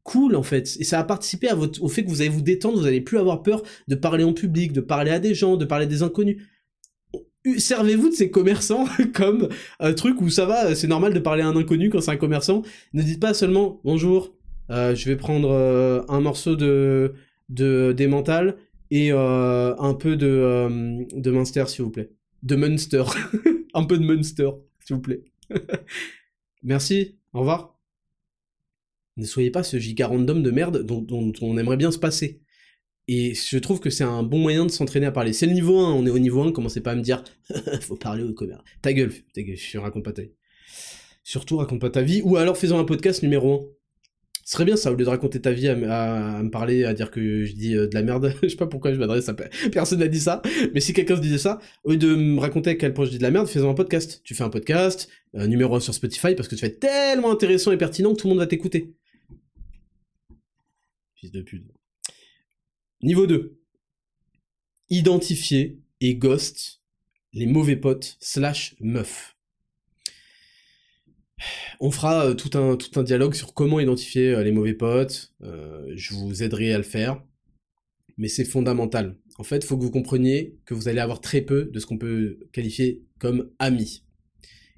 [0.04, 2.84] cool en fait et ça à votre, au fait que vous allez vous détendre, vous
[2.84, 5.86] n'allez plus avoir peur de parler en public, de parler à des gens, de parler
[5.86, 6.38] à des inconnus.
[7.58, 9.50] Servez-vous de ces commerçants comme
[9.80, 12.18] un truc où ça va, c'est normal de parler à un inconnu quand c'est un
[12.18, 12.64] commerçant.
[12.94, 14.34] Ne dites pas seulement bonjour,
[14.70, 17.14] euh, je vais prendre euh, un morceau de
[17.50, 17.96] de
[18.92, 22.12] et euh, un peu de de Munster s'il vous plaît,
[22.44, 23.04] de Munster,
[23.74, 24.50] un peu de Munster
[24.86, 25.24] s'il vous plaît.
[26.64, 27.79] Merci, au revoir.
[29.20, 32.42] Ne soyez pas ce giga random de merde dont, on aimerait bien se passer.
[33.10, 35.34] Et je trouve que c'est un bon moyen de s'entraîner à parler.
[35.34, 37.24] C'est le niveau 1, on est au niveau 1, commencez pas à me dire
[37.82, 38.64] faut parler au commerce.
[38.82, 40.32] Ta gueule, gueule, je raconte pas ta vie.
[41.24, 43.80] Surtout raconte pas ta vie, ou alors faisons un podcast numéro 1.
[44.46, 47.12] Ce serait bien ça, au lieu de raconter ta vie à, me parler, à dire
[47.12, 49.36] que je dis euh, de la merde, je sais pas pourquoi je m'adresse à
[49.72, 50.42] personne n'a dit ça,
[50.74, 53.12] mais si quelqu'un se disait ça, au lieu de me raconter à quel point je
[53.12, 54.22] dis de la merde, faisons un podcast.
[54.24, 57.72] Tu fais un podcast, euh, numéro 1 sur Spotify, parce que tu fais tellement intéressant
[57.72, 58.96] et pertinent que tout le monde va t'écouter.
[61.20, 61.66] Fils de pute.
[63.02, 63.60] Niveau 2.
[64.90, 66.82] Identifier et ghost
[67.34, 69.36] les mauvais potes slash meufs
[71.80, 75.34] on fera euh, tout un, tout un dialogue sur comment identifier euh, les mauvais potes.
[75.44, 77.24] Euh, je vous aiderai à le faire.
[78.18, 79.18] Mais c'est fondamental.
[79.38, 81.86] En fait, il faut que vous compreniez que vous allez avoir très peu de ce
[81.86, 84.04] qu'on peut qualifier comme amis.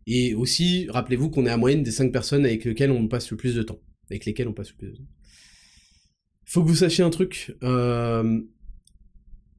[0.05, 3.37] Et aussi, rappelez-vous qu'on est à moyenne des 5 personnes avec lesquelles on passe le
[3.37, 3.79] plus de temps.
[4.11, 5.07] Avec lesquelles on passe le plus de temps.
[6.51, 7.55] Faut que vous sachiez un truc.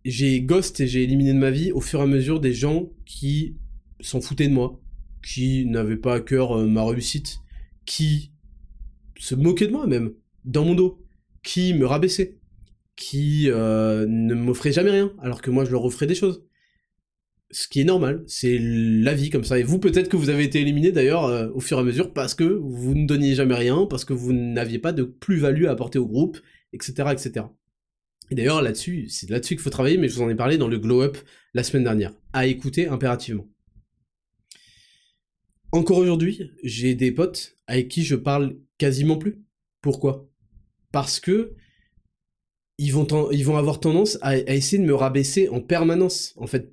[0.04, 2.90] j'ai ghost et j'ai éliminé de ma vie au fur et à mesure des gens
[3.06, 3.56] qui
[4.00, 4.78] s'en foutaient de moi,
[5.26, 7.38] qui n'avait pas à cœur euh, ma réussite,
[7.86, 8.32] qui
[9.18, 10.12] se moquait de moi même,
[10.44, 11.02] dans mon dos,
[11.42, 12.36] qui me rabaissait,
[12.94, 16.44] qui euh, ne m'offrait jamais rien, alors que moi je leur offrais des choses.
[17.50, 19.58] Ce qui est normal, c'est la vie comme ça.
[19.58, 22.12] Et vous, peut-être que vous avez été éliminé d'ailleurs euh, au fur et à mesure
[22.12, 25.70] parce que vous ne donniez jamais rien, parce que vous n'aviez pas de plus-value à
[25.70, 26.38] apporter au groupe,
[26.72, 27.46] etc., etc.
[28.30, 30.68] Et d'ailleurs, là-dessus, c'est là-dessus qu'il faut travailler, mais je vous en ai parlé dans
[30.68, 31.18] le Glow Up
[31.54, 32.14] la semaine dernière.
[32.32, 33.48] À écouter impérativement.
[35.70, 39.42] Encore aujourd'hui, j'ai des potes avec qui je parle quasiment plus.
[39.80, 40.28] Pourquoi?
[40.92, 41.54] Parce que
[42.78, 46.34] ils vont, avoir tendance à, essayer de me rabaisser en permanence.
[46.36, 46.72] En fait,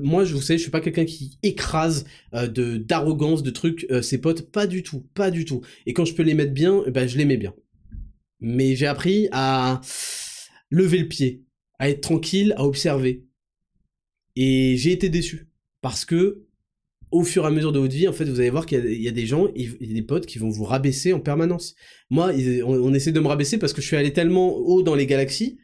[0.00, 3.86] moi, je vous sais, je suis pas quelqu'un qui écrase euh, de d'arrogance, de trucs,
[3.90, 5.60] euh, ses potes, pas du tout, pas du tout.
[5.86, 7.52] Et quand je peux les mettre bien, eh ben je les mets bien.
[8.46, 9.80] Mais j'ai appris à
[10.68, 11.44] lever le pied,
[11.78, 13.24] à être tranquille, à observer.
[14.36, 15.48] Et j'ai été déçu
[15.80, 16.44] parce que
[17.10, 19.08] au fur et à mesure de votre vie, en fait, vous allez voir qu'il y,
[19.08, 21.74] a des gens, il y a des potes qui vont vous rabaisser en permanence.
[22.10, 22.32] Moi,
[22.66, 25.56] on, essaie de me rabaisser parce que je suis allé tellement haut dans les galaxies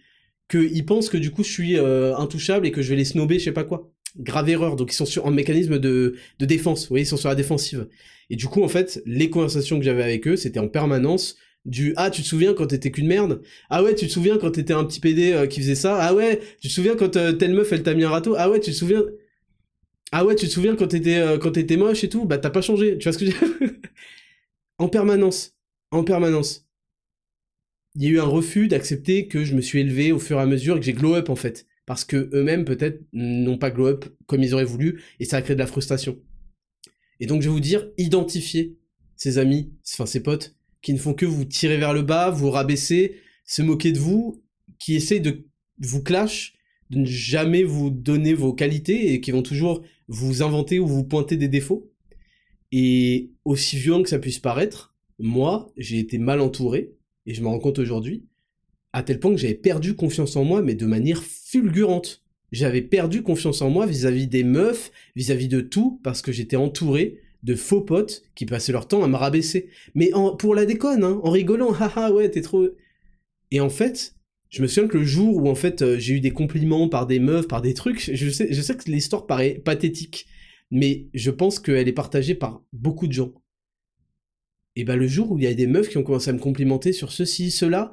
[0.48, 3.38] qu'ils pensent que du coup, je suis euh, intouchable et que je vais les snober,
[3.38, 3.92] je sais pas quoi.
[4.16, 4.76] Grave erreur.
[4.76, 6.84] Donc, ils sont sur un mécanisme de, défense.
[6.84, 7.88] Vous voyez, ils sont sur la défensive.
[8.30, 11.92] Et du coup, en fait, les conversations que j'avais avec eux, c'était en permanence du
[11.96, 14.72] ah tu te souviens quand t'étais qu'une merde ah ouais tu te souviens quand t'étais
[14.72, 17.52] un petit PD euh, qui faisait ça ah ouais tu te souviens quand euh, telle
[17.54, 19.02] meuf elle t'a mis un râteau ah ouais tu te souviens
[20.12, 22.24] ah ouais, tu te souviens quand t'étais euh, quand t'étais moche et tout?
[22.24, 23.36] Bah t'as pas changé, tu vois ce que je
[24.78, 25.56] En permanence,
[25.90, 26.66] en permanence.
[27.94, 30.40] Il y a eu un refus d'accepter que je me suis élevé au fur et
[30.40, 31.66] à mesure que j'ai glow up en fait.
[31.86, 35.42] Parce que eux-mêmes peut-être n'ont pas glow up comme ils auraient voulu et ça a
[35.42, 36.18] créé de la frustration.
[37.20, 38.78] Et donc je vais vous dire, identifiez
[39.16, 42.50] ces amis, enfin ces potes, qui ne font que vous tirer vers le bas, vous
[42.50, 44.42] rabaisser, se moquer de vous,
[44.78, 45.46] qui essaient de
[45.78, 46.54] vous clash,
[46.90, 51.04] de ne jamais vous donner vos qualités et qui vont toujours vous inventer ou vous
[51.04, 51.90] pointer des défauts.
[52.72, 56.94] Et aussi violent que ça puisse paraître, moi, j'ai été mal entouré,
[57.26, 58.26] et je me rends compte aujourd'hui,
[58.92, 62.22] à tel point que j'avais perdu confiance en moi, mais de manière fulgurante.
[62.52, 67.20] J'avais perdu confiance en moi vis-à-vis des meufs, vis-à-vis de tout, parce que j'étais entouré
[67.42, 69.70] de faux potes qui passaient leur temps à me rabaisser.
[69.94, 72.68] Mais pour la déconne, hein, en rigolant, haha, ouais, t'es trop...
[73.50, 74.14] Et en fait,
[74.50, 77.06] je me souviens que le jour où en fait euh, j'ai eu des compliments par
[77.06, 80.26] des meufs, par des trucs, je sais, je sais que l'histoire paraît pathétique,
[80.70, 83.32] mais je pense qu'elle est partagée par beaucoup de gens.
[84.76, 86.38] Et bah le jour où il y a des meufs qui ont commencé à me
[86.38, 87.92] complimenter sur ceci, cela,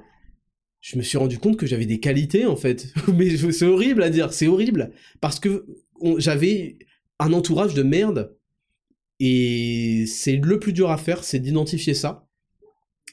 [0.80, 2.94] je me suis rendu compte que j'avais des qualités en fait.
[3.16, 4.92] mais c'est horrible à dire, c'est horrible
[5.22, 5.66] parce que
[6.18, 6.80] j'avais
[7.20, 8.37] un entourage de merde
[9.20, 12.28] et c'est le plus dur à faire, c'est d'identifier ça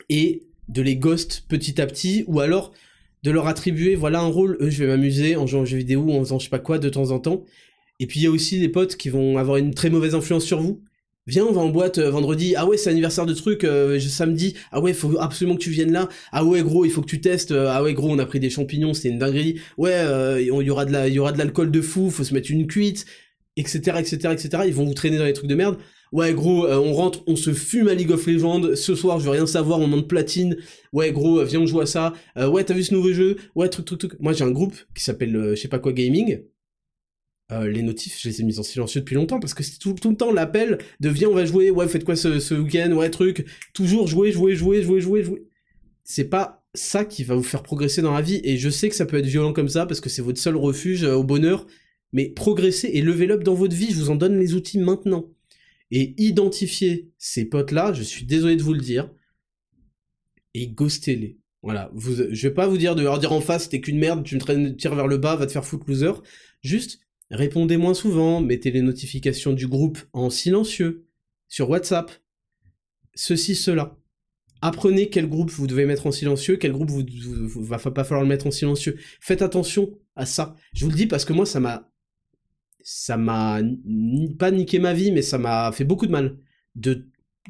[0.09, 2.73] et de les ghost petit à petit ou alors
[3.23, 6.11] de leur attribuer, voilà un rôle, eux je vais m'amuser en jouant aux jeux vidéo
[6.11, 7.45] en faisant je sais pas quoi de temps en temps.
[8.01, 10.45] Et puis il y a aussi des potes qui vont avoir une très mauvaise influence
[10.45, 10.83] sur vous.
[11.27, 12.55] Viens, on va en boîte euh, vendredi.
[12.55, 14.55] Ah ouais, c'est anniversaire de truc euh, samedi.
[14.73, 16.11] Ah ouais, faut absolument que tu viennes là.
[16.33, 17.51] Ah ouais, gros, il faut que tu testes.
[17.51, 19.59] Euh, ah ouais, gros, on a pris des champignons, c'est une dinguerie.
[19.79, 19.95] Ouais,
[20.41, 22.11] il y aura de la, il y aura de l'alcool de fou.
[22.11, 23.07] Faut se mettre une cuite,
[23.57, 24.65] etc., etc., etc.
[24.67, 25.79] Ils vont vous traîner dans les trucs de merde.
[26.15, 28.77] Ouais, gros, euh, on rentre, on se fume à League of Legends.
[28.77, 30.57] Ce soir, je veux rien savoir, on monte platine.
[30.93, 32.13] Ouais, gros, euh, viens, on joue à ça.
[32.37, 33.37] Euh, ouais, t'as vu ce nouveau jeu?
[33.57, 34.21] Ouais, truc, truc, truc.
[34.21, 36.39] Moi, j'ai un groupe qui s'appelle je sais pas quoi gaming.
[37.51, 40.17] les notifs, je les ai mis en silencieux depuis longtemps parce que c'est tout, le
[40.17, 41.73] temps l'appel de viens, on va jouer.
[41.73, 42.93] Ouais, faites quoi ce, week-end?
[42.93, 43.47] Ouais, truc.
[43.73, 45.49] Toujours jouer, jouer, jouer, jouer, jouer, jouer.
[46.05, 48.41] C'est pas ça qui va vous faire progresser dans la vie.
[48.45, 50.55] Et je sais que ça peut être violent comme ça parce que c'est votre seul
[50.55, 51.67] refuge au bonheur.
[52.13, 55.34] Mais progresser et lever up dans votre vie, je vous en donne les outils maintenant
[55.95, 59.13] et identifier ces potes-là, je suis désolé de vous le dire,
[60.53, 61.39] et ghostez-les.
[61.63, 64.25] Voilà, vous, je vais pas vous dire de leur dire en face t'es qu'une merde,
[64.25, 66.11] tu me tires vers le bas, va te faire foutre loser.
[66.63, 66.99] Juste
[67.31, 71.07] répondez moins souvent, mettez les notifications du groupe en silencieux
[71.47, 72.11] sur WhatsApp.
[73.15, 73.97] Ceci, cela.
[74.63, 78.29] Apprenez quel groupe vous devez mettre en silencieux, quel groupe vous, va pas falloir le
[78.29, 78.99] mettre en silencieux.
[79.21, 80.57] Faites attention à ça.
[80.75, 81.94] Je vous le dis parce que moi ça m'a
[82.85, 83.61] ça m'a
[84.39, 86.37] pas niqué ma vie, mais ça m'a fait beaucoup de mal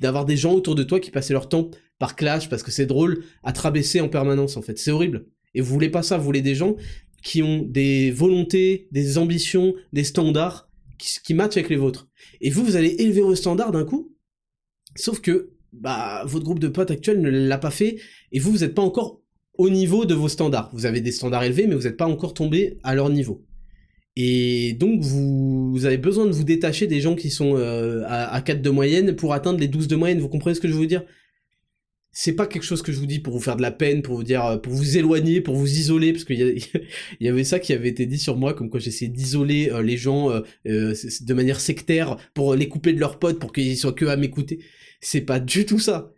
[0.00, 2.86] d'avoir des gens autour de toi qui passaient leur temps par clash parce que c'est
[2.86, 4.78] drôle à te en permanence en fait.
[4.78, 5.26] C'est horrible.
[5.54, 6.76] Et vous voulez pas ça, vous voulez des gens
[7.22, 12.08] qui ont des volontés, des ambitions, des standards qui, qui matchent avec les vôtres.
[12.40, 14.14] Et vous, vous allez élever vos standards d'un coup,
[14.94, 17.98] sauf que bah, votre groupe de potes actuel ne l'a pas fait,
[18.30, 19.20] et vous, vous n'êtes pas encore
[19.56, 20.70] au niveau de vos standards.
[20.74, 23.44] Vous avez des standards élevés, mais vous n'êtes pas encore tombé à leur niveau.
[24.16, 28.40] Et donc, vous, avez besoin de vous détacher des gens qui sont euh, à, à
[28.42, 30.20] 4 de moyenne pour atteindre les 12 de moyenne.
[30.20, 31.04] Vous comprenez ce que je veux dire?
[32.16, 34.14] C'est pas quelque chose que je vous dis pour vous faire de la peine, pour
[34.14, 36.64] vous dire, euh, pour vous éloigner, pour vous isoler, parce qu'il y,
[37.24, 39.96] y, avait ça qui avait été dit sur moi, comme quoi j'essayais d'isoler euh, les
[39.96, 44.04] gens euh, de manière sectaire pour les couper de leurs potes, pour qu'ils soient que
[44.04, 44.60] à m'écouter.
[45.00, 46.12] C'est pas du tout ça.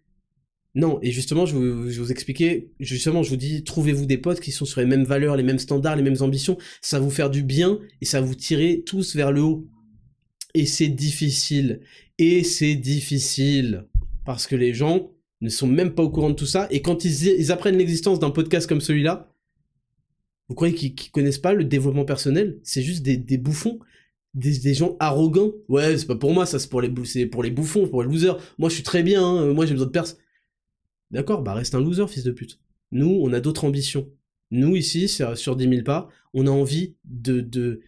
[0.77, 4.67] Non, et justement, je vous, expliquais, justement, je vous dis, trouvez-vous des potes qui sont
[4.67, 7.43] sur les mêmes valeurs, les mêmes standards, les mêmes ambitions, ça va vous faire du
[7.43, 9.67] bien et ça va vous tirer tous vers le haut.
[10.53, 11.81] Et c'est difficile.
[12.19, 13.87] Et c'est difficile.
[14.27, 17.05] Parce que les gens, ne sont même pas au courant de tout ça, et quand
[17.05, 19.33] ils, apprennent l'existence d'un podcast comme celui-là,
[20.49, 22.59] vous croyez qu'ils connaissent pas le développement personnel?
[22.63, 23.81] C'est juste des, bouffons,
[24.35, 25.53] des, gens arrogants.
[25.69, 26.91] Ouais, c'est pas pour moi, ça c'est pour les,
[27.27, 28.39] pour les bouffons, pour les losers.
[28.59, 30.19] Moi je suis très bien, hein, moi j'ai besoin de personne.
[31.11, 32.59] D'accord, bah reste un loser, fils de pute.
[32.93, 34.09] Nous, on a d'autres ambitions.
[34.51, 37.81] Nous, ici, sur 10 000 pas, on a envie de,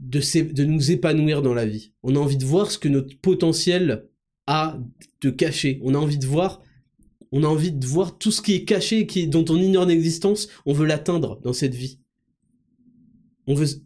[0.00, 1.92] nous épanouir dans la vie.
[2.02, 4.06] On a envie de voir ce que notre potentiel
[4.46, 4.78] a
[5.20, 5.80] de cacher.
[5.82, 6.62] On a envie de voir
[7.32, 10.48] on a envie de voir tout ce qui est caché, qui, dont on ignore l'existence,
[10.66, 12.00] on veut l'atteindre dans cette vie.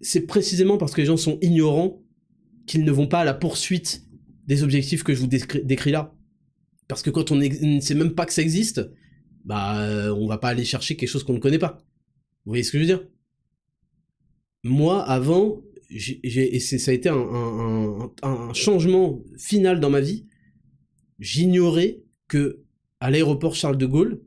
[0.01, 2.03] C'est précisément parce que les gens sont ignorants
[2.67, 4.05] qu'ils ne vont pas à la poursuite
[4.47, 6.15] des objectifs que je vous décris, là.
[6.93, 8.83] Parce que quand on ne sait même pas que ça existe,
[9.47, 11.79] bah, euh, on va pas aller chercher quelque chose qu'on ne connaît pas.
[12.45, 13.09] Vous voyez ce que je veux dire?
[14.63, 20.27] Moi, avant, ça a été un changement final dans ma vie,
[21.19, 22.63] j'ignorais que
[23.01, 24.21] à l'aéroport Charles de Gaulle,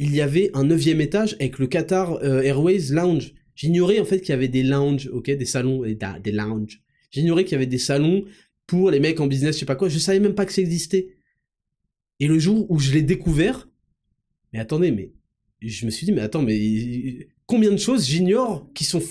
[0.00, 3.32] il y avait un neuvième étage avec le Qatar euh, Airways Lounge.
[3.54, 6.82] J'ignorais en fait qu'il y avait des lounges, ok, des salons, des lounges.
[7.12, 8.24] J'ignorais qu'il y avait des salons
[8.66, 9.88] pour les mecs en business, je sais pas quoi.
[9.88, 11.17] Je savais même pas que ça existait.
[12.20, 13.68] Et le jour où je l'ai découvert,
[14.52, 15.12] mais attendez, mais
[15.60, 19.02] je me suis dit, mais attends, mais combien de choses j'ignore qui sont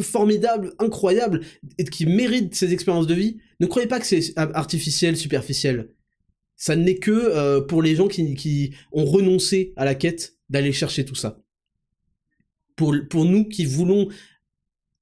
[0.00, 1.40] formidables, incroyables
[1.78, 3.38] et qui méritent ces expériences de vie?
[3.60, 5.90] Ne croyez pas que c'est artificiel, superficiel.
[6.56, 11.04] Ça n'est que euh, pour les gens qui, ont renoncé à la quête d'aller chercher
[11.04, 11.40] tout ça.
[12.74, 14.08] Pour, pour nous qui voulons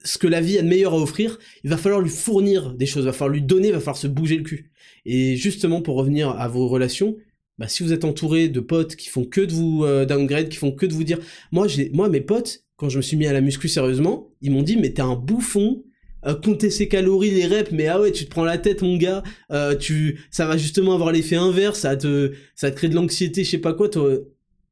[0.05, 2.87] ce que la vie a de meilleur à offrir, il va falloir lui fournir des
[2.87, 4.71] choses, il va falloir lui donner, il va falloir se bouger le cul.
[5.05, 7.17] Et justement, pour revenir à vos relations,
[7.59, 10.59] bah, si vous êtes entouré de potes qui font que de vous euh, downgrade, qui
[10.59, 11.19] font que de vous dire,
[11.53, 14.51] moi, j'ai, moi, mes potes, quand je me suis mis à la muscu sérieusement, ils
[14.51, 15.83] m'ont dit, mais t'es un bouffon,
[16.27, 18.97] euh, compter ses calories, les reps, mais ah ouais, tu te prends la tête, mon
[18.97, 19.23] gars.
[19.53, 23.51] Euh, tu, ça va justement avoir l'effet inverse, ça te, ça crée de l'anxiété, je
[23.51, 23.89] sais pas quoi.
[23.89, 24.19] Toi,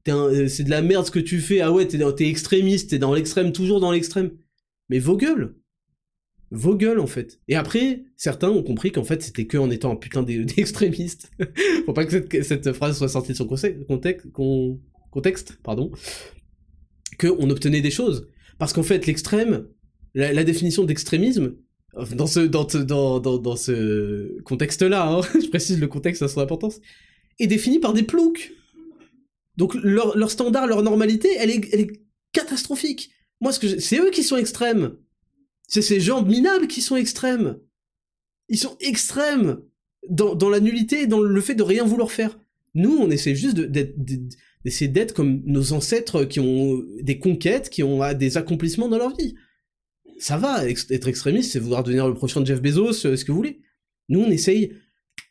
[0.09, 1.61] euh, c'est de la merde ce que tu fais.
[1.61, 4.31] Ah ouais, t'es, t'es extrémiste, t'es dans l'extrême, toujours dans l'extrême.
[4.91, 5.55] Mais vos gueules,
[6.55, 7.41] vos gueules en fait.
[7.49, 11.31] Et après, certains ont compris qu'en fait c'était que en étant un putain d'extrémiste.
[11.87, 14.27] Faut pas que cette, phrase soit sortie de son contexte,
[15.11, 15.91] contexte, pardon,
[17.19, 18.29] que on obtenait des choses.
[18.59, 19.67] Parce qu'en fait, l'extrême,
[20.15, 21.57] la, définition d'extrémisme,
[22.13, 26.81] dans ce, dans, dans, dans, ce contexte-là, hein, je précise le contexte à son importance,
[27.39, 28.53] est définie par des ploucs.
[29.57, 32.01] Donc leur, leur standard, leur normalité, elle est, elle est
[32.33, 33.11] catastrophique.
[33.41, 34.97] Moi, ce c'est eux qui sont extrêmes.
[35.67, 37.59] C'est ces gens minables qui sont extrêmes.
[38.49, 39.61] Ils sont extrêmes
[40.09, 42.39] dans, dans la nullité dans le fait de rien vouloir faire.
[42.75, 48.13] Nous, on essaie juste d'essayer d'être comme nos ancêtres qui ont des conquêtes, qui ont
[48.13, 49.35] des accomplissements dans leur vie
[50.19, 53.39] ça va, être extrémiste, c'est vouloir devenir le prochain Jeff Bezos, euh, ce que vous
[53.39, 53.61] voulez.
[54.09, 54.73] Nous, on essaye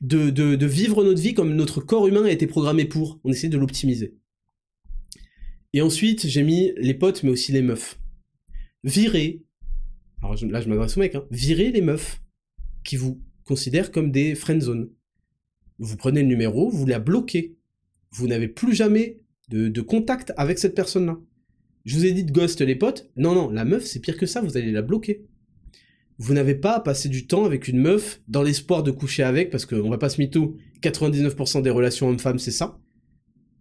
[0.01, 3.19] de, de, vivre notre vie comme notre corps humain a été programmé pour.
[3.23, 4.17] On essaie de l'optimiser.
[5.73, 7.99] Et ensuite, j'ai mis les potes, mais aussi les meufs.
[8.83, 9.43] Virer,
[10.23, 12.21] alors là je m'adresse au mec, hein, virer les meufs
[12.83, 14.89] qui vous considèrent comme des friendzone.
[15.79, 17.57] Vous prenez le numéro, vous la bloquez.
[18.11, 19.19] Vous n'avez plus jamais
[19.49, 21.19] de, de contact avec cette personne-là.
[21.85, 23.09] Je vous ai dit de ghost les potes.
[23.17, 25.25] Non, non, la meuf, c'est pire que ça, vous allez la bloquer.
[26.19, 29.49] Vous n'avez pas à passer du temps avec une meuf dans l'espoir de coucher avec,
[29.49, 32.79] parce qu'on va pas se mytho, 99% des relations hommes-femmes, c'est ça.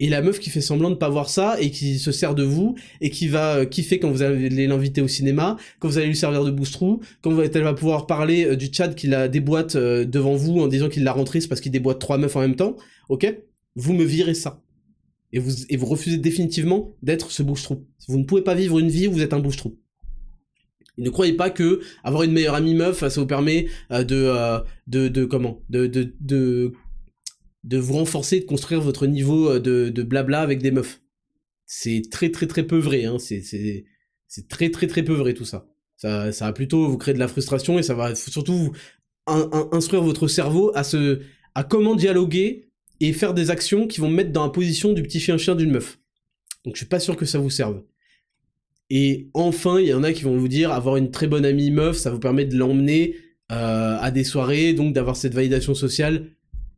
[0.03, 2.43] Et la meuf qui fait semblant de pas voir ça et qui se sert de
[2.43, 6.09] vous et qui va euh, kiffer quand vous allez l'inviter au cinéma, quand vous allez
[6.09, 9.77] lui servir de boostrou, quand elle va pouvoir parler euh, du Tchad qui la déboîte
[9.77, 12.57] euh, devant vous en disant qu'il la rentrisse parce qu'il déboîte trois meufs en même
[12.57, 12.77] temps,
[13.11, 13.33] ok?
[13.77, 14.61] Vous me virez ça.
[15.33, 17.87] Et vous, et vous refusez définitivement d'être ce bouche-trou.
[18.09, 19.79] Vous ne pouvez pas vivre une vie où vous êtes un bouche-trou.
[20.99, 25.25] ne croyez pas que avoir une meilleure amie meuf, ça vous permet de, de, de,
[25.25, 26.73] comment, de, de, de
[27.65, 31.01] de vous renforcer, de construire votre niveau euh, de, de blabla avec des meufs.
[31.67, 33.19] C'est très très très peu vrai, hein.
[33.19, 33.43] c'est,
[34.49, 35.67] très très très peu vrai tout ça.
[35.97, 36.33] ça.
[36.33, 38.73] Ça va plutôt vous créer de la frustration et ça va surtout vous
[39.27, 41.21] instruire votre cerveau à, se,
[41.55, 42.69] à comment dialoguer
[43.01, 45.99] et faire des actions qui vont mettre dans la position du petit chien-chien d'une meuf.
[46.65, 47.83] Donc je suis pas sûr que ça vous serve.
[48.91, 51.71] Et enfin, il y en a qui vont vous dire avoir une très bonne amie
[51.71, 53.17] meuf, ça vous permet de l'emmener
[53.51, 56.27] euh, à des soirées, donc d'avoir cette validation sociale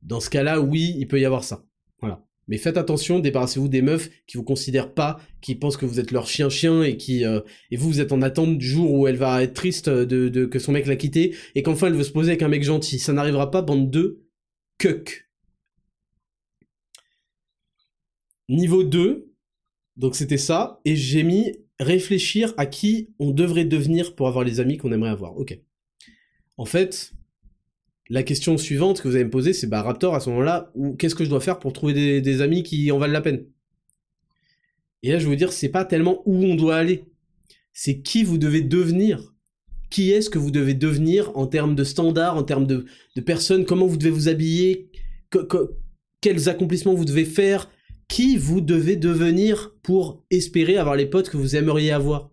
[0.05, 1.65] dans ce cas-là, oui, il peut y avoir ça.
[2.01, 2.25] Voilà.
[2.47, 6.11] Mais faites attention, débarrassez-vous des meufs qui vous considèrent pas, qui pensent que vous êtes
[6.11, 7.41] leur chien-chien et qui euh,
[7.71, 10.59] et vous vous êtes en attente du jour où elle va être triste de, que
[10.59, 12.99] son mec l'a quitté et qu'enfin elle veut se poser avec un mec gentil.
[12.99, 14.25] Ça n'arrivera pas, bande de
[14.79, 15.31] cuck.
[18.51, 19.33] Niveau 2,
[19.97, 24.61] donc c'était ça, et j'ai mis réfléchir à qui on devrait devenir pour avoir les
[24.61, 25.37] amis qu'on aimerait avoir.
[25.39, 25.59] Ok.
[26.59, 27.15] En fait,
[28.11, 31.15] la question suivante que vous allez me poser, c'est bah Raptor à ce moment-là, qu'est-ce
[31.15, 33.47] que je dois faire pour trouver des, amis qui en valent la peine?
[35.03, 37.05] Et là, je veux vous dire, c'est pas tellement où on doit aller,
[37.73, 39.35] c'est qui vous devez devenir.
[39.91, 42.87] Qui est-ce que vous devez devenir en termes de standards, en termes de,
[43.25, 44.91] personnes, comment vous devez vous habiller,
[46.21, 47.71] quels accomplissements vous devez faire,
[48.09, 52.31] qui vous devez devenir pour espérer avoir les potes que vous aimeriez avoir?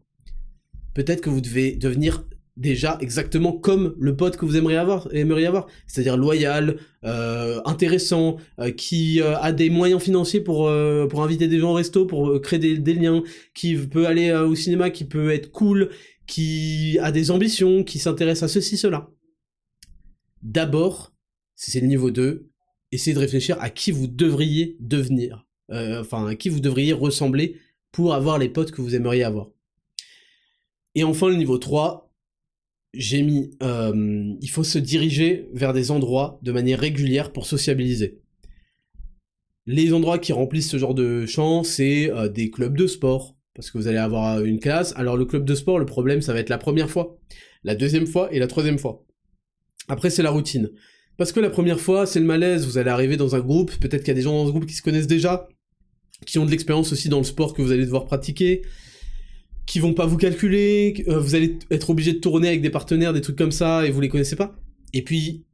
[0.94, 2.26] Peut-être que vous devez devenir
[2.58, 8.38] déjà exactement comme le pote que vous aimeriez avoir, aimeriez avoir, c'est-à-dire loyal, euh, intéressant,
[8.60, 10.70] euh, qui euh, a des moyens financiers pour
[11.10, 13.24] pour inviter des gens au resto, pour créer des, liens,
[13.54, 15.90] qui peut aller au cinéma, qui peut être cool,
[16.28, 19.10] qui a des ambitions, qui s'intéresse à ceci cela.
[20.44, 21.14] D'abord,
[21.56, 22.50] si c'est le niveau 2,
[22.92, 27.58] essayez de réfléchir à qui vous devriez devenir, enfin à qui vous devriez ressembler
[27.92, 29.50] pour avoir les potes que vous aimeriez avoir.
[30.96, 32.11] Et enfin le niveau 3,
[32.94, 38.20] j'ai mis euh, il faut se diriger vers des endroits de manière régulière pour sociabiliser.
[39.66, 43.70] Les endroits qui remplissent ce genre de champ, c'est euh, des clubs de sport, parce
[43.70, 44.94] que vous allez avoir une classe.
[44.98, 47.18] Alors le club de sport, le problème, ça va être la première fois,
[47.64, 49.06] la deuxième fois et la troisième fois.
[49.88, 50.70] Après, c'est la routine.
[51.18, 54.02] Parce que la première fois, c'est le malaise, vous allez arriver dans un groupe, peut-être
[54.02, 55.48] qu'il y a des gens dans ce groupe qui se connaissent déjà,
[56.26, 58.64] qui ont de l'expérience aussi dans le sport que vous allez devoir pratiquer,
[59.72, 63.14] qui vont pas vous calculer, euh, vous allez être obligé de tourner avec des partenaires,
[63.14, 64.54] des trucs comme ça, et vous les connaissez pas.
[64.92, 65.46] Et puis,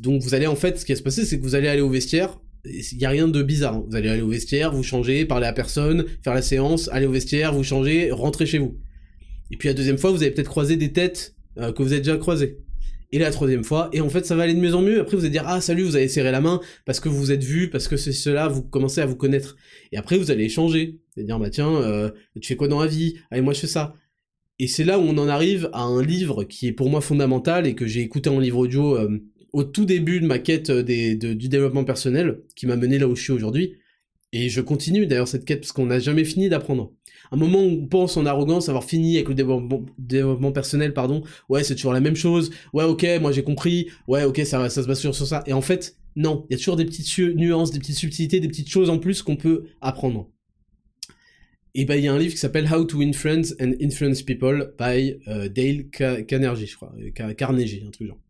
[0.00, 1.80] donc vous allez en fait, ce qui va se passer, c'est que vous allez aller
[1.80, 3.76] au vestiaire, il y a rien de bizarre.
[3.76, 3.84] Hein.
[3.88, 7.12] Vous allez aller au vestiaire, vous changez, parler à personne, faire la séance, aller au
[7.12, 8.76] vestiaire, vous changez, rentrer chez vous.
[9.50, 12.02] Et puis la deuxième fois, vous allez peut-être croiser des têtes euh, que vous avez
[12.02, 12.58] déjà croisées
[13.12, 15.16] et la troisième fois, et en fait ça va aller de mieux en mieux, après
[15.16, 17.44] vous allez dire ah salut, vous allez serrer la main, parce que vous vous êtes
[17.44, 19.56] vu, parce que c'est cela, vous commencez à vous connaître,
[19.92, 22.10] et après vous allez échanger, et dire bah tiens, euh,
[22.40, 23.94] tu fais quoi dans la vie, allez moi je fais ça,
[24.58, 27.66] et c'est là où on en arrive à un livre qui est pour moi fondamental,
[27.66, 29.18] et que j'ai écouté en livre audio euh,
[29.52, 33.14] au tout début de ma quête euh, du développement personnel, qui m'a mené là où
[33.14, 33.74] je suis aujourd'hui,
[34.32, 36.94] et je continue d'ailleurs cette quête, parce qu'on n'a jamais fini d'apprendre
[37.32, 41.64] un moment où on pense en arrogance avoir fini avec le développement, personnel, pardon, ouais,
[41.64, 45.00] c'est toujours la même chose, ouais, ok, moi j'ai compris, ouais, ok, ça, se base
[45.00, 45.42] sur, ça.
[45.46, 48.48] Et en fait, non, il y a toujours des petites nuances, des petites subtilités, des
[48.48, 50.30] petites choses en plus qu'on peut apprendre.
[51.74, 54.22] Et ben il y a un livre qui s'appelle How to Win Friends and Influence
[54.22, 55.88] People by euh, Dale
[56.26, 56.92] Carnegie, je crois,
[57.34, 58.20] Carnegie, un truc genre.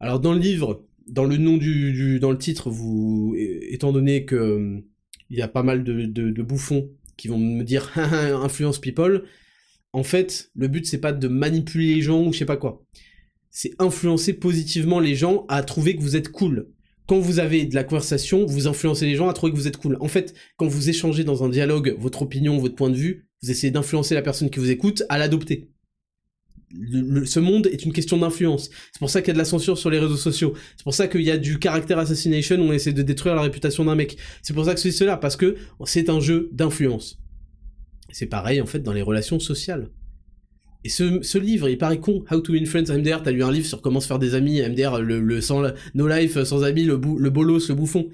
[0.00, 4.34] Alors dans le livre, dans le nom du, dans le titre, vous, étant donné que
[4.34, 4.80] euh,
[5.28, 6.88] il y a pas mal de bouffons
[7.18, 9.24] qui vont me dire influence people.
[9.92, 12.82] En fait, le but c'est pas de manipuler les gens ou je sais pas quoi.
[13.50, 16.70] C'est influencer positivement les gens à trouver que vous êtes cool.
[17.06, 19.78] Quand vous avez de la conversation, vous influencez les gens à trouver que vous êtes
[19.78, 19.96] cool.
[20.00, 23.50] En fait, quand vous échangez dans un dialogue votre opinion, votre point de vue, vous
[23.50, 25.70] essayez d'influencer la personne qui vous écoute à l'adopter
[26.70, 28.70] ce monde est une question d'influence.
[28.92, 30.54] C'est pour ça qu'il y a de la censure sur les réseaux sociaux.
[30.76, 33.42] C'est pour ça qu'il y a du caractère assassination où on essaie de détruire la
[33.42, 34.16] réputation d'un mec.
[34.42, 37.18] C'est pour ça que c'est cela, parce que c'est un jeu d'influence.
[38.10, 39.90] C'est pareil en fait dans les relations sociales.
[40.84, 42.24] Et ce, livre, il paraît con.
[42.30, 43.22] How to Influence MDR.
[43.22, 44.62] T'as lu un livre sur comment se faire des amis.
[44.62, 45.62] MDR, le, sans,
[45.94, 48.08] No Life sans amis, le, le bolos, le bouffon.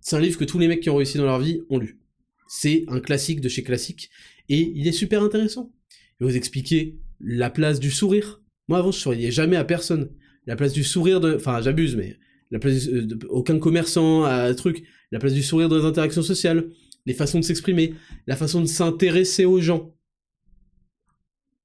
[0.00, 2.00] C'est un livre que tous les mecs qui ont réussi dans leur vie ont lu.
[2.48, 4.10] C'est un classique de chez classique.
[4.48, 5.72] Et il est super intéressant.
[6.20, 8.42] Il vous expliquer la place du sourire.
[8.68, 10.10] Moi avant je souriais jamais à personne.
[10.46, 12.18] La place du sourire de, enfin j'abuse mais
[12.50, 16.70] la place euh, aucun commerçant, à truc, la place du sourire dans les interactions sociales,
[17.06, 17.94] les façons de s'exprimer,
[18.26, 19.94] la façon de s'intéresser aux gens.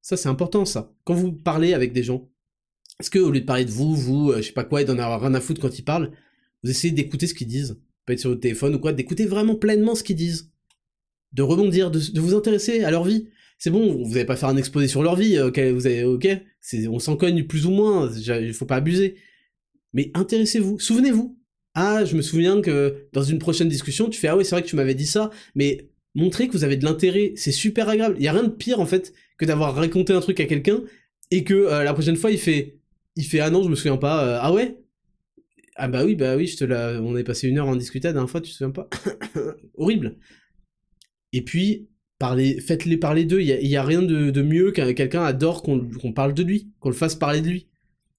[0.01, 0.93] Ça, c'est important, ça.
[1.03, 2.29] Quand vous parlez avec des gens,
[2.99, 4.85] est-ce que au lieu de parler de vous, vous, euh, je sais pas quoi, et
[4.85, 6.11] d'en avoir rien à foutre quand ils parlent,
[6.63, 7.79] vous essayez d'écouter ce qu'ils disent?
[8.05, 10.51] Pas être sur votre téléphone ou quoi, d'écouter vraiment pleinement ce qu'ils disent.
[11.33, 13.29] De rebondir, de, vous intéresser à leur vie.
[13.63, 16.03] C'est bon, vous n'allez pas faire un exposé sur leur vie, ok, vous avez,
[16.87, 19.17] on s'en cogne plus ou moins, il faut pas abuser.
[19.93, 21.37] Mais intéressez-vous, souvenez-vous.
[21.75, 24.63] Ah, je me souviens que dans une prochaine discussion, tu fais ah ouais, c'est vrai
[24.63, 28.15] que tu m'avais dit ça, mais montrez que vous avez de l'intérêt, c'est super agréable.
[28.17, 30.81] Il y a rien de pire en fait que d'avoir raconté un truc à quelqu'un
[31.29, 32.79] et que euh, la prochaine fois il fait
[33.15, 34.25] il fait ah non, je me souviens pas.
[34.25, 34.79] Euh, ah ouais?
[35.75, 38.13] Ah bah oui, bah oui, je te on est passé une heure en discuter la
[38.13, 38.89] dernière fois, tu te souviens pas?
[39.75, 40.17] Horrible.
[41.31, 41.90] Et puis
[42.21, 46.35] parlez faites-les parler d'eux, il y, a, rien de, mieux qu'un quelqu'un adore qu'on parle
[46.35, 47.67] de lui, qu'on le fasse parler de lui.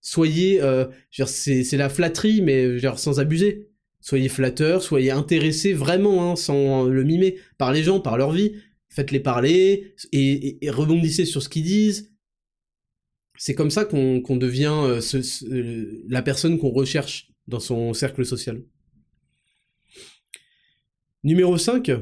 [0.00, 3.68] Soyez euh, c'est la flatterie mais sans abuser.
[4.00, 8.56] Soyez flatteur, soyez intéressé vraiment, hein, sans le mimer, par les gens, par leur vie.
[8.88, 12.12] Faites-les parler et, rebondissez sur ce qu'ils disent.
[13.38, 15.00] C'est comme ça qu'on devient euh,
[15.52, 18.64] euh, la personne qu'on recherche dans son cercle social.
[21.22, 21.92] Numéro 5,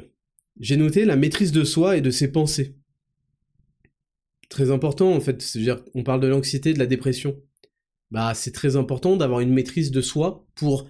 [0.60, 2.76] j'ai noté la maîtrise de soi et de ses pensées.
[4.48, 5.44] Très important en fait,
[5.94, 7.36] on parle de l'anxiété, de la dépression.
[8.10, 10.88] Bah c'est très important d'avoir une maîtrise de soi pour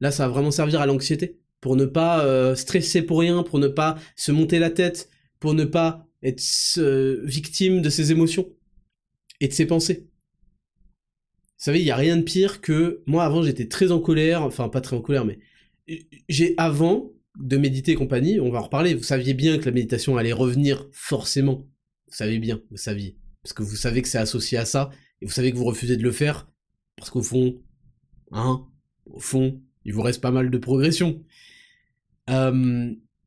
[0.00, 3.58] Là, ça va vraiment servir à l'anxiété, pour ne pas euh, stresser pour rien, pour
[3.58, 5.08] ne pas se monter la tête,
[5.40, 6.42] pour ne pas être
[6.78, 8.48] euh, victime de ses émotions
[9.40, 10.08] et de ses pensées.
[11.58, 14.42] Vous savez, il n'y a rien de pire que moi avant j'étais très en colère,
[14.42, 15.40] enfin pas très en colère, mais
[16.28, 18.94] j'ai avant de méditer compagnie, on va en reparler.
[18.94, 21.66] Vous saviez bien que la méditation allait revenir forcément.
[22.08, 24.90] Vous savez bien, vous saviez, parce que vous savez que c'est associé à ça
[25.20, 26.50] et vous savez que vous refusez de le faire
[26.96, 27.62] parce qu'au fond,
[28.32, 28.66] hein,
[29.06, 31.22] au fond, il vous reste pas mal de progression.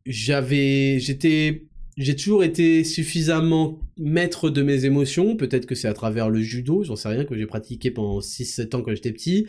[0.06, 5.38] J'avais, j'étais, j'ai toujours été suffisamment maître de mes émotions.
[5.38, 8.76] Peut-être que c'est à travers le judo, j'en sais rien, que j'ai pratiqué pendant 6-7
[8.76, 9.48] ans quand j'étais petit,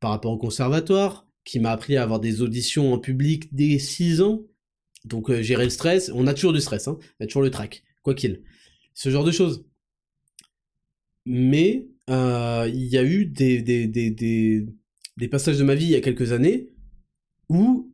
[0.00, 4.22] par rapport au conservatoire, qui m'a appris à avoir des auditions en public dès 6
[4.22, 4.42] ans.
[5.04, 7.50] Donc euh, gérer le stress, on a toujours du stress, hein, on a toujours le
[7.50, 8.42] trac, quoi qu'il.
[8.94, 9.66] Ce genre de choses.
[11.26, 15.96] Mais euh, il y a eu des, des, des passages de ma vie il y
[15.96, 16.70] a quelques années
[17.48, 17.92] où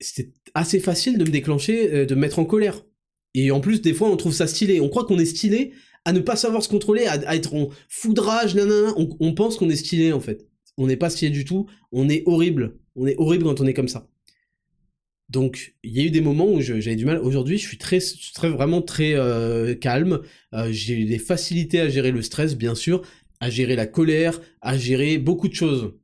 [0.00, 2.84] c'était assez facile de me déclencher, euh, de me mettre en colère.
[3.34, 4.80] Et en plus, des fois, on trouve ça stylé.
[4.80, 5.72] On croit qu'on est stylé
[6.04, 8.92] à ne pas savoir se contrôler, à, être en foudrage, nanana.
[8.96, 10.46] On, on pense qu'on est stylé, en fait.
[10.76, 11.66] On n'est pas stylé du tout.
[11.92, 12.78] On est horrible.
[12.96, 14.08] On est horrible quand on est comme ça.
[15.28, 17.18] Donc, il y a eu des moments où j'avais du mal.
[17.18, 18.00] Aujourd'hui, je suis très,
[18.34, 20.20] très vraiment très euh, calme.
[20.52, 23.00] Euh, j'ai des facilités à gérer le stress, bien sûr,
[23.40, 25.94] à gérer la colère, à gérer beaucoup de choses.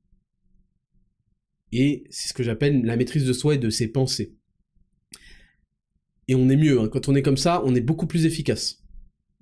[1.73, 4.35] Et c'est ce que j'appelle la maîtrise de soi et de ses pensées.
[6.27, 6.89] Et on est mieux, hein.
[6.89, 8.82] quand on est comme ça, on est beaucoup plus efficace.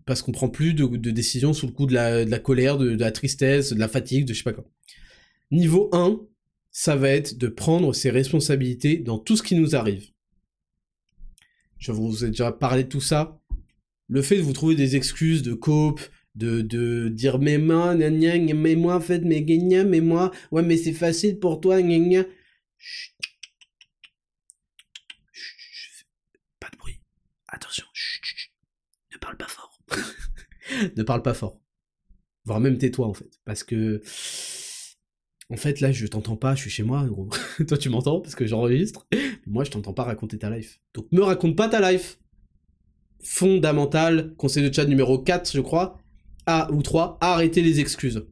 [0.05, 3.73] Parce qu'on prend plus de, décisions sous le coup de la, colère, de, la tristesse,
[3.73, 4.64] de la fatigue, de je sais pas quoi.
[5.51, 6.20] Niveau 1,
[6.78, 10.11] ça va être de prendre ses responsabilités dans tout ce qui nous arrive.
[11.78, 13.40] Je vous ai déjà parlé de tout ça.
[14.09, 16.03] Le fait de vous trouver des excuses de cope,
[16.35, 20.77] de, de dire mais moi, mais moi en fait, mais gna, mais moi, ouais mais
[20.77, 22.24] c'est facile pour toi, gna, gna.
[22.77, 23.15] Chut.
[25.32, 26.07] Chut.
[26.61, 27.01] Pas de bruit.
[27.48, 27.86] Attention.
[27.94, 28.53] Chut.
[29.15, 29.81] Ne parle pas fort.
[30.94, 31.59] ne parle pas fort.
[32.44, 33.40] Voire même tais-toi en fait.
[33.47, 34.03] Parce que...
[35.48, 37.28] En fait là je t'entends pas, je suis chez moi, gros.
[37.68, 39.06] Toi tu m'entends parce que j'enregistre.
[39.47, 40.81] Moi je t'entends pas raconter ta life.
[40.94, 42.18] Donc me raconte pas ta life
[43.23, 45.98] fondamental, conseil de chat numéro 4, je crois,
[46.47, 48.24] a ou 3, arrêtez les excuses.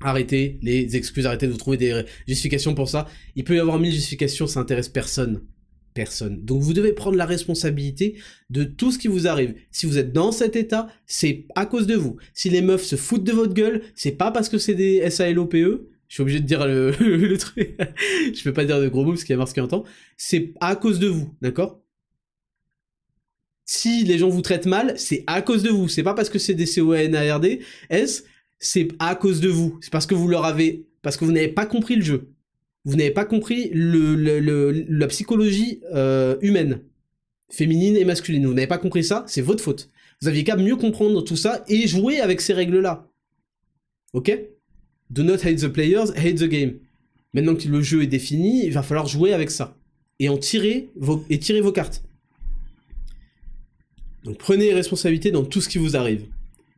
[0.00, 3.08] Arrêtez les excuses, arrêtez de vous trouver des justifications pour ça.
[3.34, 5.42] Il peut y avoir mille justifications, ça intéresse personne.
[5.94, 6.44] Personne.
[6.44, 8.16] Donc vous devez prendre la responsabilité
[8.50, 9.54] de tout ce qui vous arrive.
[9.72, 12.18] Si vous êtes dans cet état, c'est à cause de vous.
[12.34, 15.88] Si les meufs se foutent de votre gueule, c'est pas parce que c'est des SALOPE,
[16.08, 17.76] je suis obligé de dire le, truc.
[18.34, 19.84] je peux pas dire de gros mots parce qu'il y a Mars qui entend.
[20.16, 21.80] C'est à cause de vous, d'accord?
[23.64, 25.88] Si les gens vous traitent mal, c'est à cause de vous.
[25.88, 27.58] C'est pas parce que c'est des CONARD,
[27.90, 28.24] S,
[28.58, 29.78] c'est à cause de vous.
[29.82, 32.32] C'est parce que vous leur avez, parce que vous n'avez pas compris le jeu.
[32.86, 36.80] Vous n'avez pas compris le, la psychologie euh, humaine,
[37.50, 38.46] féminine et masculine.
[38.46, 39.90] Vous n'avez pas compris ça, c'est votre faute.
[40.22, 43.06] Vous aviez qu'à mieux comprendre tout ça et jouer avec ces règles-là.
[44.14, 44.32] Ok?
[45.10, 46.74] Do not hate the players, hate the game.
[47.34, 49.76] Maintenant que le jeu est défini, il va falloir jouer avec ça.
[50.18, 52.02] Et en tirer vos, tirer vos cartes.
[54.24, 56.26] Donc prenez responsabilité dans tout ce qui vous arrive.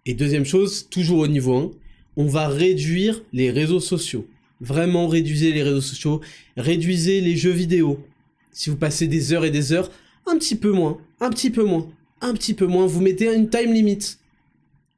[0.07, 1.71] Et deuxième chose, toujours au niveau 1,
[2.17, 4.27] on va réduire les réseaux sociaux.
[4.61, 6.21] Vraiment réduisez les réseaux sociaux,
[6.57, 8.05] réduisez les jeux vidéo.
[8.53, 9.91] Si vous passez des heures et des heures,
[10.27, 11.89] un petit peu moins, un petit peu moins,
[12.21, 12.87] un petit peu moins.
[12.87, 14.19] Vous mettez une time limit.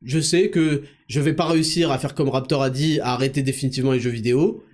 [0.04, 3.42] Je sais que je vais pas réussir à faire comme Raptor a dit, à arrêter
[3.42, 4.64] définitivement les jeux vidéo.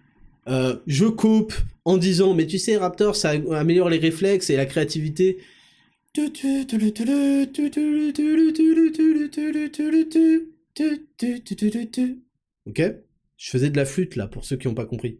[0.48, 4.66] Euh, je coupe en disant, mais tu sais, Raptor, ça améliore les réflexes et la
[4.66, 5.38] créativité.
[12.66, 12.82] Ok
[13.36, 15.18] Je faisais de la flûte là, pour ceux qui n'ont pas compris.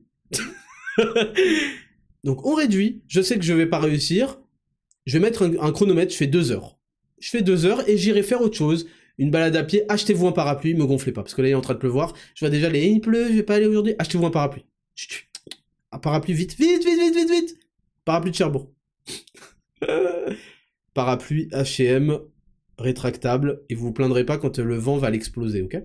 [2.25, 4.41] Donc on réduit, je sais que je vais pas réussir,
[5.07, 6.79] je vais mettre un, chronomètre, je fais deux heures.
[7.21, 8.87] Je fais deux heures et j'irai faire autre chose,
[9.19, 11.55] une balade à pied, achetez-vous un parapluie, me gonflez pas, parce que là il est
[11.55, 13.95] en train de pleuvoir, je vois déjà les il pleut, je vais pas aller aujourd'hui,
[13.99, 14.65] achetez-vous un parapluie.
[16.03, 17.59] Parapluie vite, vite, vite, vite, vite, vite
[18.05, 18.73] Parapluie de Cherbourg.
[20.95, 22.19] parapluie H&M
[22.79, 25.83] rétractable, et vous vous plaindrez pas quand le vent va l'exploser, ok?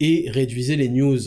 [0.00, 1.18] Et réduisez les news.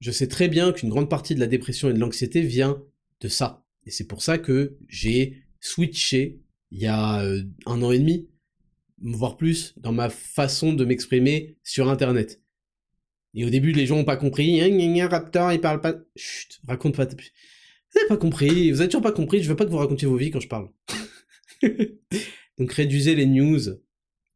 [0.00, 2.80] Je sais très bien qu'une grande partie de la dépression et de l'anxiété vient
[3.20, 3.64] de ça.
[3.86, 6.40] Et c'est pour ça que j'ai switché
[6.70, 8.28] il y a euh, un an et demi,
[9.02, 12.40] voire plus, dans ma façon de m'exprimer sur Internet.
[13.34, 14.60] Et au début, les gens ont pas compris.
[15.02, 15.94] Raptor, il parle pas.
[16.16, 17.04] Chut, raconte pas.
[17.04, 17.14] Vous
[17.94, 18.70] n'avez pas compris.
[18.70, 19.42] Vous avez toujours pas compris.
[19.42, 20.70] Je veux pas que vous racontiez vos vies quand je parle.
[22.58, 23.60] Donc réduisez les news.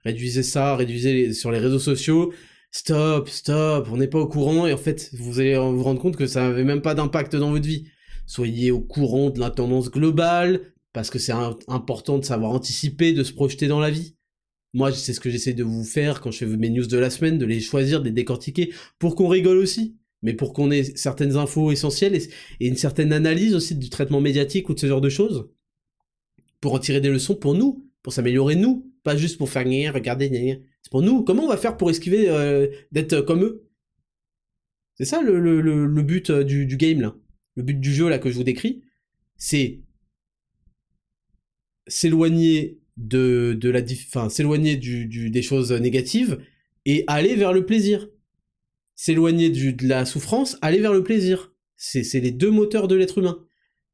[0.05, 0.77] Réduisez ça.
[0.77, 2.33] Réduisez sur les réseaux sociaux
[2.73, 6.17] stop, stop, on n'est pas au courant, et en fait, vous allez vous rendre compte
[6.17, 7.87] que ça n'avait même pas d'impact dans votre vie.
[8.27, 11.33] Soyez au courant de la tendance globale, parce que c'est
[11.69, 14.17] important de savoir anticiper, de se projeter dans la vie.
[14.75, 17.11] Moi, c'est ce que j'essaie de vous faire quand je fais mes news de la
[17.11, 20.85] semaine, de les choisir, de les décortiquer, pour qu'on rigole aussi, mais pour qu'on ait
[20.97, 25.01] certaines infos essentielles et, une certaine analyse aussi du traitement médiatique ou de ce genre
[25.01, 25.51] de choses,
[26.61, 30.63] pour en tirer des leçons pour nous, pour s'améliorer nous, pas juste pour faire regarder,
[30.83, 31.23] c'est pour nous.
[31.25, 33.69] Comment on va faire pour esquiver euh, d'être comme eux?
[34.95, 37.17] C'est ça le, but euh, du, game là.
[37.57, 38.83] Le but du jeu là que je vous décris,
[39.37, 39.83] c'est
[41.87, 46.39] s'éloigner de, la, enfin s'éloigner des choses négatives
[46.85, 48.09] et aller vers le plaisir.
[48.95, 51.53] S'éloigner de la souffrance, aller vers le plaisir.
[51.77, 53.39] C'est les deux moteurs de l'être humain.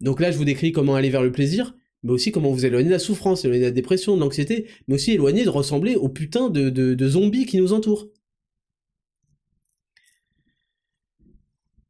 [0.00, 2.86] Donc là, je vous décris comment aller vers le plaisir mais aussi comment vous éloigner
[2.86, 6.08] de la souffrance, éloigner de la dépression, de l'anxiété, mais aussi éloigner de ressembler aux
[6.08, 8.08] putains de, de, zombies qui nous entourent.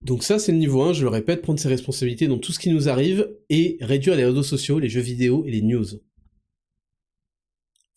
[0.00, 2.58] Donc ça, c'est le niveau 1, je le répète, prendre ses responsabilités dans tout ce
[2.58, 5.86] qui nous arrive et réduire les réseaux sociaux, les jeux vidéo et les news.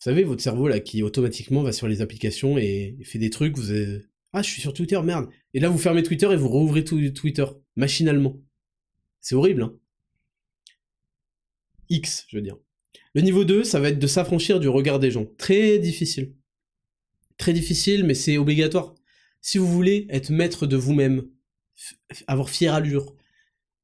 [0.02, 3.56] Vous savez, votre cerveau là qui automatiquement va sur les applications et fait des trucs,
[3.56, 4.00] vous avez...
[4.32, 5.28] Ah, je suis sur Twitter, merde.
[5.54, 7.44] Et là, vous fermez Twitter et vous rouvrez Twitter,
[7.76, 8.36] machinalement.
[9.20, 9.78] C'est horrible, hein.
[11.88, 12.56] X, je veux dire.
[13.14, 15.24] Le niveau 2, ça va être de s'affranchir du regard des gens.
[15.38, 16.34] Très difficile.
[17.36, 18.96] Très difficile, mais c'est obligatoire.
[19.40, 21.28] Si vous voulez être maître de vous-même,
[22.26, 23.14] avoir fière allure,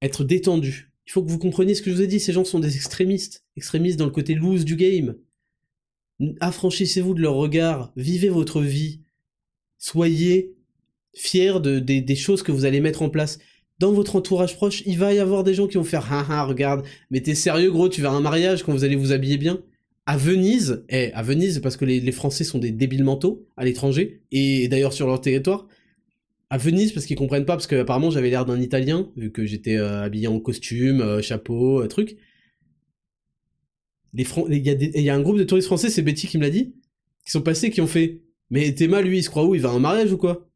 [0.02, 2.18] être détendu, il faut que vous compreniez ce que je vous ai dit.
[2.18, 3.46] Ces gens sont des extrémistes.
[3.56, 5.14] Extrémistes dans le côté loose du game.
[6.40, 7.92] Affranchissez-vous de leur regard.
[7.96, 9.00] Vivez votre vie.
[9.78, 10.54] Soyez
[11.14, 13.38] fiers de, des choses que vous allez mettre en place
[13.78, 16.84] dans votre entourage proche, il va y avoir des gens qui vont faire ah regarde,
[17.10, 19.60] mais t'es sérieux gros, tu vas à un mariage quand vous allez vous habiller bien.
[20.06, 24.22] À Venise, eh, à Venise parce que les, Français sont des débiles mentaux à l'étranger
[24.32, 25.68] et d'ailleurs sur leur territoire.
[26.50, 29.44] À Venise parce qu'ils comprennent pas parce que apparemment j'avais l'air d'un Italien vu que
[29.44, 32.16] j'étais euh, habillé en costume, euh, chapeau, euh, truc.
[34.18, 36.74] Il y, y, a un groupe de touristes français, c'est Betty qui me l'a dit,
[37.24, 38.22] qui sont passés, qui ont fait.
[38.50, 39.54] Mais Théma, lui, il se croit où?
[39.54, 40.48] Il va à un mariage ou quoi?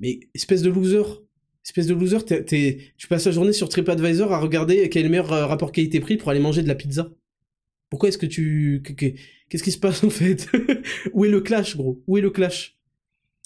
[0.00, 1.02] Mais espèce de loser
[1.68, 2.18] espèce de loser,
[2.96, 6.16] tu passes la journée sur TripAdvisor à regarder quel est le meilleur euh, rapport qualité-prix
[6.16, 7.10] pour aller manger de la pizza.
[7.90, 8.82] Pourquoi est-ce que tu...
[9.48, 10.48] Qu'est-ce qui se passe en fait?
[11.12, 12.02] Où est le clash, gros?
[12.06, 12.78] Où est le clash?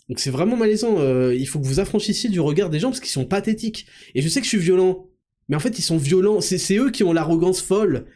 [0.08, 0.98] Donc c'est vraiment malaisant.
[0.98, 3.86] Euh, il faut que vous affranchissiez du regard des gens parce qu'ils sont pathétiques.
[4.14, 5.08] Et je sais que je suis violent,
[5.48, 6.40] mais en fait ils sont violents.
[6.40, 8.06] C'est eux qui ont l'arrogance folle.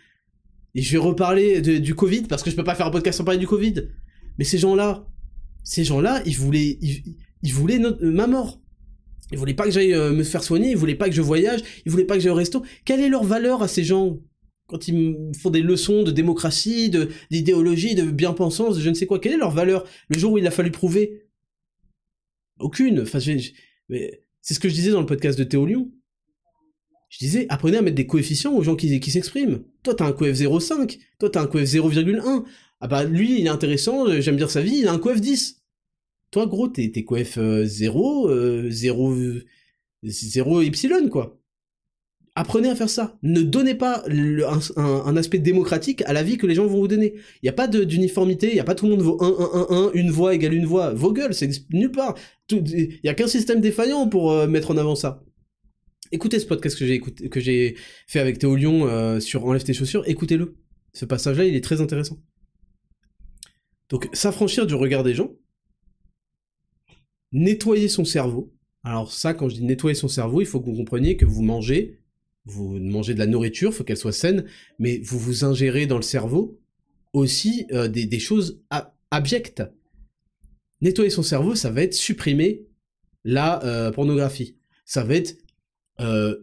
[0.77, 3.25] Et je vais reparler du Covid parce que je peux pas faire un podcast sans
[3.25, 3.89] parler du Covid.
[4.39, 5.09] Mais ces gens-là,
[5.65, 6.79] ces gens-là, ils voulaient,
[7.43, 8.61] ils, voulaient ma mort.
[9.33, 11.63] Ils voulaient pas que j'aille euh, me faire soigner, ils voulaient pas que je voyage,
[11.87, 12.63] ils voulaient pas que j'aille au resto.
[12.85, 14.21] Quelle est leur valeur à ces gens?
[14.67, 18.95] Quand ils me font des leçons de démocratie, de d'idéologie, de bien-pensance, de je ne
[18.95, 19.85] sais quoi Quelle est leur valeur?
[20.09, 21.27] Le jour où il a fallu prouver?
[22.61, 23.01] Aucune.
[23.01, 25.91] Enfin, c'est ce que je disais dans le podcast de Théo Lyon.
[27.17, 29.63] Je disais, apprenez à mettre des coefficients aux gens qui, s'expriment.
[29.83, 30.99] Toi, t'as un coef 0,5.
[31.19, 32.45] Toi, t'as un coef 0,1.
[32.83, 35.63] Ah bah, lui, il est intéressant, j'aime dire sa vie, il a un coef 10.
[36.31, 39.15] Toi, gros, t'es, t'es coef 0, 0,
[40.03, 41.41] 0 epsilon, quoi.
[42.35, 43.17] Apprenez à faire ça.
[43.23, 44.05] Ne donnez pas
[44.77, 47.15] un, aspect démocratique à la vie que les gens vont vous donner.
[47.37, 49.75] Il n'y a pas d'uniformité, il n'y a pas tout le monde vaut 1, 1,
[49.75, 50.93] 1, 1, une voix égale une voix.
[50.93, 52.15] Vos gueules, c'est nulle part.
[52.51, 55.23] Il n'y a qu'un système défaillant pour euh, mettre en avant ça.
[56.13, 57.77] Écoutez ce podcast que j'ai que j'ai
[58.07, 60.57] fait avec Théo Lyon euh, sur Enlève tes chaussures, écoutez-le.
[60.93, 62.19] Ce passage-là, il est très intéressant.
[63.89, 65.33] Donc, s'affranchir du regard des gens,
[67.33, 68.53] nettoyer son cerveau.
[68.83, 71.43] Alors ça, quand je dis nettoyer son cerveau, il faut que vous compreniez que vous
[71.43, 72.01] mangez,
[72.45, 74.47] vous mangez de la nourriture, il faut qu'elle soit saine,
[74.79, 76.61] mais vous vous ingérez dans le cerveau
[77.13, 78.63] aussi euh, des, choses
[79.11, 79.63] abjectes.
[80.81, 82.67] Nettoyer son cerveau, ça va être supprimer
[83.25, 84.57] la euh, pornographie.
[84.85, 85.37] Ça va être
[86.01, 86.37] euh,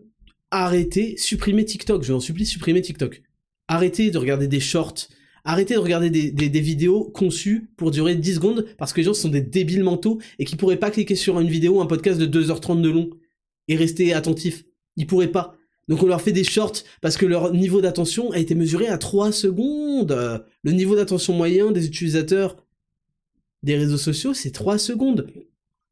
[0.51, 2.03] arrêter, supprimer TikTok.
[2.03, 3.23] Je vous en supplie, supprimer TikTok.
[3.67, 5.07] Arrêtez de regarder des shorts.
[5.45, 9.27] Arrêtez de regarder des, vidéos conçues pour durer 10 secondes parce que les gens sont
[9.27, 12.81] des débiles mentaux et qui pourraient pas cliquer sur une vidéo, un podcast de 2h30
[12.81, 13.09] de long
[13.67, 14.63] et rester attentifs.
[14.95, 15.57] Ils pourraient pas.
[15.89, 18.97] Donc on leur fait des shorts parce que leur niveau d'attention a été mesuré à
[18.97, 20.45] 3 secondes.
[20.63, 22.55] Le niveau d'attention moyen des utilisateurs
[23.63, 25.27] des réseaux sociaux, c'est 3 secondes.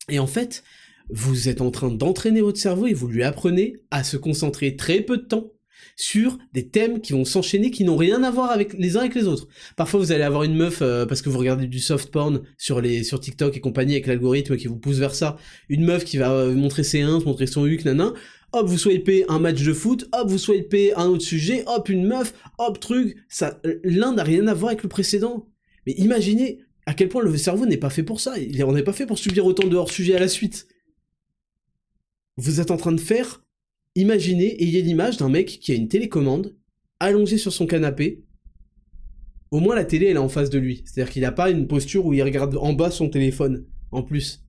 [0.07, 0.63] Et en fait,
[1.11, 5.01] vous êtes en train d'entraîner votre cerveau et vous lui apprenez à se concentrer très
[5.01, 5.51] peu de temps
[5.95, 9.15] sur des thèmes qui vont s'enchaîner qui n'ont rien à voir avec les uns avec
[9.15, 9.47] les autres.
[9.75, 12.81] Parfois vous allez avoir une meuf euh, parce que vous regardez du soft porn sur
[13.19, 15.37] TikTok et compagnie avec l'algorithme qui vous pousse vers ça,
[15.69, 18.13] une meuf qui va euh, montrer ses 1 montrer son huc, nanan.
[18.53, 22.05] Hop, vous swipez un match de foot, hop, vous swipez un autre sujet, hop, une
[22.05, 23.15] meuf, hop, truc.
[23.29, 25.47] Ça, l'un n'a rien à voir avec le précédent.
[25.87, 28.33] Mais imaginez à quel point le cerveau n'est pas fait pour ça.
[28.65, 30.67] On n'est pas fait pour subir autant de hors-sujets à la suite
[32.41, 33.43] vous êtes en train de faire,
[33.95, 36.55] imaginez, ayez l'image d'un mec qui a une télécommande,
[36.99, 38.23] allongé sur son canapé.
[39.51, 40.81] Au moins la télé elle est en face de lui.
[40.85, 44.43] C'est-à-dire qu'il n'a pas une posture où il regarde en bas son téléphone, en plus.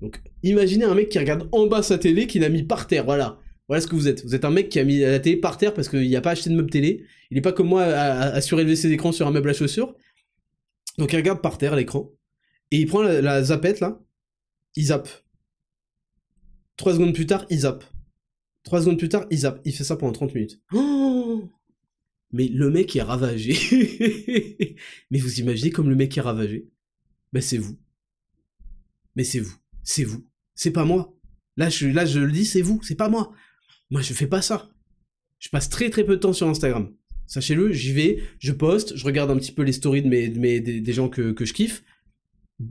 [0.00, 3.04] Donc imaginez un mec qui regarde en bas sa télé qu'il a mis par terre,
[3.04, 3.38] voilà.
[3.68, 4.24] Voilà ce que vous êtes.
[4.24, 6.32] Vous êtes un mec qui a mis la télé par terre parce qu'il n'a pas
[6.32, 7.04] acheté de meuble télé.
[7.30, 9.94] Il n'est pas comme moi à, surélever ses écrans sur un meuble à chaussures.
[10.98, 12.10] Donc il regarde par terre l'écran.
[12.72, 14.00] Et il prend la, la zapette là.
[14.74, 15.08] Il zappe.
[16.76, 17.84] Trois secondes plus tard, il zappe.
[18.64, 19.60] Trois secondes plus tard, il zappe.
[19.64, 20.60] Il fait ça pendant 30 minutes.
[20.74, 21.48] Oh
[22.34, 23.54] mais le mec est ravagé.
[25.10, 26.66] mais vous imaginez comme le mec est ravagé?
[27.32, 27.78] Ben c'est vous.
[29.16, 29.54] Mais c'est vous.
[29.82, 30.26] C'est vous.
[30.54, 31.14] C'est pas moi.
[31.56, 32.80] Là je, là, je le dis, c'est vous.
[32.82, 33.32] C'est pas moi.
[33.90, 34.70] Moi, je fais pas ça.
[35.38, 36.94] Je passe très très peu de temps sur Instagram.
[37.26, 40.92] Sachez-le, j'y vais, je poste, je regarde un petit peu les stories de mes, des,
[40.92, 41.84] gens que, que je kiffe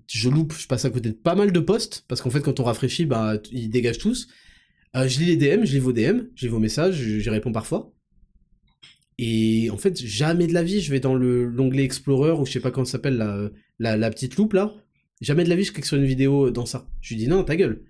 [0.07, 2.59] je loupe, je passe à côté de pas mal de posts, parce qu'en fait, quand
[2.59, 4.27] on rafraîchit, bah, ils dégagent tous.
[4.95, 7.51] Euh, je lis les DM, je lis vos DM, je lis vos messages, j'y réponds
[7.51, 7.93] parfois.
[9.18, 12.59] Et en fait, jamais de la vie, je vais dans l'onglet Explorer, ou je sais
[12.59, 14.73] pas comment ça s'appelle, la, la, petite loupe là.
[15.22, 16.89] Jamais de la vie, je clique sur une vidéo dans ça.
[17.01, 17.84] Je lui dis non, ta gueule.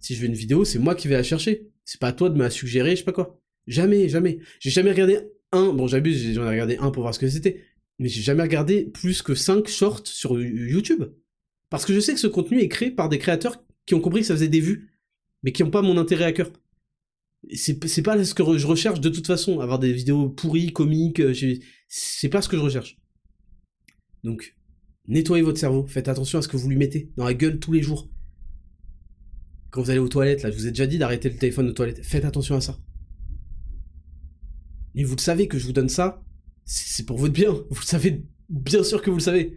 [0.00, 1.68] Si je veux une vidéo, c'est moi qui vais la chercher.
[1.84, 3.38] C'est pas à toi de me la suggérer, je sais pas quoi.
[3.66, 4.38] Jamais, jamais.
[4.60, 5.18] J'ai jamais regardé
[5.52, 7.62] un, bon j'abuse, j'en ai regardé un pour voir ce que c'était,
[7.98, 11.04] mais j'ai jamais regardé plus que 5 shorts sur YouTube.
[11.72, 14.20] Parce que je sais que ce contenu est créé par des créateurs qui ont compris
[14.20, 14.90] que ça faisait des vues,
[15.42, 16.52] mais qui n'ont pas mon intérêt à cœur.
[17.54, 21.32] C'est pas ce que je recherche de toute façon, avoir des vidéos pourries, comiques, euh,
[21.88, 22.98] c'est pas ce que je recherche.
[24.22, 24.54] Donc,
[25.08, 27.72] nettoyez votre cerveau, faites attention à ce que vous lui mettez dans la gueule tous
[27.72, 28.10] les jours.
[29.70, 31.72] Quand vous allez aux toilettes, là, je vous ai déjà dit d'arrêter le téléphone aux
[31.72, 32.78] toilettes, faites attention à ça.
[34.94, 36.22] Et vous le savez que je vous donne ça,
[36.66, 39.56] c'est pour votre bien, vous le savez, bien sûr que vous le savez.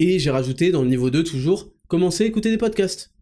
[0.00, 3.12] Et j'ai rajouté dans le niveau 2 toujours, commencez à écouter des podcasts.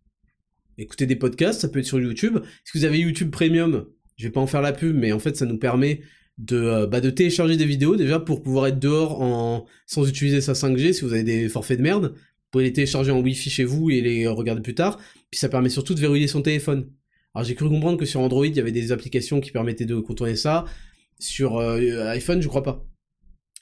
[0.78, 2.38] Écouter des podcasts, ça peut être sur YouTube.
[2.64, 3.86] Si vous avez YouTube Premium,
[4.16, 6.02] je vais pas en faire la pub, mais en fait ça nous permet
[6.38, 9.66] de, euh, bah, de télécharger des vidéos déjà pour pouvoir être dehors en...
[9.86, 12.14] sans utiliser sa 5G si vous avez des forfaits de merde.
[12.14, 14.98] Vous pouvez les télécharger en Wi-Fi chez vous et les regarder plus tard.
[15.32, 16.88] Puis ça permet surtout de verrouiller son téléphone.
[17.34, 19.98] Alors j'ai cru comprendre que sur Android il y avait des applications qui permettaient de
[19.98, 20.64] contourner ça.
[21.18, 22.87] Sur euh, iPhone je crois pas.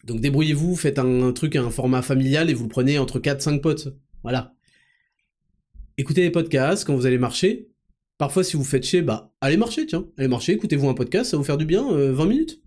[0.06, 3.88] Donc débrouillez-vous, faites un, truc un format familial et vous prenez entre 4-5 potes.
[4.22, 4.54] Voilà.
[5.98, 7.68] Écoutez les podcasts quand vous allez marcher.
[8.16, 10.06] Parfois, si vous faites chier, bah, allez marcher, tiens.
[10.16, 12.62] Allez marcher, écoutez-vous un podcast, ça va vous faire du bien, 20 euh, minutes.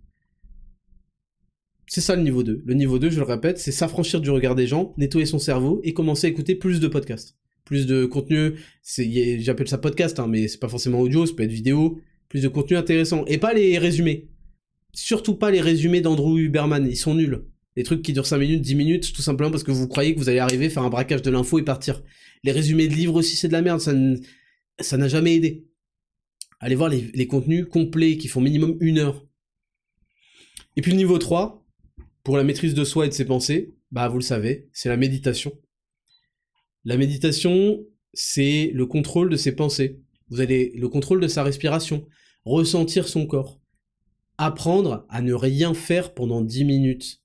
[1.88, 2.62] C'est ça le niveau 2.
[2.66, 5.80] Le niveau 2, je le répète, c'est s'affranchir du regard des gens, nettoyer son cerveau
[5.84, 7.38] et commencer à écouter plus de podcasts.
[7.64, 11.52] Plus de contenu, j'appelle ça podcast, hein, mais c'est pas forcément audio, ça peut être
[11.52, 13.24] vidéo, plus de contenu intéressant.
[13.26, 14.30] Et pas les résumés
[14.94, 17.46] surtout pas les résumés d'Andrew Huberman, ils sont nuls.
[17.76, 20.20] Les trucs qui durent 5 minutes, 10 minutes, tout simplement parce que vous croyez que
[20.20, 22.02] vous allez arriver, faire un braquage de l'info et partir.
[22.44, 25.66] Les résumés de livres aussi, c'est de la merde, ça n'a jamais aidé.
[26.60, 29.26] Allez voir les, contenus complets qui font minimum une heure.
[30.76, 31.66] Et puis le niveau 3,
[32.24, 34.98] pour la maîtrise de soi et de ses pensées, bah vous le savez, c'est la
[34.98, 35.54] méditation.
[36.84, 37.84] La méditation,
[38.14, 40.02] c'est le contrôle de ses pensées.
[40.30, 42.06] Vous allez le contrôle de sa respiration,
[42.44, 43.59] ressentir son corps
[44.40, 47.22] apprendre à ne rien faire pendant 10 minutes.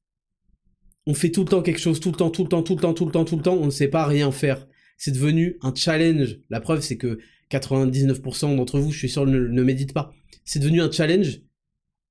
[1.07, 2.81] On fait tout le temps quelque chose, tout le temps, tout le temps, tout le
[2.81, 4.67] temps, tout le temps, tout le temps, on ne sait pas rien faire.
[4.99, 6.41] C'est devenu un challenge.
[6.51, 7.21] La preuve, c'est que
[7.53, 10.13] 99% d'entre vous, je suis sûr, ne, ne méditent pas.
[10.45, 11.41] C'est devenu un challenge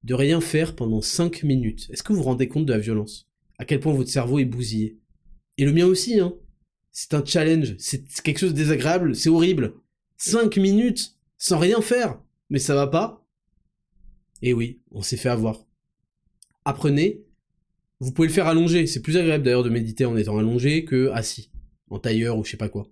[0.04, 1.90] de rien faire pendant 5 minutes.
[1.92, 3.28] Est-ce que vous vous rendez compte de la violence?
[3.58, 5.00] À quel point votre cerveau est bousillé?
[5.58, 6.34] Et le mien aussi, hein.
[6.92, 9.74] C'est un challenge, c'est quelque chose de désagréable, c'est horrible.
[10.18, 12.22] 5 minutes sans rien faire.
[12.50, 13.23] Mais ça va pas
[14.46, 15.66] Et oui, on s'est fait avoir.
[16.66, 17.24] Apprenez.
[18.02, 18.88] Vous pouvez le faire allongé.
[18.88, 21.50] C'est plus agréable d'ailleurs de méditer en étant allongé que assis,
[21.90, 22.90] en tailleur ou je sais pas quoi.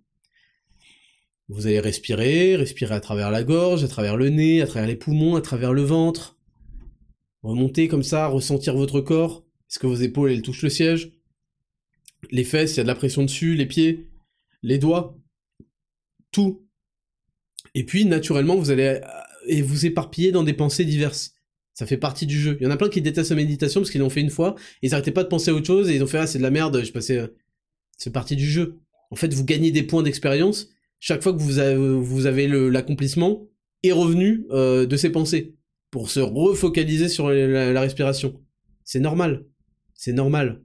[1.50, 4.96] Vous allez respirer, respirer à travers la gorge, à travers le nez, à travers les
[4.96, 6.40] poumons, à travers le ventre.
[7.44, 9.46] Remonter comme ça, ressentir votre corps.
[9.70, 11.12] Est-ce que vos épaules, elles touchent le siège?
[12.30, 14.08] Les fesses, il y a de la pression dessus, les pieds,
[14.64, 15.20] les doigts,
[16.32, 16.66] tout.
[17.76, 19.02] Et puis, naturellement, vous allez
[19.48, 21.36] et vous éparpiller dans des pensées diverses.
[21.82, 22.58] Ça fait partie du jeu.
[22.60, 24.54] Il y en a plein qui détestent la méditation parce qu'ils l'ont fait une fois,
[24.84, 26.38] et ils n'arrêtaient pas de penser à autre chose, et ils ont fait ah c'est
[26.38, 27.28] de la merde, je passais.
[27.98, 28.78] C'est partie du jeu.
[29.10, 33.48] En fait, vous gagnez des points d'expérience chaque fois que vous avez, vous avez l'accomplissement
[33.82, 35.56] et revenu euh, de ces pensées
[35.90, 38.40] pour se refocaliser sur la, respiration.
[38.84, 39.48] C'est normal.
[39.96, 40.62] C'est normal.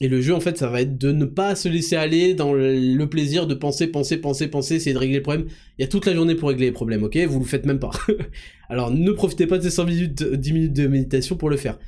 [0.00, 2.52] Et le jeu, en fait, ça va être de ne pas se laisser aller dans
[2.52, 5.46] le plaisir de penser, penser, penser, penser, essayer de régler les problèmes.
[5.78, 7.16] Il y a toute la journée pour régler les problèmes, ok?
[7.28, 7.92] Vous le faites même pas.
[8.68, 11.78] Alors ne profitez pas de ces 100 minutes, 10 minutes de méditation pour le faire.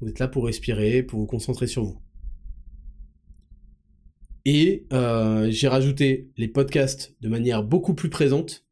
[0.00, 1.98] Vous êtes là pour respirer, pour vous concentrer sur vous.
[4.44, 8.64] Et euh, j'ai rajouté les podcasts de manière beaucoup plus présente.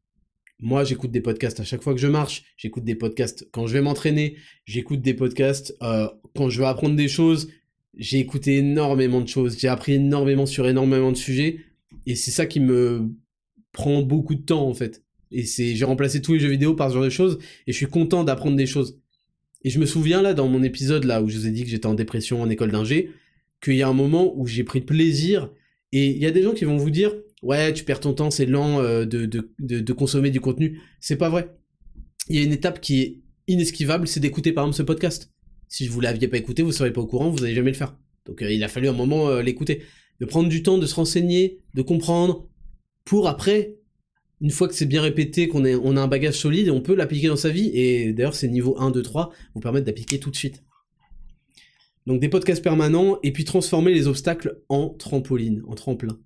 [0.59, 2.43] Moi, j'écoute des podcasts à chaque fois que je marche.
[2.55, 4.37] J'écoute des podcasts quand je vais m'entraîner.
[4.63, 7.49] J'écoute des podcasts euh, quand je veux apprendre des choses.
[7.97, 9.57] J'ai écouté énormément de choses.
[9.59, 11.59] J'ai appris énormément sur énormément de sujets.
[12.05, 13.09] Et c'est ça qui me
[13.71, 15.03] prend beaucoup de temps, en fait.
[15.31, 17.39] Et c'est, j'ai remplacé tous les jeux vidéo par ce genre de choses.
[17.67, 18.99] Et je suis content d'apprendre des choses.
[19.63, 21.69] Et je me souviens, là, dans mon épisode, là, où je vous ai dit que
[21.69, 23.11] j'étais en dépression en école d'ingé,
[23.63, 25.49] qu'il y a un moment où j'ai pris plaisir
[25.91, 28.29] et il y a des gens qui vont vous dire, ouais, tu perds ton temps,
[28.29, 30.81] c'est lent euh, de, de, de, consommer du contenu.
[30.99, 31.55] C'est pas vrai.
[32.27, 35.31] Il y a une étape qui est inesquivable, c'est d'écouter par exemple ce podcast.
[35.67, 37.97] Si vous l'aviez pas écouté, vous seriez pas au courant, vous n'allez jamais le faire.
[38.25, 39.81] Donc euh, il a fallu un moment euh, l'écouter.
[40.19, 42.47] De prendre du temps, de se renseigner, de comprendre,
[43.03, 43.75] pour après,
[44.41, 47.27] une fois que c'est bien répété, qu'on on a un bagage solide, on peut l'appliquer
[47.27, 47.69] dans sa vie.
[47.73, 50.63] Et d'ailleurs, ces niveaux 1, 2, 3 vous permettent d'appliquer tout de suite.
[52.05, 56.19] Donc des podcasts permanents et puis transformer les obstacles en trampoline, en tremplin.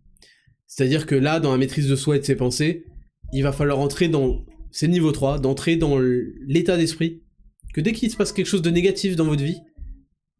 [0.68, 2.86] C'est-à-dire que là, dans la maîtrise de soi et de ses pensées,
[3.32, 7.24] il va falloir entrer dans, c'est niveau 3, d'entrer dans l'état d'esprit,
[7.74, 9.62] que dès qu'il se passe quelque chose de négatif dans votre vie,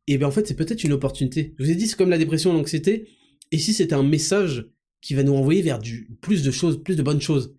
[0.08, 1.54] et eh bien en fait c'est peut-être une opportunité.
[1.58, 3.08] Je vous ai dit, c'est comme la dépression, l'anxiété,
[3.52, 4.70] et si c'était un message
[5.02, 7.56] qui va nous renvoyer vers du, plus de choses, plus de bonnes choses?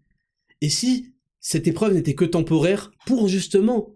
[0.61, 3.95] Et si cette épreuve n'était que temporaire pour justement,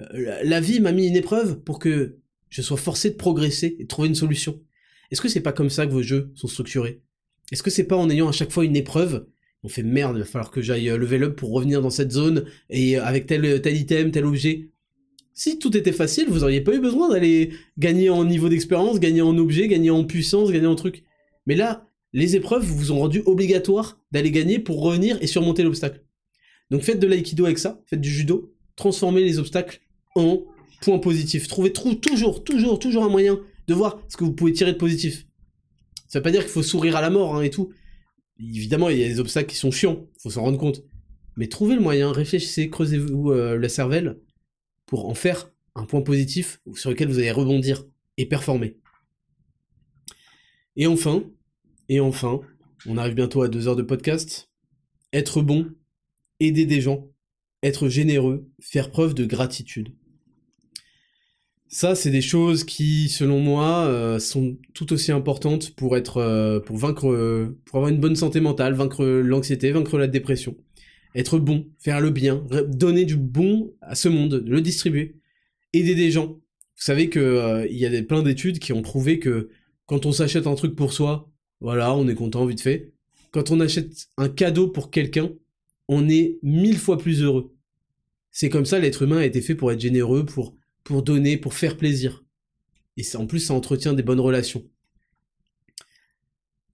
[0.00, 2.18] euh, la vie m'a mis une épreuve pour que
[2.48, 4.60] je sois forcé de progresser et de trouver une solution?
[5.10, 7.02] Est-ce que c'est pas comme ça que vos jeux sont structurés?
[7.52, 9.26] Est-ce que c'est pas en ayant à chaque fois une épreuve
[9.62, 12.12] on fait merde, il va falloir que j'aille euh, level up pour revenir dans cette
[12.12, 14.69] zone et euh, avec tel, tel item, tel objet.
[15.42, 19.22] Si tout était facile, vous auriez pas eu besoin d'aller gagner en niveau d'expérience, gagner
[19.22, 21.02] en objet, gagner en puissance, gagner en truc.
[21.46, 26.04] Mais là, les épreuves vous ont rendu obligatoire d'aller gagner pour revenir et surmonter l'obstacle.
[26.70, 29.80] Donc faites de l'aïkido avec ça, faites du judo, transformez les obstacles
[30.14, 30.42] en
[30.82, 31.48] point positif.
[31.48, 35.26] Trouvez toujours, toujours, toujours un moyen de voir ce que vous pouvez tirer de positif.
[36.06, 37.70] Ça veut pas dire qu'il faut sourire à la mort hein, et tout.
[38.38, 40.82] Évidemment, il y a des obstacles qui sont chiants, faut s'en rendre compte.
[41.38, 44.18] Mais trouvez le moyen, réfléchissez, creusez-vous euh, la cervelle
[44.90, 47.86] pour en faire un point positif sur lequel vous allez rebondir
[48.18, 48.76] et performer.
[50.76, 51.22] Et enfin,
[51.88, 52.40] et enfin,
[52.86, 54.50] on arrive bientôt à deux heures de podcast.
[55.12, 55.68] Être bon,
[56.40, 57.08] aider des gens,
[57.62, 59.94] être généreux, faire preuve de gratitude.
[61.68, 66.58] Ça, c'est des choses qui, selon moi, euh, sont tout aussi importantes pour être, euh,
[66.58, 70.56] pour vaincre, euh, pour avoir une bonne santé mentale, vaincre l'anxiété, vaincre la dépression,
[71.14, 75.16] être bon, faire le bien, donner du bon à ce monde, le distribuer,
[75.72, 76.28] aider des gens.
[76.28, 79.50] Vous savez que il y a des, plein d'études qui ont prouvé que
[79.86, 81.30] quand on s'achète un truc pour soi,
[81.60, 82.92] voilà, on est content vite fait.
[83.32, 85.30] Quand on achète un cadeau pour quelqu'un,
[85.88, 87.54] on est mille fois plus heureux.
[88.30, 90.54] C'est comme ça, l'être humain a été fait pour être généreux, pour
[90.84, 92.24] pour donner, pour faire plaisir.
[92.96, 94.64] Et en plus, ça entretient des bonnes relations.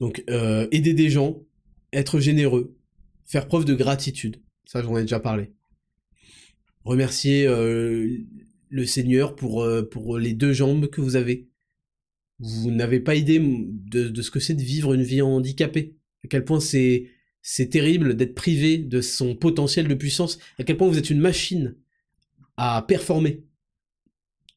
[0.01, 1.43] Donc, euh, aider des gens,
[1.93, 2.76] être généreux,
[3.27, 4.43] faire preuve de gratitude.
[4.65, 5.53] Ça, j'en ai déjà parlé.
[6.85, 8.19] Remercier euh,
[8.69, 11.49] le Seigneur pour, euh, pour les deux jambes que vous avez.
[12.39, 15.97] Vous n'avez pas idée de, de ce que c'est de vivre une vie handicapée.
[16.25, 17.11] À quel point c'est
[17.49, 20.41] c'est terrible d'être privé de son potentiel de puissance.
[20.59, 21.77] À quel point vous êtes une machine
[22.57, 23.45] à performer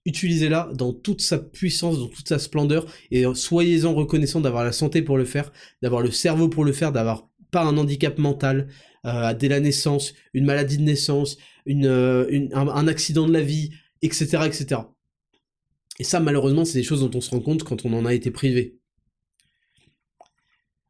[0.05, 5.01] utilisez-la dans toute sa puissance, dans toute sa splendeur, et soyez-en reconnaissant d'avoir la santé
[5.01, 5.51] pour le faire,
[5.81, 8.67] d'avoir le cerveau pour le faire, d'avoir pas un handicap mental,
[9.05, 13.71] euh, dès la naissance, une maladie de naissance, un, un, accident de la vie,
[14.01, 14.81] etc., etc.
[15.99, 18.13] Et ça, malheureusement, c'est des choses dont on se rend compte quand on en a
[18.13, 18.77] été privé.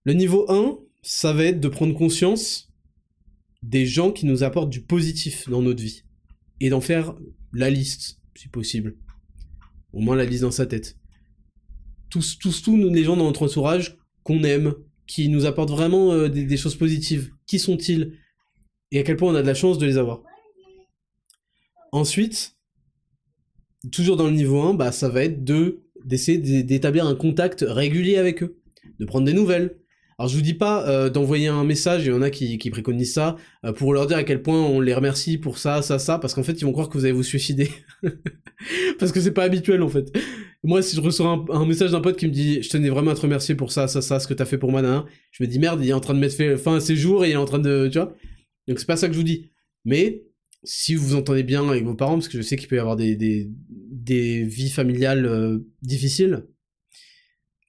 [0.06, 2.72] Le niveau 1, ça va être de prendre conscience
[3.61, 6.03] des gens qui nous apportent du positif dans notre vie.
[6.61, 7.15] Et d'en faire
[7.53, 8.98] la liste, si possible.
[9.94, 10.98] Au moins la liste dans sa tête.
[12.10, 14.73] Tous, tous, tous les gens dans notre entourage qu'on aime,
[15.10, 17.31] qui nous apportent vraiment euh, des, choses positives.
[17.48, 18.14] Qui sont-ils?
[18.91, 20.22] Et à quel point on a de la chance de les avoir.
[21.91, 22.56] Ensuite,
[23.91, 28.15] toujours dans le niveau 1, bah, ça va être de d'essayer d'établir un contact régulier
[28.15, 28.61] avec eux,
[28.99, 29.77] de prendre des nouvelles,
[30.19, 33.13] alors je vous dis pas euh, d'envoyer un message, il y en a qui, préconisent
[33.13, 36.19] ça, euh, pour leur dire à quel point on les remercie pour ça, ça, ça,
[36.19, 37.69] parce qu'en fait ils vont croire que vous allez vous suicider.
[38.99, 40.11] parce que c'est pas habituel en fait.
[40.61, 43.15] Moi si je reçois un, message d'un pote qui me dit je tenais vraiment à
[43.15, 45.57] te remercier pour ça, ça, ça, ce que t'as fait pour moi, je me dis
[45.57, 47.45] merde, il est en train de mettre fin à ses jours et il est en
[47.45, 47.87] train de...
[47.89, 48.13] Tu vois
[48.67, 49.51] Donc c'est pas ça que je vous dis.
[49.85, 50.25] Mais
[50.65, 52.79] si vous vous entendez bien avec vos parents, parce que je sais qu'il peut y
[52.79, 56.45] avoir des, des, des vies familiales euh, difficiles,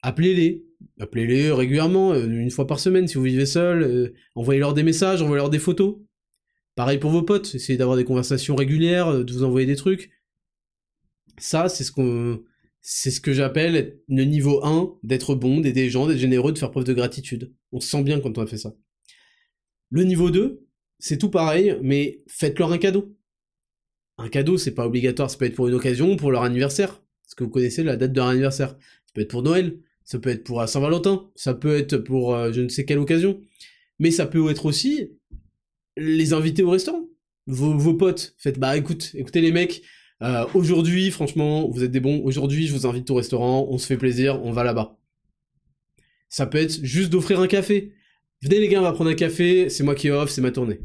[0.02, 0.64] appelez-les,
[1.00, 5.22] appelez-les régulièrement, euh, une fois par semaine si vous vivez seul, euh, envoyez-leur des messages,
[5.22, 5.96] envoyez-leur des photos.
[6.76, 10.10] Pareil pour vos potes, essayez d'avoir des conversations régulières, euh, de vous envoyer des trucs.
[11.38, 12.42] Ça, c'est ce qu'on
[12.82, 16.58] c'est ce que j'appelle le niveau 1 d'être bon, d'aider les gens, d'être généreux, de
[16.58, 17.52] faire preuve de gratitude.
[17.72, 18.74] On se sent bien quand on a fait ça.
[19.90, 20.66] Le niveau 2,
[20.98, 23.14] c'est tout pareil, mais faites-leur un cadeau.
[24.16, 27.02] Un cadeau, c'est pas obligatoire, ça peut être pour une occasion, pour leur anniversaire.
[27.26, 30.18] Est-ce que vous connaissez la date de leur anniversaire Ça peut être pour Noël, ça
[30.18, 33.40] peut être pour Saint-Valentin, ça peut être pour euh, je ne sais quelle occasion,
[33.98, 35.10] mais ça peut être aussi
[35.96, 37.06] les invités au restaurant.
[37.46, 39.82] Vos, potes, faites bah écoute, écoutez les mecs,
[40.22, 43.86] euh, aujourd'hui franchement vous êtes des bons, aujourd'hui je vous invite au restaurant, on se
[43.86, 44.98] fait plaisir, on va là-bas.
[46.28, 47.92] Ça peut être juste d'offrir un café.
[48.42, 50.80] Venez les gars, on va prendre un café, c'est moi qui offre, c'est ma tournée.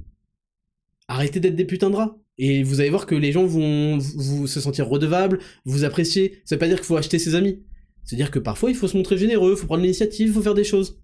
[1.07, 2.17] Arrêtez d'être des putains de rats.
[2.37, 6.41] Et vous allez voir que les gens vont vous se sentir redevables, vous apprécier.
[6.43, 7.63] Ça veut pas dire qu'il faut acheter ses amis.
[8.05, 10.53] C'est-à-dire que parfois il faut se montrer généreux, il faut prendre l'initiative, il faut faire
[10.53, 11.01] des choses.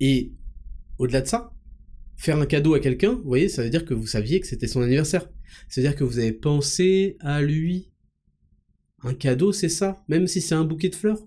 [0.00, 0.32] Et
[0.98, 1.52] au-delà de ça,
[2.16, 4.68] faire un cadeau à quelqu'un, vous voyez, ça veut dire que vous saviez que c'était
[4.68, 5.28] son anniversaire.
[5.68, 7.92] C'est-à-dire que vous avez pensé à lui.
[9.02, 11.26] Un cadeau, c'est ça, même si c'est un bouquet de fleurs.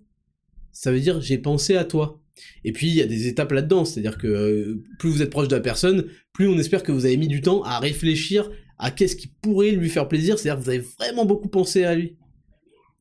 [0.72, 2.24] Ça veut dire j'ai pensé à toi.
[2.64, 5.48] Et puis il y a des étapes là-dedans, c'est-à-dire que euh, plus vous êtes proche
[5.48, 8.92] de la personne, plus on espère que vous avez mis du temps à réfléchir à
[8.92, 12.16] qu'est-ce qui pourrait lui faire plaisir, c'est-à-dire que vous avez vraiment beaucoup pensé à lui.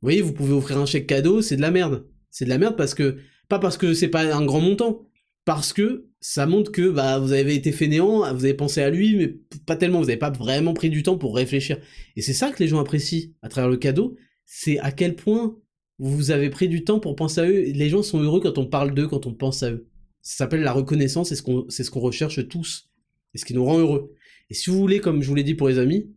[0.02, 2.06] Vous voyez, vous pouvez offrir un chèque cadeau, c'est de la merde.
[2.30, 3.16] C'est de la merde parce que,
[3.48, 5.08] pas parce que c'est pas un grand montant,
[5.44, 9.16] parce que ça montre que bah, vous avez été fainéant, vous avez pensé à lui,
[9.16, 9.28] mais
[9.64, 11.78] pas tellement, vous n'avez pas vraiment pris du temps pour réfléchir.
[12.16, 15.56] Et c'est ça que les gens apprécient à travers le cadeau, c'est à quel point
[15.98, 17.62] vous avez pris du temps pour penser à eux.
[17.72, 19.88] Les gens sont heureux quand on parle d'eux, quand on pense à eux.
[20.20, 22.90] Ça s'appelle la reconnaissance, c'est ce qu'on ce qu'on recherche tous,
[23.32, 24.12] et ce qui nous rend heureux.
[24.50, 26.10] Et si vous voulez, comme je vous l'ai dit pour les amis,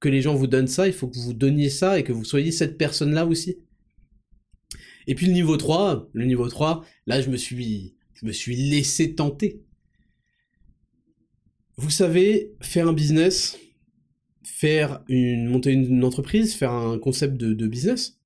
[0.00, 2.24] que les gens vous donnent ça, il faut que vous donniez ça et que vous
[2.24, 3.58] soyez cette personne-là aussi.
[5.06, 8.56] Et puis le niveau 3, le niveau 3, là je me suis, je me suis
[8.56, 9.62] laissé tenter.
[11.76, 13.58] Vous savez, faire un business,
[14.42, 18.18] faire une, monter une entreprise, faire un concept de, business,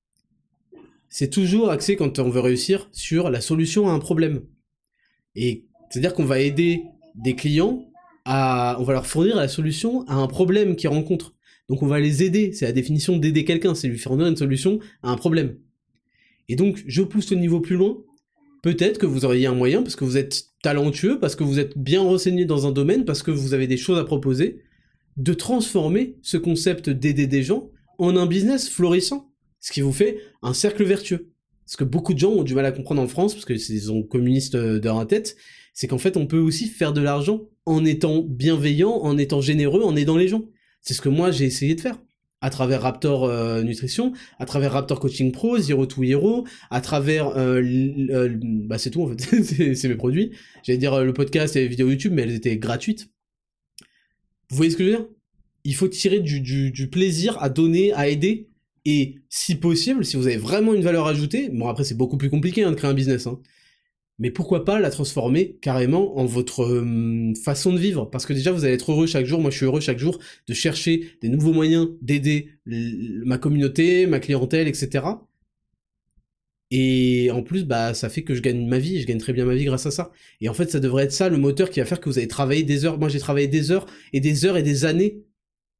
[1.07, 4.41] c'est toujours axé quand on veut réussir sur la solution à un problème.
[5.35, 6.83] Et c'est-à-dire qu'on va aider
[7.15, 7.87] des clients
[8.25, 11.35] à, on va leur fournir la solution à un problème qu'ils rencontrent.
[11.69, 14.79] Donc on va les aider, c'est la définition d'aider quelqu'un, c'est lui fournir une solution
[15.01, 15.57] à un problème.
[16.49, 17.97] Et donc je pousse le niveau plus loin,
[18.61, 21.77] peut-être que vous auriez un moyen, parce que vous êtes talentueux, parce que vous êtes
[21.77, 24.61] bien renseigné dans un domaine, parce que vous avez des choses à proposer,
[25.17, 30.17] de transformer ce concept d'aider des gens en un business florissant, ce qui vous fait
[30.41, 31.29] un cercle vertueux.
[31.65, 34.03] Ce que beaucoup de gens ont du mal à comprendre en France, parce qu'ils sont
[34.03, 35.37] communistes dans la tête,
[35.73, 39.81] c'est qu'en fait on peut aussi faire de l'argent en étant bienveillant, en étant généreux,
[39.81, 40.43] en aidant les gens.
[40.83, 41.97] C'est ce que moi j'ai essayé de faire.
[42.41, 47.29] À travers Raptor euh, Nutrition, à travers Raptor Coaching Pro, Zero to Hero, à travers
[47.37, 47.61] euh,
[48.09, 48.37] euh,
[48.67, 49.43] bah c'est tout en fait,
[49.75, 50.31] c'est mes produits.
[50.61, 53.09] J'allais dire le podcast et les vidéos YouTube, mais elles étaient gratuites.
[54.49, 55.07] Vous voyez ce que je veux dire?
[55.63, 58.49] Il faut tirer du, plaisir à donner, à aider,
[58.83, 62.29] et si possible, si vous avez vraiment une valeur ajoutée, bon après c'est beaucoup plus
[62.29, 63.39] compliqué hein, de créer un business, hein,
[64.19, 68.05] mais pourquoi pas la transformer carrément en votre euh, façon de vivre?
[68.05, 70.19] Parce que déjà, vous allez être heureux chaque jour, moi je suis heureux chaque jour
[70.47, 75.03] de chercher des nouveaux moyens d'aider ma communauté, ma clientèle, etc.
[76.75, 79.45] Et en plus, bah, ça fait que je gagne ma vie, je gagne très bien
[79.45, 80.11] ma vie grâce à ça.
[80.41, 82.27] Et en fait, ça devrait être ça le moteur qui va faire que vous allez
[82.27, 82.97] travailler des heures.
[82.97, 85.23] Moi, j'ai travaillé des heures et des heures et des années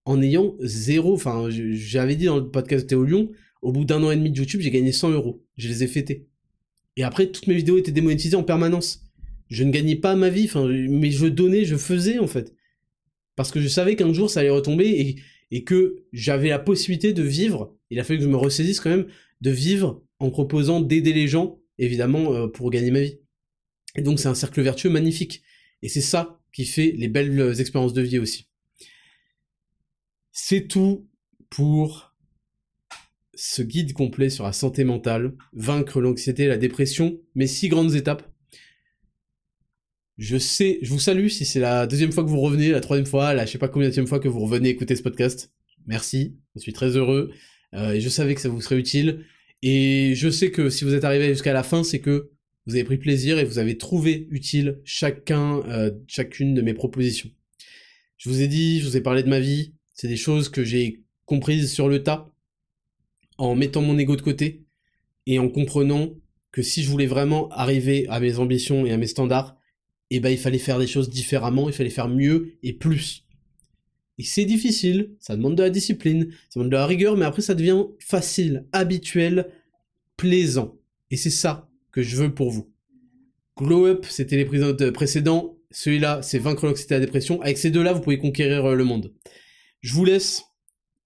[0.06, 1.14] en ayant zéro.
[1.16, 3.32] Enfin, j'avais dit dans le podcast Théo Lyon,
[3.64, 5.44] au bout d'un an et demi de YouTube, j'ai gagné 100 euros.
[5.58, 6.28] Je les ai fêtés.
[6.98, 9.02] Et après, toutes mes vidéos étaient démonétisées en permanence.
[9.50, 10.50] je ne gagnais pas ma vie,
[10.90, 12.56] mais je donnais, je faisais en fait.
[13.36, 15.16] Parce que je savais qu'un jour ça allait retomber et,
[15.52, 18.90] et que j'avais la possibilité de vivre, il a fallu que je me ressaisisse quand
[18.90, 19.08] même,
[19.42, 23.20] de vivre en proposant d'aider les gens, évidemment, euh, pour gagner ma vie.
[23.96, 25.44] Et donc c'est un cercle vertueux magnifique.
[25.82, 28.48] Et c'est ça qui fait les belles expériences de vie aussi.
[30.32, 31.08] C'est tout
[31.50, 32.13] pour
[33.36, 38.30] ce guide complet sur la santé mentale, vaincre l'anxiété, la dépression, mes six grandes étapes.
[40.18, 43.08] Je sais, je vous salue si c'est la deuxième fois que vous revenez, la troisième
[43.08, 45.52] fois, la je sais pas combien de fois que vous revenez écouter ce podcast.
[45.88, 47.32] Merci, je suis très heureux.
[47.74, 49.26] Euh, et je savais que ça vous serait utile.
[49.62, 52.32] Et je sais que si vous êtes arrivé jusqu'à la fin, c'est que
[52.66, 57.30] vous avez pris plaisir et vous avez trouvé utile chacun, euh, chacune de mes propositions.
[58.18, 60.64] Je vous ai dit, je vous ai parlé de ma vie, c'est des choses que
[60.64, 62.33] j'ai comprises sur le tas,
[63.44, 64.64] en mettant mon ego de côté
[65.26, 66.14] et en comprenant
[66.52, 69.58] que si je voulais vraiment arriver à mes ambitions et à mes standards,
[70.12, 73.26] eh ben il fallait faire des choses différemment, il fallait faire mieux et plus.
[74.18, 77.42] Et c'est difficile, ça demande de la discipline, ça demande de la rigueur, mais après
[77.42, 79.50] ça devient facile, habituel,
[80.16, 80.78] plaisant.
[81.10, 82.72] Et c'est ça que je veux pour vous.
[83.58, 85.58] Glow Up, c'était l'épisode précédent.
[85.72, 87.42] Celui-là, c'est vaincre l'anxiété et la dépression.
[87.42, 89.14] Avec ces deux-là, vous pouvez conquérir euh, le monde.
[89.82, 90.44] Je vous laisse.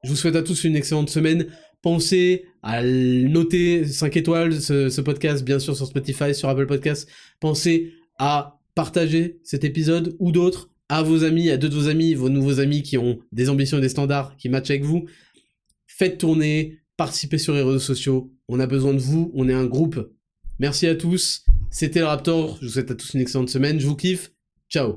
[0.04, 1.48] Je vous souhaite à tous une excellente semaine.
[1.88, 7.08] Pensez à noter 5 étoiles ce, podcast, bien sûr, sur Spotify, sur Apple Podcasts.
[7.40, 12.14] Pensez à partager cet épisode ou d'autres à vos amis, à deux de vos amis,
[12.14, 15.06] vos nouveaux amis qui ont des ambitions et des standards qui matchent avec vous.
[15.88, 18.34] Faites tourner, participez sur les réseaux sociaux.
[18.50, 20.12] On a besoin de vous, on est un groupe.
[20.60, 21.46] Merci à tous.
[21.72, 22.58] C'était le Raptor.
[22.60, 23.80] Je vous souhaite à tous une excellente semaine.
[23.80, 24.34] Je vous kiffe.
[24.70, 24.96] Ciao.